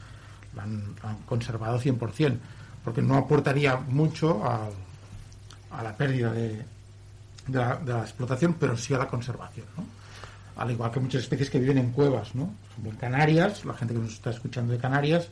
han, 0.57 0.95
la 1.03 1.09
han 1.09 1.17
conservado 1.25 1.81
100%, 1.81 2.37
porque 2.81 3.01
no 3.01 3.17
aportaría 3.17 3.75
mucho 3.75 4.49
al- 4.49 4.71
a 5.69 5.83
la 5.83 5.93
pérdida 5.97 6.31
de, 6.31 6.63
de, 7.47 7.59
la, 7.59 7.75
de 7.77 7.93
la 7.93 8.01
explotación, 8.01 8.55
pero 8.59 8.75
sí 8.77 8.93
a 8.93 8.97
la 8.97 9.07
conservación, 9.07 9.65
¿no? 9.75 9.85
Al 10.57 10.71
igual 10.71 10.91
que 10.91 10.99
muchas 10.99 11.21
especies 11.21 11.49
que 11.49 11.59
viven 11.59 11.77
en 11.77 11.91
cuevas, 11.91 12.33
¿no? 12.33 12.53
En 12.83 12.95
Canarias, 12.95 13.63
la 13.63 13.73
gente 13.73 13.93
que 13.93 13.99
nos 13.99 14.13
está 14.13 14.31
escuchando 14.31 14.73
de 14.73 14.79
Canarias, 14.79 15.29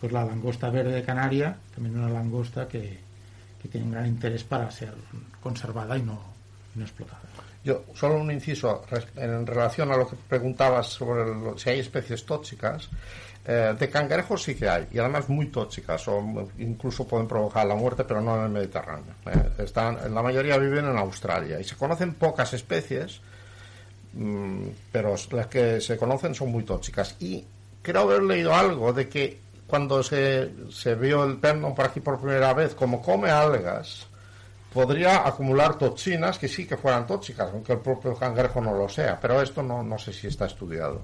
pues 0.00 0.12
la 0.12 0.24
langosta 0.24 0.68
verde 0.70 0.92
de 0.92 1.02
Canaria, 1.02 1.56
también 1.74 1.98
una 1.98 2.10
langosta 2.10 2.66
que, 2.66 2.98
que 3.62 3.68
tiene 3.68 3.86
un 3.86 3.92
gran 3.92 4.06
interés 4.06 4.44
para 4.44 4.70
ser 4.70 4.92
conservada 5.40 5.96
y 5.96 6.02
no, 6.02 6.20
y 6.74 6.78
no 6.78 6.84
explotada. 6.84 7.22
Yo, 7.64 7.82
solo 7.94 8.18
un 8.18 8.30
inciso 8.30 8.84
en 9.16 9.46
relación 9.46 9.90
a 9.90 9.96
lo 9.96 10.06
que 10.06 10.16
preguntabas 10.28 10.88
sobre 10.88 11.58
si 11.58 11.70
hay 11.70 11.80
especies 11.80 12.26
tóxicas. 12.26 12.90
Eh, 13.46 13.74
de 13.78 13.90
cangrejos 13.90 14.42
sí 14.42 14.54
que 14.54 14.68
hay, 14.68 14.88
y 14.90 14.98
además 14.98 15.28
muy 15.28 15.48
tóxicas, 15.48 16.08
o 16.08 16.48
incluso 16.58 17.06
pueden 17.06 17.28
provocar 17.28 17.66
la 17.66 17.74
muerte, 17.74 18.04
pero 18.04 18.20
no 18.20 18.36
en 18.38 18.44
el 18.44 18.50
Mediterráneo. 18.50 19.14
Eh, 19.26 19.62
están, 19.64 19.98
la 20.14 20.22
mayoría 20.22 20.56
viven 20.56 20.86
en 20.86 20.96
Australia, 20.96 21.60
y 21.60 21.64
se 21.64 21.76
conocen 21.76 22.14
pocas 22.14 22.54
especies, 22.54 23.20
Mm, 24.14 24.68
pero 24.92 25.16
las 25.32 25.46
que 25.48 25.80
se 25.80 25.96
conocen 25.96 26.34
son 26.34 26.50
muy 26.50 26.62
tóxicas. 26.62 27.16
Y 27.20 27.44
creo 27.82 28.02
haber 28.02 28.22
leído 28.22 28.54
algo 28.54 28.92
de 28.92 29.08
que 29.08 29.40
cuando 29.66 30.02
se, 30.02 30.52
se 30.70 30.94
vio 30.94 31.24
el 31.24 31.38
perno 31.38 31.74
por 31.74 31.86
aquí 31.86 32.00
por 32.00 32.20
primera 32.20 32.54
vez, 32.54 32.74
como 32.74 33.02
come 33.02 33.30
algas, 33.30 34.06
podría 34.74 35.26
acumular 35.26 35.78
toxinas 35.78 36.36
que 36.36 36.48
sí 36.48 36.66
que 36.66 36.76
fueran 36.76 37.06
tóxicas, 37.06 37.48
aunque 37.52 37.74
el 37.74 37.78
propio 37.78 38.16
cangrejo 38.16 38.60
no 38.60 38.74
lo 38.74 38.88
sea, 38.88 39.18
pero 39.20 39.40
esto 39.40 39.62
no, 39.62 39.84
no 39.84 39.96
sé 39.98 40.12
si 40.12 40.26
está 40.26 40.46
estudiado. 40.46 41.02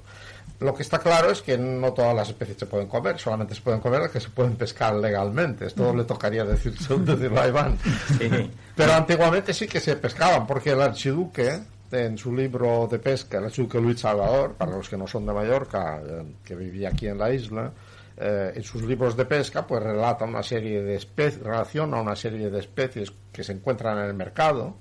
Lo 0.58 0.74
que 0.74 0.82
está 0.82 0.98
claro 0.98 1.30
es 1.30 1.40
que 1.40 1.56
no 1.56 1.92
todas 1.92 2.14
las 2.14 2.28
especies 2.28 2.58
se 2.58 2.66
pueden 2.66 2.88
comer, 2.88 3.18
solamente 3.18 3.54
se 3.54 3.62
pueden 3.62 3.80
comer 3.80 4.00
las 4.00 4.10
que 4.10 4.20
se 4.20 4.28
pueden 4.28 4.56
pescar 4.56 4.94
legalmente. 4.96 5.66
Esto 5.66 5.94
le 5.94 6.04
tocaría 6.04 6.44
decir, 6.44 6.76
decirlo 6.98 7.40
a 7.40 7.48
Iván. 7.48 7.78
Sí. 8.18 8.50
Pero 8.76 8.92
antiguamente 8.92 9.54
sí 9.54 9.66
que 9.68 9.80
se 9.80 9.96
pescaban, 9.96 10.46
porque 10.46 10.70
el 10.72 10.82
archiduque, 10.82 11.60
en 11.92 12.18
su 12.18 12.34
libro 12.34 12.88
de 12.90 12.98
pesca, 12.98 13.38
el 13.38 13.44
archiduque 13.44 13.80
Luis 13.80 14.00
Salvador, 14.00 14.54
para 14.54 14.72
los 14.72 14.88
que 14.88 14.98
no 14.98 15.06
son 15.06 15.24
de 15.24 15.32
Mallorca, 15.32 16.02
eh, 16.04 16.24
que 16.44 16.56
vivía 16.56 16.88
aquí 16.88 17.06
en 17.06 17.18
la 17.18 17.32
isla, 17.32 17.72
eh, 18.20 18.52
en 18.54 18.62
sus 18.62 18.82
libros 18.82 19.16
de 19.16 19.24
pesca, 19.24 19.66
pues 19.66 19.82
relata 19.82 20.24
una 20.24 20.42
serie 20.42 20.82
de 20.82 20.94
especies, 20.96 21.42
relaciona 21.42 22.00
una 22.00 22.14
serie 22.14 22.50
de 22.50 22.58
especies 22.60 23.12
que 23.32 23.42
se 23.42 23.52
encuentran 23.52 23.98
en 23.98 24.04
el 24.04 24.14
mercado, 24.14 24.74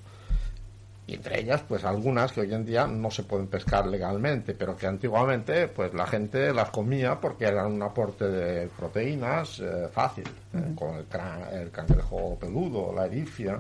y 1.07 1.15
entre 1.15 1.39
ellas, 1.39 1.63
pues 1.67 1.83
algunas 1.85 2.31
que 2.31 2.41
hoy 2.41 2.53
en 2.53 2.63
día 2.65 2.85
no 2.85 3.09
se 3.09 3.23
pueden 3.23 3.47
pescar 3.47 3.87
legalmente, 3.87 4.53
pero 4.53 4.75
que 4.77 4.85
antiguamente, 4.85 5.67
pues 5.67 5.91
la 5.95 6.05
gente 6.05 6.53
las 6.53 6.69
comía 6.69 7.19
porque 7.19 7.45
eran 7.45 7.71
un 7.71 7.81
aporte 7.81 8.25
de 8.29 8.67
proteínas 8.67 9.59
eh, 9.59 9.87
fácil, 9.91 10.25
eh, 10.53 10.73
con 10.75 10.95
el, 10.97 11.09
cra- 11.09 11.51
el 11.53 11.71
cangrejo 11.71 12.37
peludo, 12.39 12.93
la 12.93 13.07
erifia, 13.07 13.59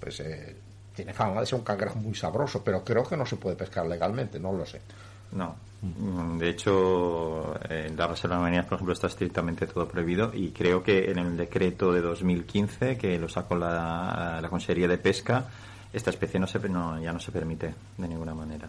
pues 0.00 0.18
eh, 0.20 0.56
tiene 0.92 1.14
fama 1.14 1.38
de 1.38 1.46
ser 1.46 1.60
un 1.60 1.64
cangrejo 1.64 2.00
muy 2.00 2.16
sabroso, 2.16 2.64
pero 2.64 2.82
creo 2.82 3.04
que 3.04 3.16
no 3.16 3.24
se 3.24 3.36
puede 3.36 3.54
pescar 3.54 3.86
legalmente, 3.86 4.40
no 4.40 4.52
lo 4.52 4.66
sé. 4.66 4.80
No. 5.30 5.54
Mm, 5.80 6.38
De 6.38 6.48
hecho, 6.48 7.54
en 7.68 7.96
las 7.96 8.10
reservas 8.10 8.40
marinas, 8.40 8.66
por 8.66 8.74
ejemplo, 8.74 8.92
está 8.92 9.06
estrictamente 9.06 9.66
todo 9.66 9.86
prohibido 9.86 10.32
y 10.34 10.50
creo 10.50 10.82
que 10.82 11.10
en 11.10 11.18
el 11.18 11.36
decreto 11.36 11.92
de 11.92 12.00
2015, 12.00 12.96
que 12.98 13.18
lo 13.18 13.28
sacó 13.28 13.56
la, 13.56 14.38
la 14.42 14.48
Consejería 14.48 14.88
de 14.88 14.98
Pesca, 14.98 15.46
esta 15.92 16.10
especie 16.10 16.40
no 16.40 16.46
se, 16.46 16.58
no, 16.68 17.00
ya 17.00 17.12
no 17.12 17.20
se 17.20 17.32
permite 17.32 17.74
de 17.96 18.08
ninguna 18.08 18.34
manera. 18.34 18.68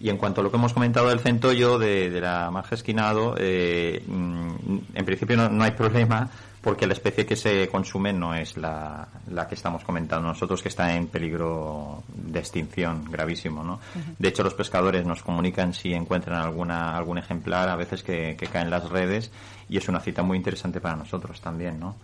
Y 0.00 0.08
en 0.08 0.16
cuanto 0.16 0.40
a 0.40 0.44
lo 0.44 0.50
que 0.50 0.56
hemos 0.56 0.72
comentado 0.72 1.08
del 1.10 1.20
centollo, 1.20 1.78
de, 1.78 2.10
de 2.10 2.20
la 2.20 2.50
marja 2.50 2.74
esquinado, 2.74 3.34
eh, 3.38 4.02
mm, 4.06 4.78
en 4.94 5.04
principio 5.04 5.36
no, 5.36 5.48
no 5.48 5.62
hay 5.62 5.72
problema 5.72 6.30
porque 6.60 6.86
la 6.86 6.92
especie 6.92 7.24
que 7.24 7.36
se 7.36 7.68
consume 7.68 8.12
no 8.12 8.34
es 8.34 8.56
la, 8.56 9.08
la 9.30 9.48
que 9.48 9.54
estamos 9.54 9.82
comentando 9.84 10.28
nosotros, 10.28 10.62
que 10.62 10.68
está 10.68 10.94
en 10.94 11.06
peligro 11.06 12.02
de 12.08 12.38
extinción 12.38 13.06
gravísimo. 13.10 13.64
¿no? 13.64 13.80
De 14.18 14.28
hecho, 14.28 14.42
los 14.42 14.52
pescadores 14.54 15.06
nos 15.06 15.22
comunican 15.22 15.72
si 15.72 15.94
encuentran 15.94 16.38
alguna, 16.40 16.96
algún 16.96 17.16
ejemplar, 17.18 17.68
a 17.70 17.76
veces 17.76 18.02
que, 18.02 18.36
que 18.38 18.46
caen 18.46 18.66
en 18.66 18.70
las 18.72 18.88
redes, 18.90 19.30
y 19.68 19.78
es 19.78 19.88
una 19.88 20.00
cita 20.00 20.22
muy 20.22 20.36
interesante 20.36 20.80
para 20.82 20.96
nosotros 20.96 21.40
también. 21.40 21.80
¿no? 21.80 21.96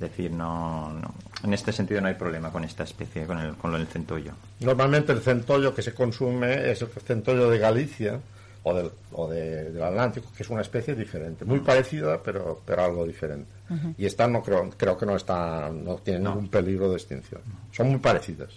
decir, 0.10 0.30
no, 0.30 0.90
no- 0.92 1.12
en 1.42 1.52
este 1.52 1.72
sentido 1.72 2.00
no 2.00 2.08
hay 2.08 2.14
problema 2.14 2.50
con 2.50 2.64
esta 2.64 2.84
especie, 2.84 3.26
con 3.26 3.38
el, 3.38 3.56
con 3.56 3.74
el 3.74 3.86
centollo. 3.88 4.32
Normalmente 4.60 5.12
el 5.12 5.20
centollo 5.20 5.74
que 5.74 5.82
se 5.82 5.92
consume 5.92 6.70
es 6.70 6.80
el 6.80 6.88
centollo 6.88 7.50
de 7.50 7.58
Galicia 7.58 8.20
o 8.64 8.74
del, 8.74 8.90
o 9.12 9.28
de- 9.28 9.70
del 9.70 9.82
Atlántico, 9.82 10.28
que 10.36 10.42
es 10.42 10.50
una 10.50 10.60
especie 10.62 10.94
diferente, 10.94 11.44
muy 11.44 11.60
parecida, 11.60 12.20
pero, 12.22 12.60
pero 12.66 12.84
algo 12.84 13.06
diferente. 13.06 13.50
Y 13.98 14.06
esta 14.06 14.26
no 14.26 14.42
creo, 14.42 14.70
creo 14.76 14.96
que 14.96 15.04
no 15.06 15.16
está, 15.16 15.68
no 15.70 15.96
tiene 15.96 16.20
ningún 16.20 16.48
peligro 16.48 16.88
de 16.90 16.96
extinción. 16.96 17.40
Son 17.72 17.88
muy 17.88 17.98
parecidas. 17.98 18.50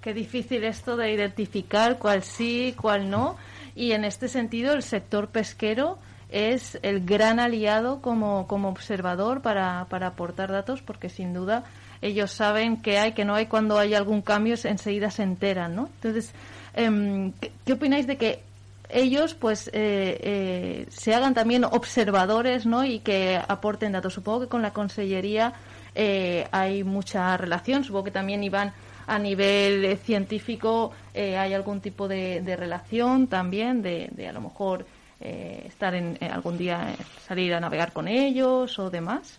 Qué 0.00 0.14
difícil 0.14 0.64
esto 0.64 0.96
de 0.96 1.12
identificar 1.12 1.98
cuál 1.98 2.22
sí, 2.22 2.74
cuál 2.80 3.10
no. 3.10 3.36
Y 3.74 3.92
en 3.92 4.04
este 4.04 4.28
sentido, 4.28 4.72
el 4.72 4.82
sector 4.82 5.28
pesquero 5.28 5.98
es 6.30 6.78
el 6.82 7.04
gran 7.04 7.40
aliado 7.40 8.00
como, 8.00 8.46
como 8.46 8.68
observador 8.68 9.40
para, 9.42 9.86
para 9.88 10.08
aportar 10.08 10.50
datos, 10.52 10.82
porque 10.82 11.08
sin 11.08 11.32
duda 11.34 11.64
ellos 12.00 12.30
saben 12.32 12.80
que 12.80 12.98
hay, 12.98 13.12
que 13.12 13.24
no 13.24 13.34
hay, 13.34 13.46
cuando 13.46 13.78
hay 13.78 13.94
algún 13.94 14.22
cambio 14.22 14.56
se- 14.56 14.68
enseguida 14.68 15.10
se 15.10 15.22
enteran, 15.24 15.74
¿no? 15.74 15.88
Entonces, 15.96 16.32
em, 16.74 17.32
¿qué, 17.40 17.50
qué 17.66 17.72
opináis 17.72 18.06
de 18.06 18.16
que 18.16 18.40
ellos 18.88 19.34
pues 19.34 19.68
eh, 19.68 20.18
eh, 20.22 20.86
se 20.90 21.14
hagan 21.14 21.34
también 21.34 21.64
observadores 21.64 22.66
no 22.66 22.84
y 22.84 23.00
que 23.00 23.40
aporten 23.48 23.92
datos. 23.92 24.14
Supongo 24.14 24.40
que 24.40 24.48
con 24.48 24.62
la 24.62 24.72
consellería 24.72 25.52
eh, 25.94 26.46
hay 26.52 26.84
mucha 26.84 27.36
relación. 27.36 27.84
Supongo 27.84 28.04
que 28.04 28.10
también 28.12 28.42
Iván 28.44 28.72
a 29.06 29.18
nivel 29.18 29.84
eh, 29.84 29.96
científico 29.96 30.92
hay 31.14 31.52
algún 31.54 31.80
tipo 31.80 32.06
de, 32.08 32.40
de 32.42 32.56
relación 32.56 33.26
también 33.26 33.82
de, 33.82 34.08
de 34.12 34.28
a 34.28 34.32
lo 34.32 34.40
mejor 34.40 34.86
estar 35.20 35.94
en 35.96 36.16
algún 36.30 36.56
día 36.56 36.94
salir 37.26 37.52
a 37.52 37.58
navegar 37.58 37.92
con 37.92 38.06
ellos 38.06 38.78
o 38.78 38.88
demás. 38.88 39.38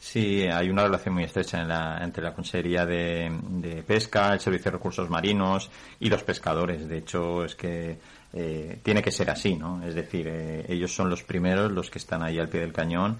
Sí, 0.00 0.42
hay 0.42 0.68
una 0.68 0.82
relación 0.84 1.14
muy 1.14 1.24
estrecha 1.24 1.60
en 1.62 1.68
la- 1.68 1.98
entre 2.02 2.22
la 2.24 2.34
Consejería 2.34 2.84
de, 2.84 3.30
de 3.48 3.82
Pesca, 3.82 4.32
el 4.34 4.40
Servicio 4.40 4.70
de 4.70 4.76
Recursos 4.78 5.08
Marinos 5.08 5.70
y 6.00 6.08
los 6.10 6.22
pescadores. 6.24 6.88
De 6.88 6.98
hecho, 6.98 7.44
es 7.44 7.54
que 7.54 7.98
eh, 8.36 8.78
tiene 8.82 9.02
que 9.02 9.10
ser 9.10 9.30
así, 9.30 9.56
¿no? 9.56 9.82
Es 9.84 9.94
decir, 9.94 10.26
eh, 10.28 10.66
ellos 10.68 10.94
son 10.94 11.08
los 11.08 11.22
primeros, 11.22 11.72
los 11.72 11.88
que 11.90 11.98
están 11.98 12.22
ahí 12.22 12.38
al 12.38 12.48
pie 12.48 12.60
del 12.60 12.72
cañón. 12.72 13.16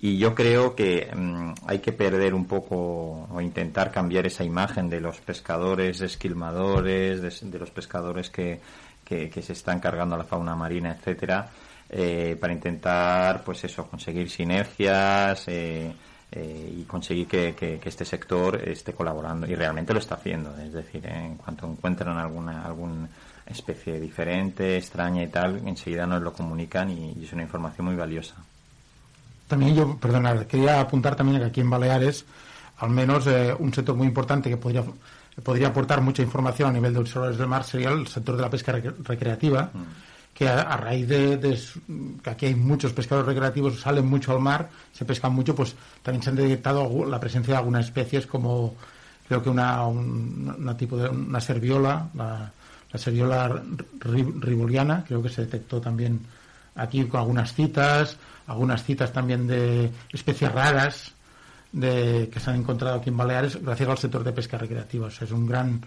Y 0.00 0.18
yo 0.18 0.34
creo 0.34 0.74
que 0.74 1.08
mm, 1.14 1.52
hay 1.66 1.78
que 1.80 1.92
perder 1.92 2.34
un 2.34 2.46
poco 2.46 3.28
o 3.30 3.40
intentar 3.40 3.90
cambiar 3.92 4.26
esa 4.26 4.44
imagen 4.44 4.88
de 4.88 5.00
los 5.00 5.20
pescadores 5.20 6.00
esquilmadores, 6.00 7.20
de, 7.22 7.50
de 7.50 7.58
los 7.58 7.70
pescadores 7.70 8.30
que, 8.30 8.60
que, 9.04 9.28
que 9.30 9.42
se 9.42 9.52
están 9.52 9.80
cargando 9.80 10.14
a 10.14 10.18
la 10.18 10.24
fauna 10.24 10.56
marina, 10.56 10.90
etcétera, 10.92 11.50
eh, 11.88 12.36
para 12.40 12.52
intentar, 12.52 13.44
pues 13.44 13.64
eso, 13.64 13.86
conseguir 13.86 14.28
sinergias 14.30 15.46
eh, 15.48 15.92
eh, 16.32 16.74
y 16.78 16.82
conseguir 16.84 17.26
que, 17.28 17.54
que- 17.54 17.78
que 17.78 17.88
este 17.88 18.04
sector 18.04 18.56
esté 18.68 18.92
colaborando 18.94 19.46
y 19.46 19.54
realmente 19.54 19.92
lo 19.92 19.98
está 20.00 20.14
haciendo. 20.16 20.56
Es 20.58 20.72
decir, 20.72 21.06
en 21.06 21.36
cuanto 21.36 21.66
encuentran 21.66 22.16
alguna 22.18 22.64
alguna 22.64 23.08
especie 23.46 23.98
diferente, 24.00 24.76
extraña 24.76 25.22
y 25.22 25.28
tal, 25.28 25.62
enseguida 25.66 26.06
nos 26.06 26.22
lo 26.22 26.32
comunican 26.32 26.90
y, 26.90 27.12
y 27.20 27.24
es 27.24 27.32
una 27.32 27.42
información 27.42 27.86
muy 27.86 27.96
valiosa. 27.96 28.34
También 29.48 29.74
yo, 29.74 29.96
perdonad, 29.98 30.42
quería 30.46 30.80
apuntar 30.80 31.14
también 31.16 31.38
que 31.40 31.46
aquí 31.46 31.60
en 31.60 31.68
Baleares, 31.70 32.24
al 32.78 32.90
menos 32.90 33.26
eh, 33.26 33.54
un 33.58 33.72
sector 33.74 33.94
muy 33.96 34.06
importante 34.06 34.48
que 34.48 34.56
podría, 34.56 34.82
podría 35.42 35.68
aportar 35.68 36.00
mucha 36.00 36.22
información 36.22 36.70
a 36.70 36.72
nivel 36.72 36.94
de 36.94 37.00
observadores 37.00 37.38
del 37.38 37.48
mar 37.48 37.64
sería 37.64 37.90
el 37.90 38.06
sector 38.06 38.36
de 38.36 38.42
la 38.42 38.50
pesca 38.50 38.72
rec- 38.72 38.94
recreativa, 39.04 39.70
que 40.32 40.48
a, 40.48 40.62
a 40.62 40.76
raíz 40.78 41.06
de, 41.06 41.58
que 42.22 42.30
aquí 42.30 42.46
hay 42.46 42.54
muchos 42.54 42.92
pescadores 42.94 43.26
recreativos, 43.28 43.78
salen 43.80 44.06
mucho 44.06 44.32
al 44.32 44.40
mar, 44.40 44.70
se 44.92 45.04
pescan 45.04 45.34
mucho, 45.34 45.54
pues 45.54 45.74
también 46.02 46.22
se 46.22 46.30
han 46.30 46.36
detectado 46.36 47.04
la 47.04 47.20
presencia 47.20 47.52
de 47.54 47.58
algunas 47.58 47.84
especies 47.84 48.26
como 48.26 48.74
creo 49.28 49.42
que 49.42 49.50
una, 49.50 49.86
un- 49.86 50.54
una 50.58 50.74
tipo 50.76 50.96
de 50.96 51.10
una 51.10 51.40
serviola, 51.40 52.08
la, 52.14 52.50
la 52.92 52.98
serviola 52.98 53.48
ri- 54.00 54.40
riboliana, 54.40 55.04
creo 55.06 55.22
que 55.22 55.28
se 55.28 55.42
detectó 55.42 55.80
también 55.80 56.20
aquí 56.74 57.04
con 57.06 57.20
algunas 57.20 57.54
citas, 57.54 58.16
algunas 58.46 58.82
citas 58.84 59.12
también 59.12 59.46
de 59.46 59.90
especies 60.12 60.52
raras 60.52 61.12
de, 61.72 62.28
que 62.32 62.38
se 62.40 62.50
han 62.50 62.56
encontrado 62.56 62.96
aquí 62.96 63.08
en 63.10 63.16
Baleares 63.16 63.62
gracias 63.62 63.88
al 63.88 63.98
sector 63.98 64.22
de 64.24 64.32
pesca 64.32 64.58
recreativa. 64.58 65.08
Es 65.08 65.30
un 65.32 65.46
gran, 65.46 65.80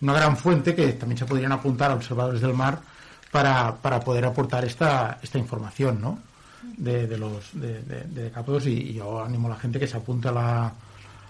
una 0.00 0.12
gran 0.14 0.36
fuente 0.36 0.74
que 0.74 0.92
también 0.94 1.18
se 1.18 1.26
podrían 1.26 1.52
apuntar 1.52 1.90
a 1.90 1.94
observadores 1.94 2.40
del 2.40 2.54
mar 2.54 2.80
para, 3.30 3.74
para 3.76 4.00
poder 4.00 4.24
aportar 4.24 4.64
esta, 4.64 5.18
esta 5.22 5.38
información 5.38 6.00
¿no? 6.00 6.18
de, 6.78 7.06
de 7.06 7.18
los 7.18 7.50
de, 7.52 7.82
de, 7.82 8.30
Capos 8.30 8.66
y, 8.66 8.72
y 8.72 8.94
yo 8.94 9.22
animo 9.22 9.48
a 9.48 9.50
la 9.50 9.56
gente 9.56 9.78
que 9.78 9.86
se 9.86 9.96
apunte 9.98 10.28
a 10.28 10.32
la, 10.32 10.72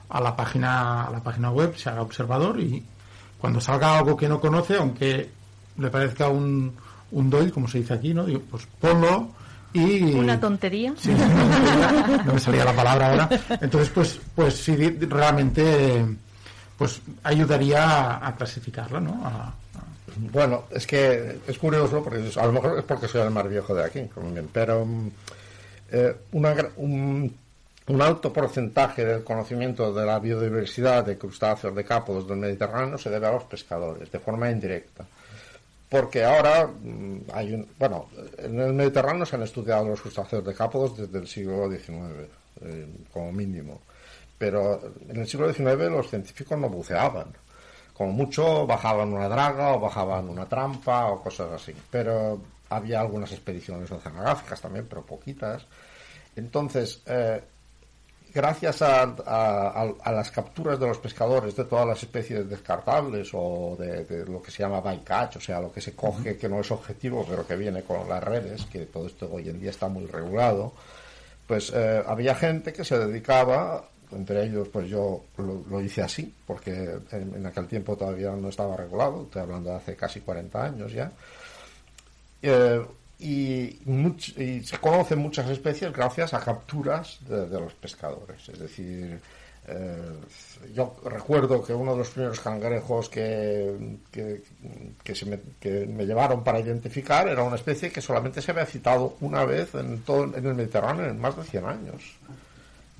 a 0.09 0.21
la 0.21 0.37
página 0.37 1.05
a 1.05 1.11
la 1.11 1.21
página 1.23 1.51
web, 1.51 1.77
se 1.77 1.89
haga 1.91 2.03
observador 2.03 2.61
y 2.61 2.85
cuando 3.47 3.61
salga 3.61 3.97
algo 3.99 4.17
que 4.17 4.29
no 4.29 4.41
conoce, 4.41 4.75
aunque 4.75 5.31
le 5.79 5.89
parezca 5.89 6.29
un, 6.29 6.75
un 7.13 7.31
doy, 7.31 7.53
como 7.53 7.69
se 7.69 7.79
dice 7.79 7.95
aquí, 7.95 8.13
¿no? 8.13 8.25
Digo, 8.25 8.43
pues 8.51 8.67
ponlo 8.81 9.29
y... 9.73 10.03
una 10.15 10.41
tontería 10.41 10.93
Sí, 10.99 11.11
no, 11.13 12.25
no 12.25 12.33
me 12.35 12.41
salía 12.41 12.65
la 12.65 12.73
palabra 12.75 13.11
ahora. 13.13 13.29
Entonces, 13.61 13.91
pues, 13.91 14.19
pues 14.35 14.57
sí, 14.57 14.75
realmente, 14.99 16.05
pues 16.77 17.01
ayudaría 17.23 17.85
a, 18.17 18.27
a 18.27 18.35
clasificarla, 18.35 18.99
¿no? 18.99 19.13
A- 19.25 19.55
Bueno, 20.33 20.65
es 20.73 20.85
que 20.85 21.39
es 21.47 21.57
curioso, 21.57 22.03
porque 22.03 22.29
a 22.41 22.47
lo 22.47 22.53
mejor 22.53 22.79
es 22.81 22.85
porque 22.85 23.07
soy 23.07 23.21
el 23.21 23.31
más 23.31 23.49
viejo 23.49 23.77
de 23.77 23.85
aquí, 23.85 24.01
como 24.13 24.33
bien, 24.33 24.49
pero 24.53 24.85
mm, 24.85 25.09
eh, 25.93 26.17
una 26.33 26.53
un, 26.79 27.33
un 27.89 28.03
alto 28.03 28.33
porcentaje 28.33 29.05
del 29.05 29.23
conocimiento 29.23 29.93
de 29.93 30.05
la 30.05 30.19
biodiversidad 30.19 31.05
de 31.05 31.17
crustáceos 31.17 31.75
de 31.75 31.85
cápodos 31.85 32.27
del 32.27 32.39
Mediterráneo 32.39 32.99
se 32.99 33.11
debe 33.11 33.29
a 33.29 33.33
los 33.33 33.45
pescadores, 33.45 34.11
de 34.11 34.19
forma 34.19 34.51
indirecta. 34.51 35.07
Porque 35.89 36.25
ahora 36.25 36.67
mm, 36.67 37.19
hay 37.33 37.55
un. 37.55 37.69
Bueno, 37.79 38.09
en 38.39 38.59
el 38.59 38.73
Mediterráneo 38.73 39.25
se 39.25 39.37
han 39.37 39.43
estudiado 39.43 39.87
los 39.87 40.01
crustáceos 40.01 40.45
de 40.45 40.55
cápodos 40.55 40.97
desde 40.97 41.19
el 41.19 41.29
siglo 41.29 41.71
XIX, 41.71 42.29
eh, 42.63 42.89
como 43.13 43.31
mínimo. 43.33 43.83
Pero 44.37 44.93
en 45.09 45.17
el 45.17 45.29
siglo 45.29 45.53
XIX 45.53 45.89
los 45.91 46.11
científicos 46.11 46.59
no 46.59 46.69
buceaban. 46.69 47.29
Como 47.95 48.13
mucho 48.13 48.67
bajaban 48.67 49.13
una 49.13 49.29
draga 49.29 49.75
o 49.75 49.81
bajaban 49.81 50.29
una 50.29 50.47
trampa 50.47 51.07
o 51.07 51.23
cosas 51.23 51.53
así. 51.53 51.73
Pero 51.91 52.41
había 52.69 53.01
algunas 53.01 53.31
expediciones 53.31 53.91
oceanográficas 53.91 54.61
también, 54.61 54.87
pero 54.89 55.07
poquitas. 55.07 55.65
Entonces, 56.35 57.01
eh, 57.07 57.41
gracias 58.37 58.83
a, 58.83 59.95
las 60.05 60.31
capturas 60.31 60.79
de 60.79 60.87
los 60.87 60.99
pescadores 60.99 61.57
de 61.57 61.65
todas 61.65 61.87
las 61.87 62.03
especies 62.03 62.47
descartables 62.47 63.31
o 63.33 63.77
de, 63.79 64.27
lo 64.27 64.43
que 64.43 64.51
se 64.51 64.63
llama 64.63 64.83
bycatch, 64.83 65.37
o 65.37 65.41
sea, 65.41 65.59
lo 65.59 65.73
que 65.73 65.81
se 65.81 65.95
coge 65.95 66.37
que 66.37 66.47
no 66.47 66.61
es 66.61 66.71
objetivo, 66.71 67.25
pero 67.27 67.47
que 67.47 67.57
viene 67.57 67.83
con 67.83 68.07
las 68.07 68.23
redes, 68.23 68.67
que 68.67 68.85
todo 68.85 69.07
esto 69.07 69.31
hoy 69.33 69.49
en 69.49 69.59
día 69.59 69.71
está 69.71 69.89
muy 69.89 70.05
regulado, 70.05 70.75
pues 71.47 71.73
eh, 71.75 72.03
había 72.07 72.35
gente 72.35 72.75
que 72.75 72.85
se 72.85 72.99
dedicaba, 72.99 73.89
entre 74.13 74.45
ellos 74.45 74.69
pues 74.69 74.87
yo 74.91 75.25
lo, 75.39 75.81
hice 75.81 76.03
así, 76.03 76.31
porque 76.47 76.99
en, 77.13 77.37
en 77.37 77.47
aquel 77.47 77.67
tiempo 77.67 77.97
todavía 77.97 78.33
no 78.33 78.51
estaba 78.51 78.77
regulado, 78.77 79.23
estoy 79.23 79.41
hablando 79.41 79.71
de 79.71 79.77
hace 79.77 79.97
casi 79.97 80.21
40 80.21 80.63
años 80.63 80.93
ya, 80.93 81.11
eh, 82.43 82.85
y, 83.19 83.79
much- 83.87 84.37
y 84.39 84.63
se 84.65 84.79
conocen 84.79 85.19
muchas 85.19 85.49
especies 85.51 85.93
gracias 85.93 86.35
a 86.35 86.41
capturas 86.41 87.19
de, 87.29 87.49
los 87.61 87.73
pescadores. 87.75 88.49
Es 88.49 88.59
decir, 88.59 89.19
eh, 89.69 89.97
yo 90.75 90.97
recuerdo 91.05 91.63
que 91.65 91.73
uno 91.73 91.93
de 91.93 91.99
los 91.99 92.11
primeros 92.11 92.39
cangrejos 92.41 93.09
que, 93.09 93.99
que, 94.13 94.43
que 95.03 95.15
se 95.15 95.27
me, 95.27 95.41
que 95.59 95.87
me 95.87 96.05
llevaron 96.07 96.45
para 96.45 96.61
identificar 96.61 97.27
era 97.29 97.43
una 97.43 97.57
especie 97.57 97.91
que 97.91 98.01
solamente 98.01 98.41
se 98.43 98.51
había 98.53 98.67
citado 98.67 99.17
una 99.21 99.45
vez 99.45 99.75
en, 99.75 100.03
todo, 100.03 100.25
en 100.37 100.47
el 100.47 100.55
Mediterráneo 100.55 101.07
en 101.07 101.19
más 101.21 101.37
de 101.37 101.43
100 101.45 101.65
años. 101.65 102.03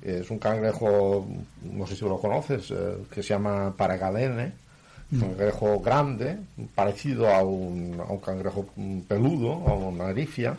Es 0.01 0.29
un 0.29 0.37
cangrejo, 0.39 1.27
no 1.63 1.87
sé 1.87 1.95
si 1.95 2.05
lo 2.05 2.19
conoces, 2.19 2.69
eh, 2.71 2.97
que 3.11 3.23
se 3.23 3.29
llama 3.29 3.73
Paragadene, 3.75 4.53
un 5.11 5.19
cangrejo 5.19 5.79
grande, 5.79 6.37
parecido 6.75 7.33
a 7.33 7.41
un, 7.41 7.99
a 7.99 8.11
un 8.11 8.19
cangrejo 8.19 8.67
peludo, 9.07 9.53
a 9.67 9.73
una 9.73 10.07
arifia, 10.07 10.57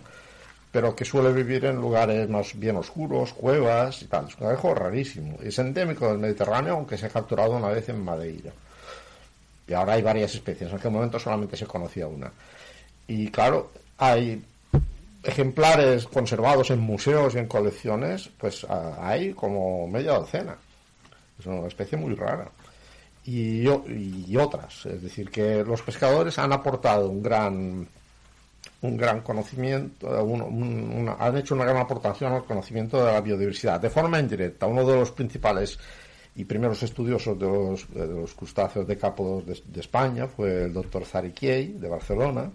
pero 0.70 0.94
que 0.94 1.04
suele 1.04 1.32
vivir 1.32 1.64
en 1.64 1.76
lugares 1.76 2.28
más 2.28 2.58
bien 2.58 2.76
oscuros, 2.76 3.32
cuevas 3.32 4.02
y 4.02 4.06
tal. 4.06 4.26
Es 4.26 4.34
un 4.34 4.40
cangrejo 4.40 4.74
rarísimo. 4.74 5.38
Es 5.42 5.58
endémico 5.58 6.08
del 6.08 6.18
Mediterráneo, 6.18 6.74
aunque 6.74 6.98
se 6.98 7.06
ha 7.06 7.10
capturado 7.10 7.52
una 7.52 7.68
vez 7.68 7.88
en 7.88 8.02
Madeira. 8.02 8.52
Y 9.66 9.72
ahora 9.74 9.94
hay 9.94 10.02
varias 10.02 10.34
especies. 10.34 10.70
En 10.70 10.76
aquel 10.76 10.90
momento 10.90 11.18
solamente 11.18 11.56
se 11.56 11.66
conocía 11.66 12.06
una. 12.06 12.30
Y 13.06 13.30
claro, 13.30 13.70
hay 13.98 14.42
ejemplares 15.22 16.06
conservados 16.06 16.70
en 16.70 16.80
museos 16.80 17.34
y 17.34 17.38
en 17.38 17.46
colecciones, 17.46 18.30
pues 18.38 18.66
hay 18.68 19.32
como 19.32 19.86
media 19.86 20.12
docena. 20.12 20.56
Es 21.38 21.46
una 21.46 21.66
especie 21.66 21.98
muy 21.98 22.14
rara. 22.14 22.48
Y, 23.30 23.68
y 24.26 24.36
otras. 24.38 24.86
Es 24.86 25.02
decir, 25.02 25.30
que 25.30 25.62
los 25.62 25.82
pescadores 25.82 26.38
han 26.38 26.52
aportado 26.52 27.10
un 27.10 27.22
gran 27.22 27.86
un 28.80 28.96
gran 28.96 29.20
conocimiento, 29.22 30.06
un- 30.24 31.08
han 31.18 31.36
hecho 31.36 31.54
una 31.54 31.64
gran 31.64 31.78
aportación 31.78 32.32
al 32.32 32.44
conocimiento 32.44 33.04
de 33.04 33.12
la 33.12 33.20
biodiversidad, 33.20 33.80
de 33.80 33.90
forma 33.90 34.18
indirecta. 34.20 34.66
Uno 34.66 34.84
de 34.86 34.96
los 34.96 35.10
principales 35.10 35.78
y 36.36 36.44
primeros 36.44 36.82
estudiosos 36.84 37.36
de 37.38 37.46
los, 37.46 37.92
de 37.92 38.06
los 38.06 38.32
crustáceos 38.34 38.86
decápodos 38.86 39.44
de, 39.46 39.60
de 39.66 39.80
España 39.80 40.26
fue 40.28 40.64
el 40.64 40.72
doctor 40.72 41.04
Zariquiei, 41.04 41.72
de 41.72 41.88
Barcelona, 41.88 42.50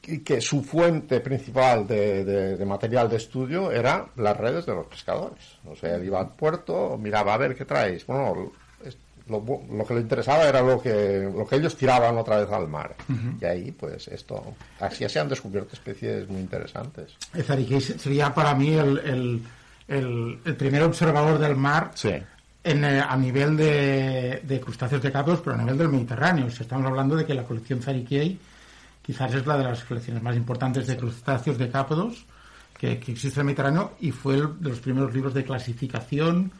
que 0.00 0.40
su 0.40 0.62
fuente 0.62 1.20
principal 1.20 1.86
de, 1.86 2.24
de- 2.24 2.56
de 2.56 2.64
material 2.64 3.08
de 3.08 3.16
estudio 3.16 3.70
era 3.70 4.06
las 4.16 4.36
redes 4.36 4.66
de 4.66 4.74
los 4.74 4.86
pescadores. 4.86 5.58
O 5.66 5.76
sea, 5.76 5.96
él 5.96 6.04
iba 6.06 6.18
al 6.20 6.30
puerto, 6.34 6.98
miraba 6.98 7.34
a 7.34 7.38
ver 7.38 7.54
qué 7.54 7.64
traéis. 7.64 8.06
Bueno, 8.06 8.50
lo, 9.28 9.44
lo 9.70 9.84
que 9.86 9.94
le 9.94 10.00
interesaba 10.00 10.48
era 10.48 10.60
lo 10.62 10.80
que, 10.82 11.30
lo 11.32 11.46
que 11.46 11.56
ellos 11.56 11.76
tiraban 11.76 12.16
otra 12.18 12.38
vez 12.40 12.50
al 12.50 12.66
mar. 12.66 12.96
Y 13.40 13.44
ahí, 13.44 13.70
pues, 13.70 14.08
esto, 14.08 14.54
así 14.80 15.08
se 15.08 15.20
han 15.20 15.28
descubierto 15.28 15.74
especies 15.74 16.28
muy 16.28 16.40
interesantes. 16.40 17.12
Zariquei 17.44 17.80
sería 17.80 18.34
para 18.34 18.54
mí 18.54 18.72
el, 18.72 18.98
el, 18.98 19.42
el- 19.86 20.38
el 20.44 20.56
primer 20.56 20.82
observador 20.82 21.38
del 21.38 21.54
mar 21.54 21.92
Sí. 21.94 22.10
en, 22.64 22.84
eh, 22.84 23.00
a 23.06 23.16
nivel 23.16 23.56
de, 23.56 24.40
de 24.42 24.60
crustáceos 24.60 25.00
decápodos, 25.02 25.40
pero 25.44 25.54
a 25.54 25.58
nivel 25.58 25.78
del 25.78 25.88
Mediterráneo. 25.90 26.46
O 26.46 26.50
sea, 26.50 26.62
estamos 26.62 26.86
hablando 26.86 27.14
de 27.14 27.24
que 27.24 27.34
la 27.34 27.44
colección 27.44 27.80
Zariquei 27.82 28.36
quizás 29.02 29.34
es 29.34 29.46
la 29.46 29.56
de 29.56 29.64
las 29.64 29.84
colecciones 29.84 30.22
más 30.22 30.36
importantes 30.36 30.86
de 30.86 30.96
crustáceos 30.96 31.58
decápodos 31.58 32.24
que, 32.78 32.98
que 32.98 33.12
existe 33.12 33.40
en 33.40 33.42
el 33.42 33.46
Mediterráneo 33.46 33.94
y 34.00 34.10
fue 34.10 34.36
el 34.36 34.60
de 34.60 34.70
los 34.70 34.80
primeros 34.80 35.12
libros 35.12 35.34
de 35.34 35.44
clasificación 35.44 36.52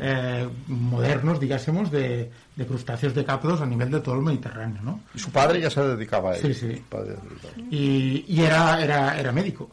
eh, 0.00 0.48
modernos, 0.68 1.40
digásemos, 1.40 1.90
de, 1.90 2.30
de 2.54 2.66
crustáceos 2.66 3.14
decápodos 3.14 3.60
a 3.60 3.66
nivel 3.66 3.90
de 3.90 4.00
todo 4.00 4.14
el 4.14 4.22
Mediterráneo, 4.22 4.80
¿no? 4.82 5.00
Y 5.12 5.18
su 5.18 5.30
padre 5.30 5.60
ya 5.60 5.70
se 5.70 5.80
dedicaba 5.82 6.30
a 6.30 6.36
ello. 6.36 6.54
Sí, 6.54 6.54
sí. 6.54 6.82
Padre. 6.88 7.16
Y, 7.70 8.24
y 8.28 8.42
era, 8.42 8.80
era, 8.80 9.18
era 9.18 9.32
médico. 9.32 9.68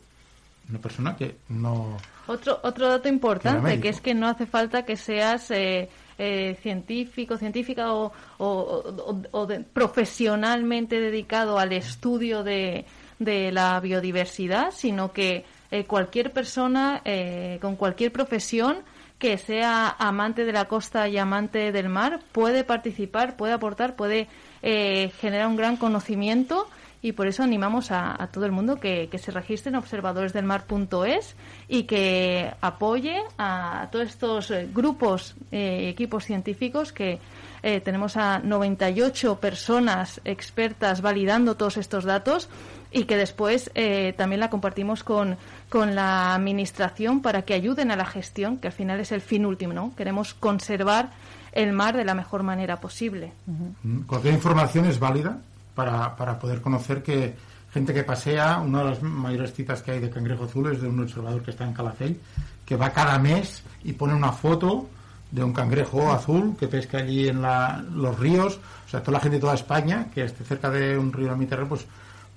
Una 0.68 0.80
persona 0.80 1.16
que 1.16 1.38
no... 1.50 1.98
Otro, 2.26 2.60
otro 2.64 2.90
dato 2.90 3.08
importante, 3.08 3.62
médico. 3.62 3.84
que 3.84 3.90
es 3.90 4.02
que 4.02 4.16
no 4.16 4.28
hace 4.28 4.48
falta 4.48 4.84
que 4.84 4.98
seas 4.98 5.52
eh, 5.52 5.90
eh, 6.18 6.58
científico, 6.62 7.38
científica 7.38 7.94
o, 7.94 8.12
o- 8.38 8.84
o- 9.32 9.46
de- 9.46 9.60
profesionalmente 9.62 11.00
dedicado 11.00 11.60
al 11.60 11.74
estudio 11.74 12.44
de, 12.44 12.86
de 13.20 13.52
la 13.52 13.80
biodiversidad, 13.80 14.72
sino 14.72 15.12
que 15.12 15.46
eh, 15.72 15.86
cualquier 15.86 16.32
persona 16.32 17.02
eh, 17.06 17.58
con 17.62 17.76
cualquier 17.76 18.12
profesión 18.12 18.78
que 19.20 19.38
sea 19.38 19.96
amante 19.98 20.44
de 20.46 20.52
la 20.52 20.66
costa 20.66 21.08
y 21.08 21.18
amante 21.18 21.72
del 21.72 21.90
mar 21.90 22.20
puede 22.32 22.64
participar, 22.64 23.36
puede 23.38 23.54
aportar, 23.54 23.96
puede 23.96 24.28
eh, 24.62 25.12
generar 25.20 25.48
un 25.48 25.56
gran 25.56 25.78
conocimiento 25.78 26.68
y 27.02 27.12
por 27.12 27.28
eso 27.28 27.44
animamos 27.44 27.92
a, 27.92 28.22
a 28.22 28.28
todo 28.28 28.46
el 28.46 28.52
mundo 28.52 28.80
que, 28.80 29.10
que 29.10 29.18
se 29.18 29.32
registre 29.32 29.70
en 29.70 29.76
observadoresdelmar.es 29.76 31.36
y 31.68 31.84
que 31.84 32.52
apoye 32.62 33.22
a 33.38 33.90
todos 33.92 34.08
estos 34.08 34.52
eh, 34.52 34.68
grupos 34.74 35.36
y 35.52 35.88
equipos 35.88 36.26
científicos 36.26 36.92
que 36.92 37.20
eh, 37.64 37.82
tenemos 37.82 38.16
a 38.16 38.40
98 38.40 39.40
personas 39.40 40.22
expertas 40.24 41.02
validando 41.02 41.56
todos 41.56 41.78
estos 41.78 42.04
datos 42.04 42.48
y 42.92 43.06
que 43.06 43.18
después 43.18 43.72
eh, 43.76 44.14
también 44.16 44.40
la 44.40 44.50
compartimos 44.50 45.04
con, 45.04 45.38
con 45.70 45.96
la 45.96 46.36
administración 46.36 47.22
para 47.22 47.42
que 47.42 47.54
ayuden 47.54 47.92
a 47.92 47.96
la 47.96 48.06
gestión, 48.06 48.58
que 48.58 48.68
al 48.68 48.74
final 48.74 49.00
es 49.00 49.12
el 49.12 49.22
fin 49.22 49.46
último, 49.46 49.74
¿no? 49.74 49.94
Queremos 49.96 50.34
conservar 50.34 51.10
el 51.52 51.74
mar 51.74 51.98
de 51.98 52.06
la 52.06 52.14
mejor 52.14 52.44
manera 52.44 52.80
posible. 52.80 53.34
Mm, 53.48 54.02
Cualquier 54.02 54.36
información 54.36 54.86
es 54.86 55.00
válida 55.00 55.40
para, 55.76 56.16
para 56.16 56.40
poder 56.40 56.62
conocer 56.62 57.04
que 57.04 57.36
gente 57.74 57.94
que 57.94 58.04
pasea, 58.04 58.60
una 58.60 58.80
de 58.80 58.86
las 58.92 59.02
mayores 59.04 59.54
citas 59.54 59.82
que 59.84 59.92
hay 59.92 60.00
de 60.00 60.10
cangrejo 60.10 60.46
azul 60.46 60.72
es 60.72 60.82
de 60.82 60.88
un 60.88 61.02
observador 61.04 61.44
que 61.44 61.52
está 61.52 61.66
en 61.66 61.74
Calafell, 61.74 62.18
que 62.66 62.76
va 62.78 62.90
cada 62.92 63.20
mes 63.20 63.62
y 63.84 63.94
pone 63.94 64.14
una 64.14 64.32
foto 64.32 64.90
de 65.30 65.44
un 65.44 65.52
cangrejo 65.52 66.12
azul 66.12 66.56
que 66.58 66.68
pesca 66.70 67.00
allí 67.00 67.28
en 67.28 67.42
la- 67.42 67.84
los 67.94 68.18
ríos. 68.18 68.60
O 68.86 68.90
sea, 68.90 69.02
toda 69.02 69.14
la 69.14 69.20
gente 69.20 69.36
de 69.38 69.42
toda 69.42 69.56
España 69.56 70.08
que 70.14 70.24
esté 70.24 70.46
cerca 70.46 70.70
de 70.70 70.98
un 70.98 71.12
río 71.12 71.28
del 71.28 71.36
Mediterráneo, 71.38 71.70
pues, 71.70 71.86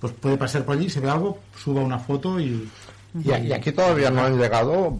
pues 0.01 0.12
puede 0.14 0.36
pasar 0.36 0.64
por 0.64 0.76
allí, 0.76 0.91
se 0.91 0.99
ve 1.01 1.09
algo, 1.09 1.39
suba 1.57 1.80
una 1.82 1.99
foto 1.99 2.41
y... 2.41 2.68
Y, 3.24 3.30
y 3.47 3.53
aquí 3.53 3.72
todavía 3.72 4.11
no 4.11 4.22
han 4.24 4.36
llegado 4.39 4.99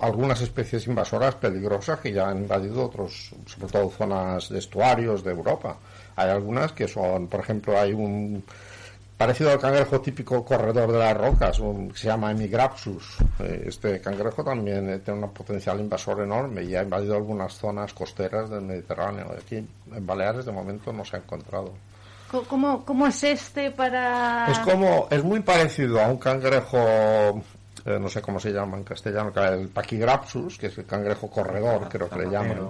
algunas 0.00 0.40
especies 0.42 0.86
invasoras 0.88 1.36
peligrosas 1.36 2.00
que 2.00 2.12
ya 2.12 2.28
han 2.28 2.38
invadido 2.38 2.84
otros, 2.84 3.30
sobre 3.46 3.72
todo 3.72 3.90
zonas 3.90 4.48
de 4.50 4.58
estuarios 4.58 5.22
de 5.24 5.30
Europa. 5.30 5.76
Hay 6.16 6.30
algunas 6.30 6.72
que 6.72 6.88
son, 6.88 7.26
por 7.28 7.40
ejemplo, 7.40 7.78
hay 7.78 7.92
un 7.92 8.42
parecido 9.16 9.50
al 9.50 9.58
cangrejo 9.58 10.00
típico 10.00 10.44
corredor 10.44 10.92
de 10.92 10.98
las 10.98 11.16
rocas, 11.16 11.58
un, 11.58 11.90
que 11.90 11.98
se 11.98 12.06
llama 12.08 12.30
Emigrapsus. 12.32 13.16
Eh, 13.40 13.64
Este 13.68 14.00
cangrejo 14.00 14.44
también 14.44 14.88
eh, 14.90 14.98
tiene 14.98 15.22
un 15.24 15.30
potencial 15.32 15.80
invasor 15.80 16.20
enorme 16.22 16.62
y 16.64 16.74
ha 16.76 16.82
invadido 16.82 17.16
algunas 17.16 17.54
zonas 17.54 17.94
costeras 17.94 18.50
del 18.50 18.60
Mediterráneo. 18.62 19.32
Aquí 19.38 19.56
en 19.56 20.06
Baleares 20.06 20.44
de 20.44 20.52
momento 20.52 20.92
no 20.92 21.04
se 21.04 21.16
ha 21.16 21.20
encontrado. 21.20 21.72
Co- 22.30 22.42
¿Cómo, 22.44 22.84
cómo 22.84 23.06
es 23.06 23.22
este 23.24 23.70
para...? 23.70 24.48
Es 24.50 24.58
como, 24.58 25.06
es 25.10 25.22
muy 25.24 25.40
parecido 25.40 25.98
a 26.02 26.08
un 26.08 26.18
cangrejo, 26.18 26.76
eh, 27.86 27.98
no 28.00 28.08
sé 28.10 28.20
cómo 28.20 28.38
se 28.40 28.50
llama 28.52 28.76
en 28.76 28.84
castellano, 28.84 29.32
el 29.46 29.68
Pachygrapsus, 29.68 30.58
que 30.58 30.66
es 30.66 30.76
el 30.76 30.84
cangrejo 30.86 31.30
corredor, 31.30 31.88
creo 31.88 32.08
que 32.10 32.18
le 32.18 32.24
llaman. 32.30 32.68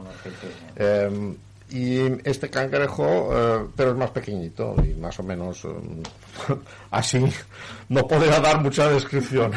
Eh, 0.77 1.37
y 1.71 1.99
este 2.29 2.49
cangrejo, 2.49 3.31
eh, 3.33 3.67
pero 3.77 3.91
es 3.91 3.97
más 3.97 4.11
pequeñito 4.11 4.77
y 4.85 4.95
más 4.95 5.19
o 5.19 5.23
menos 5.25 5.65
eh, 5.65 5.69
así, 6.91 7.25
no 7.89 8.07
podría 8.07 8.39
dar 8.41 8.61
mucha 8.61 8.89
descripción. 8.89 9.53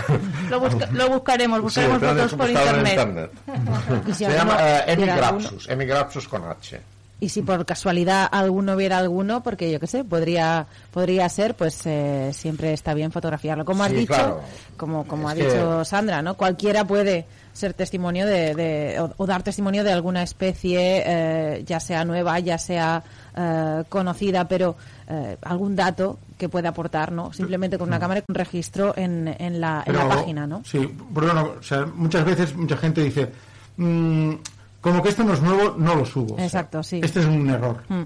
Lo, 0.49 0.59
busca- 0.59 0.89
lo 0.91 1.09
buscaremos, 1.09 1.61
buscaremos 1.61 1.99
Sí, 1.99 2.05
fotos 2.07 2.33
por 2.33 2.49
internet. 2.49 3.31
Y 4.07 4.13
si 4.13 4.25
Se 4.25 4.31
llama 4.33 4.57
eh, 4.59 4.83
Emigrapsus, 4.87 5.69
Emigrapsus 5.69 6.27
con 6.27 6.43
H. 6.45 6.81
y 7.19 7.29
si 7.29 7.41
por 7.41 7.65
casualidad 7.65 8.27
alguno 8.31 8.75
viera 8.75 8.97
alguno, 8.97 9.43
porque 9.43 9.71
yo 9.71 9.79
qué 9.79 9.87
sé, 9.87 10.03
podría 10.03 10.65
podría 10.91 11.27
ser, 11.29 11.53
pues 11.55 11.81
eh, 11.85 12.31
siempre 12.33 12.73
está 12.73 12.93
bien 12.93 13.11
fotografiarlo. 13.11 13.65
Como 13.65 13.83
has 13.83 13.91
Sí, 13.91 13.97
dicho, 13.97 14.13
claro. 14.13 14.41
como 14.77 15.05
como 15.05 15.29
ha 15.29 15.33
Es 15.33 15.39
dicho 15.45 15.85
Sandra, 15.85 16.21
¿no? 16.21 16.35
Cualquiera 16.35 16.85
puede 16.87 17.25
ser 17.59 17.73
testimonio 17.73 18.25
de, 18.25 18.55
de- 18.55 18.99
o, 18.99 19.13
o 19.17 19.25
dar 19.27 19.43
testimonio 19.43 19.83
de 19.83 19.91
alguna 19.91 20.23
especie, 20.23 21.03
eh, 21.05 21.63
ya 21.65 21.79
sea 21.79 22.03
nueva, 22.05 22.39
ya 22.39 22.57
sea 22.57 23.03
eh, 23.35 23.83
conocida, 23.89 24.47
pero 24.47 24.75
eh, 25.07 25.37
algún 25.43 25.75
dato 25.75 26.17
que 26.37 26.49
pueda 26.49 26.69
aportar, 26.69 27.11
¿no? 27.11 27.31
Simplemente 27.33 27.77
con 27.77 27.89
una 27.89 27.99
cámara 27.99 28.21
y 28.21 28.23
con 28.23 28.35
registro 28.35 28.93
en, 28.97 29.27
en, 29.39 29.59
la, 29.61 29.83
en 29.85 29.95
la 29.95 30.07
página, 30.09 30.47
¿no? 30.47 30.61
Sí, 30.65 30.79
porque 31.13 31.33
no, 31.33 31.53
o 31.59 31.63
sea, 31.63 31.85
muchas 31.85 32.25
veces 32.25 32.55
mucha 32.55 32.77
gente 32.77 33.03
dice, 33.03 33.29
"Mm, 33.77 34.33
como 34.81 35.03
que 35.03 35.09
esto 35.09 35.23
no 35.23 35.33
es 35.33 35.41
nuevo, 35.41 35.75
no 35.77 35.95
lo 35.95 36.05
subo. 36.05 36.33
O 36.35 36.37
sea, 36.37 36.45
Exacto, 36.45 36.81
sí. 36.83 37.01
Este 37.03 37.19
es 37.19 37.25
un 37.25 37.49
error. 37.49 37.83
Mm. 37.89 38.03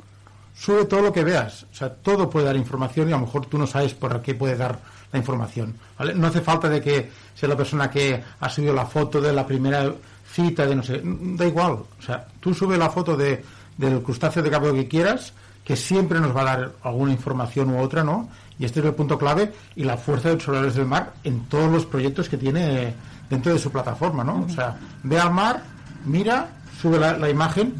Sube 0.55 0.85
todo 0.85 1.01
lo 1.01 1.13
que 1.13 1.23
veas. 1.23 1.63
O 1.71 1.75
sea, 1.75 1.89
todo 1.93 2.29
puede 2.29 2.45
dar 2.47 2.55
información 2.55 3.09
y 3.09 3.11
a 3.13 3.15
lo 3.17 3.25
mejor 3.25 3.45
tú 3.45 3.57
no 3.57 3.67
sabes 3.67 3.93
por 3.93 4.21
qué 4.21 4.33
puede 4.35 4.55
dar 4.55 4.79
la 5.14 5.20
información. 5.20 5.74
No 6.16 6.28
hace 6.28 6.41
falta 6.41 6.68
de 6.68 6.82
que 6.82 7.09
sea 7.34 7.47
la 7.47 7.55
persona 7.55 7.89
que 7.89 8.22
ha 8.41 8.49
subido 8.49 8.74
la 8.74 8.86
foto 8.86 9.22
de 9.22 9.32
la 9.32 9.45
primera 9.47 9.93
cita, 10.30 10.66
de 10.66 10.76
no 10.76 10.84
sé. 10.84 11.01
Da 11.03 11.45
igual. 11.45 11.72
O 11.74 12.01
sea, 12.05 12.26
tú 12.41 12.53
sube 12.53 12.78
la 12.78 12.89
foto 12.89 13.16
de, 13.16 13.41
del 13.78 14.01
crustáceo 14.01 14.43
de 14.43 14.49
cabo 14.51 14.74
que 14.74 14.88
quieras, 14.89 15.32
que 15.64 15.76
siempre 15.78 16.20
nos 16.20 16.36
va 16.36 16.41
a 16.41 16.45
dar 16.57 16.72
alguna 16.84 17.11
información 17.14 17.70
u 17.70 17.80
otra, 17.80 18.03
¿no? 18.03 18.28
Y 18.59 18.66
este 18.66 18.82
es 18.82 18.86
el 18.88 18.93
punto 18.93 19.18
clave 19.18 19.53
y 19.76 19.84
la 19.84 19.97
fuerza 19.97 20.28
de 20.30 20.36
observadores 20.36 20.76
del 20.76 20.86
mar 20.86 21.14
en 21.24 21.45
todos 21.45 21.72
los 21.72 21.86
proyectos 21.86 22.28
que 22.28 22.38
tiene 22.38 22.93
dentro 23.30 23.53
de 23.53 23.59
su 23.59 23.72
plataforma, 23.72 24.24
¿no? 24.24 24.43
O 24.45 24.49
sea, 24.49 24.78
ve 25.03 25.20
al 25.20 25.32
mar, 25.32 25.64
mira, 26.05 26.49
sube 26.82 26.99
la, 26.99 27.30
imagen 27.30 27.74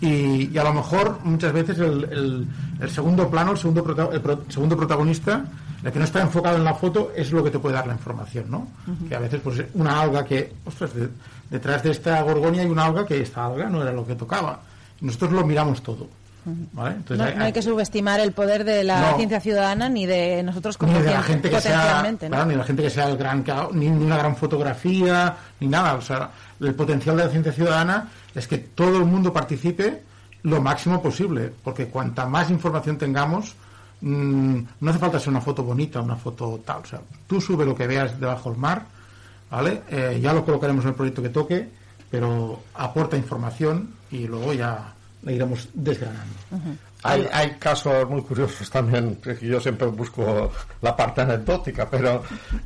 y, 0.00 0.56
a 0.58 0.64
lo 0.64 0.74
mejor 0.74 1.18
muchas 1.24 1.52
veces 1.52 1.78
el, 1.78 2.46
el- 2.80 2.90
segundo 2.90 3.28
plano, 3.30 3.52
el 3.52 3.58
segundo, 3.58 4.10
el 4.12 4.20
pro- 4.20 4.44
segundo 4.48 4.76
protagonista, 4.76 5.44
el 5.82 5.92
que 5.92 5.98
no 5.98 6.04
está 6.04 6.20
enfocado 6.20 6.56
en 6.56 6.64
la 6.64 6.74
foto, 6.74 7.12
es 7.16 7.32
lo 7.32 7.42
que 7.42 7.50
te 7.50 7.58
puede 7.58 7.74
dar 7.74 7.86
la 7.86 7.94
información, 7.94 8.46
¿no? 8.50 8.68
Que 9.08 9.14
a 9.14 9.18
veces, 9.18 9.40
pues, 9.42 9.62
una 9.74 10.00
alga 10.00 10.24
que, 10.24 10.52
ostras, 10.66 10.94
de- 10.94 11.08
detrás 11.50 11.82
de 11.82 11.90
esta 11.90 12.20
gorgonia 12.22 12.62
hay 12.62 12.68
una 12.68 12.84
alga 12.86 13.06
que 13.06 13.20
esta 13.20 13.46
alga 13.46 13.68
no 13.68 13.82
era 13.82 13.92
lo 13.92 14.06
que 14.06 14.14
tocaba. 14.14 14.60
Nosotros 15.00 15.32
lo 15.32 15.46
miramos 15.46 15.82
todo, 15.82 16.06
¿vale? 16.72 16.96
Entonces, 16.96 17.18
No, 17.18 17.24
hay- 17.24 17.36
no 17.36 17.44
hay 17.44 17.52
que 17.52 17.62
subestimar 17.62 18.20
el 18.20 18.32
poder 18.32 18.64
de 18.64 18.84
la 18.84 19.12
No. 19.12 19.16
ciencia 19.16 19.40
ciudadana 19.40 19.88
ni 19.88 20.04
de 20.06 20.42
nosotros 20.42 20.76
como 20.76 20.92
ni 20.92 21.00
de 21.00 21.10
la 21.12 21.22
gente 21.22 21.48
que 21.50 21.60
sea 21.60 22.02
claro, 22.20 22.46
ni 22.46 22.52
de 22.52 22.56
la 22.58 22.64
gente 22.64 22.82
que 22.82 22.90
sea 22.90 23.08
el 23.08 23.16
gran 23.16 23.44
ni 23.72 23.88
una 23.88 24.16
gran 24.18 24.36
fotografía 24.36 25.36
ni 25.60 25.68
nada 25.68 25.94
o 25.94 26.02
sea 26.02 26.30
el 26.60 26.74
potencial 26.74 27.16
de 27.16 27.24
la 27.24 27.30
ciencia 27.30 27.52
ciudadana 27.52 28.08
es 28.34 28.46
que 28.46 28.58
todo 28.58 28.98
el 28.98 29.04
mundo 29.06 29.32
participe 29.32 30.02
lo 30.42 30.60
máximo 30.60 31.02
posible 31.02 31.52
porque 31.64 31.86
cuanta 31.88 32.26
más 32.26 32.50
información 32.50 32.96
tengamos 32.98 33.54
mm, 34.00 34.58
no 34.80 34.90
hace 34.90 34.98
falta 34.98 35.18
ser 35.18 35.30
una 35.30 35.40
foto 35.40 35.62
bonita 35.62 36.00
una 36.00 36.16
foto 36.16 36.60
tal 36.64 36.82
o 36.82 36.86
sea 36.86 37.00
tú 37.26 37.40
sube 37.40 37.64
lo 37.64 37.74
que 37.74 37.86
veas 37.86 38.18
debajo 38.18 38.50
del 38.50 38.58
mar 38.58 38.84
vale 39.50 39.82
Eh, 39.88 40.20
ya 40.22 40.32
lo 40.32 40.44
colocaremos 40.44 40.84
en 40.84 40.90
el 40.90 40.94
proyecto 40.94 41.22
que 41.22 41.28
toque 41.30 41.68
pero 42.10 42.60
aporta 42.74 43.16
información 43.16 43.94
y 44.10 44.26
luego 44.26 44.52
ya 44.52 44.92
la 45.22 45.32
iremos 45.32 45.68
desgranando. 45.72 46.34
Hay, 47.02 47.56
casos 47.58 48.08
muy 48.08 48.22
curiosos 48.22 48.68
también, 48.68 49.16
que 49.16 49.46
yo 49.46 49.60
siempre 49.60 49.86
busco 49.86 50.52
la 50.82 50.94
parte 50.96 51.22
anecdótica, 51.22 51.88
pero 51.88 52.22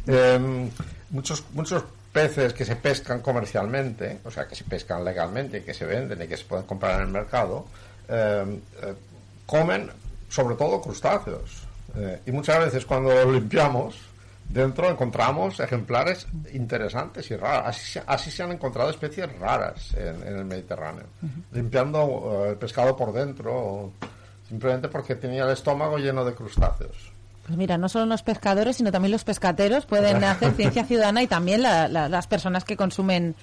em, 0.07 0.69
muchos, 1.11 1.45
muchos 1.53 1.85
peces 2.13 2.53
que 2.53 2.65
se 2.65 2.77
pescan 2.77 3.21
comercialmente, 3.21 4.21
o 4.25 4.31
sea, 4.31 4.49
que 4.49 4.57
se 4.57 4.65
pescan 4.65 5.05
legalmente, 5.05 5.63
que 5.63 5.75
se 5.75 5.85
venden 5.85 6.23
y 6.23 6.27
que 6.27 6.37
se 6.37 6.45
pueden 6.45 6.67
comprar 6.67 6.97
en 6.97 7.07
el 7.07 7.13
mercado, 7.13 7.67
em, 8.09 8.61
eh, 8.83 8.95
comen 9.47 9.91
sobre 10.29 10.55
todo 10.57 10.81
crustáceos. 10.81 11.63
Eh, 11.97 12.21
y 12.27 12.33
muchas 12.33 12.59
veces 12.59 12.85
cuando 12.87 13.13
los 13.15 13.33
limpiamos, 13.35 13.97
dentro 14.49 14.91
encontramos 14.91 15.61
ejemplares 15.61 16.27
interesantes 16.53 17.31
y 17.31 17.37
raros. 17.37 17.69
Así, 17.69 17.93
se- 17.93 18.03
así 18.07 18.31
se 18.31 18.43
han 18.43 18.53
encontrado 18.53 18.91
especies 18.91 19.29
raras 19.39 19.95
en, 19.95 20.27
en 20.27 20.37
el 20.39 20.45
Mediterráneo, 20.45 21.05
limpiando 21.53 22.45
eh, 22.47 22.51
el 22.51 22.57
pescado 22.57 22.97
por 22.97 23.13
dentro, 23.13 23.93
simplemente 24.49 24.89
porque 24.89 25.15
tenía 25.15 25.45
el 25.45 25.51
estómago 25.51 25.99
lleno 25.99 26.25
de 26.25 26.35
crustáceos. 26.35 27.13
Pues 27.47 27.59
mira, 27.59 27.77
no 27.77 27.91
solo 27.91 28.07
los 28.07 28.23
pescadores, 28.23 28.77
sino 28.77 28.91
también 28.91 29.13
los 29.13 29.23
pescateros 29.25 29.85
pueden 29.87 30.25
hacer 30.25 30.53
ciencia 30.55 30.85
ciudadana 30.85 31.23
y 31.23 31.27
también 31.27 31.63
la- 31.63 31.89
la- 31.89 32.09
las 32.09 32.27
personas 32.27 32.65
que 32.65 32.77
consumen 32.77 33.35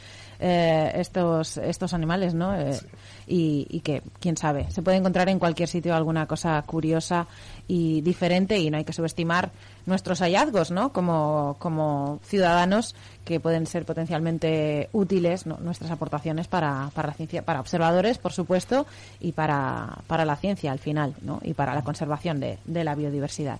eh, 0.42 0.92
estos 0.96 1.58
estos 1.58 1.94
animales, 1.94 2.34
¿no? 2.34 2.56
Eh, 2.56 2.80
y, 3.28 3.68
y 3.70 3.82
que, 3.82 4.02
quién 4.20 4.36
sabe, 4.36 4.70
se 4.72 4.82
puede 4.82 4.98
encontrar 4.98 5.30
en 5.30 5.39
cualquier 5.39 5.70
sitio 5.70 5.96
alguna 5.96 6.26
cosa 6.26 6.62
curiosa 6.64 7.28
y 7.68 8.02
diferente 8.02 8.58
y 8.58 8.72
no 8.72 8.78
hay 8.78 8.84
que 8.84 8.92
subestimar 8.92 9.52
nuestros 9.86 10.20
hallazgos, 10.20 10.72
¿no? 10.72 10.92
Como, 10.92 11.56
como 11.60 12.20
ciudadanos 12.24 12.96
que 13.24 13.39
pueden 13.39 13.68
ser 13.68 13.86
potencialmente 13.86 14.89
útiles, 14.94 15.46
¿no? 15.46 15.58
nuestras 15.62 15.92
aportaciones 15.92 16.48
para, 16.48 16.89
para 16.94 17.10
la 17.10 17.14
ciencia, 17.14 17.44
para 17.44 17.60
observadores, 17.60 18.18
por 18.18 18.34
supuesto, 18.34 18.88
y 19.20 19.32
para, 19.34 20.00
para 20.08 20.26
la 20.26 20.36
ciencia 20.36 20.72
al 20.72 20.80
final, 20.80 21.14
¿no? 21.22 21.39
Y 21.44 21.54
para 21.54 21.76
la 21.76 21.84
conservación 21.84 22.39
de, 22.39 22.58
de 22.66 22.84
la 22.84 22.96
biodiversidad. 22.96 23.60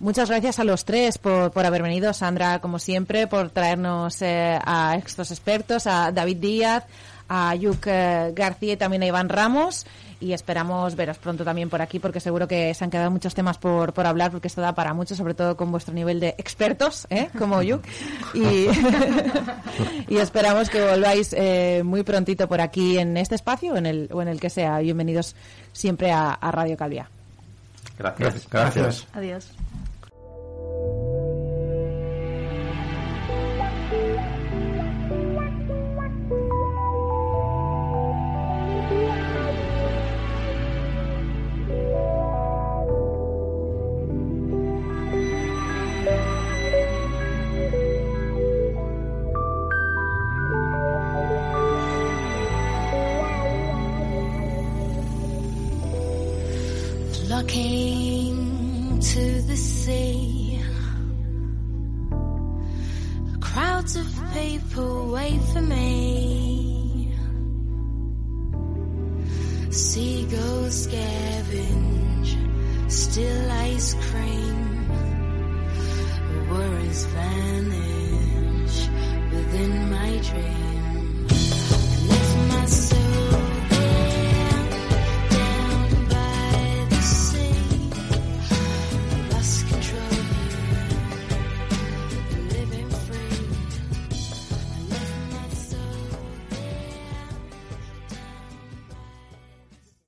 Muchas 0.00 0.30
gracias 0.30 0.58
a 0.58 0.64
los 0.64 0.86
tres 0.86 1.18
por, 1.18 1.50
por 1.50 1.66
haber 1.66 1.82
venido. 1.82 2.14
Sandra, 2.14 2.58
como 2.60 2.78
siempre, 2.78 3.26
por 3.26 3.50
traernos 3.50 4.22
eh, 4.22 4.58
a 4.64 4.96
estos 4.96 5.30
expertos, 5.30 5.86
a 5.86 6.10
David 6.10 6.38
Díaz, 6.38 6.84
a 7.28 7.54
Yuk 7.54 7.86
eh, 7.86 8.32
García 8.34 8.72
y 8.72 8.76
también 8.78 9.02
a 9.02 9.06
Iván 9.06 9.28
Ramos. 9.28 9.84
Y 10.18 10.32
esperamos 10.32 10.96
veros 10.96 11.18
pronto 11.18 11.44
también 11.44 11.68
por 11.68 11.82
aquí, 11.82 11.98
porque 11.98 12.18
seguro 12.18 12.48
que 12.48 12.72
se 12.72 12.82
han 12.82 12.90
quedado 12.90 13.10
muchos 13.10 13.34
temas 13.34 13.58
por, 13.58 13.92
por 13.92 14.06
hablar, 14.06 14.30
porque 14.30 14.48
esto 14.48 14.62
da 14.62 14.74
para 14.74 14.94
mucho, 14.94 15.14
sobre 15.14 15.34
todo 15.34 15.54
con 15.54 15.70
vuestro 15.70 15.92
nivel 15.92 16.18
de 16.18 16.34
expertos, 16.38 17.06
¿eh? 17.10 17.28
como 17.38 17.62
Yuk. 17.62 17.82
Y, 18.32 18.68
y 20.08 20.16
esperamos 20.16 20.70
que 20.70 20.82
volváis 20.82 21.34
eh, 21.34 21.82
muy 21.84 22.04
prontito 22.04 22.48
por 22.48 22.62
aquí 22.62 22.98
en 22.98 23.18
este 23.18 23.34
espacio 23.34 23.76
en 23.76 23.84
el, 23.84 24.08
o 24.12 24.22
en 24.22 24.28
el 24.28 24.40
que 24.40 24.48
sea. 24.48 24.78
Bienvenidos 24.78 25.36
siempre 25.74 26.10
a, 26.10 26.32
a 26.32 26.50
Radio 26.50 26.78
Calvia. 26.78 27.10
Gracias. 27.98 28.48
gracias. 28.48 29.06
Adiós. 29.12 29.52
Thank 30.70 31.14
you. 31.14 31.29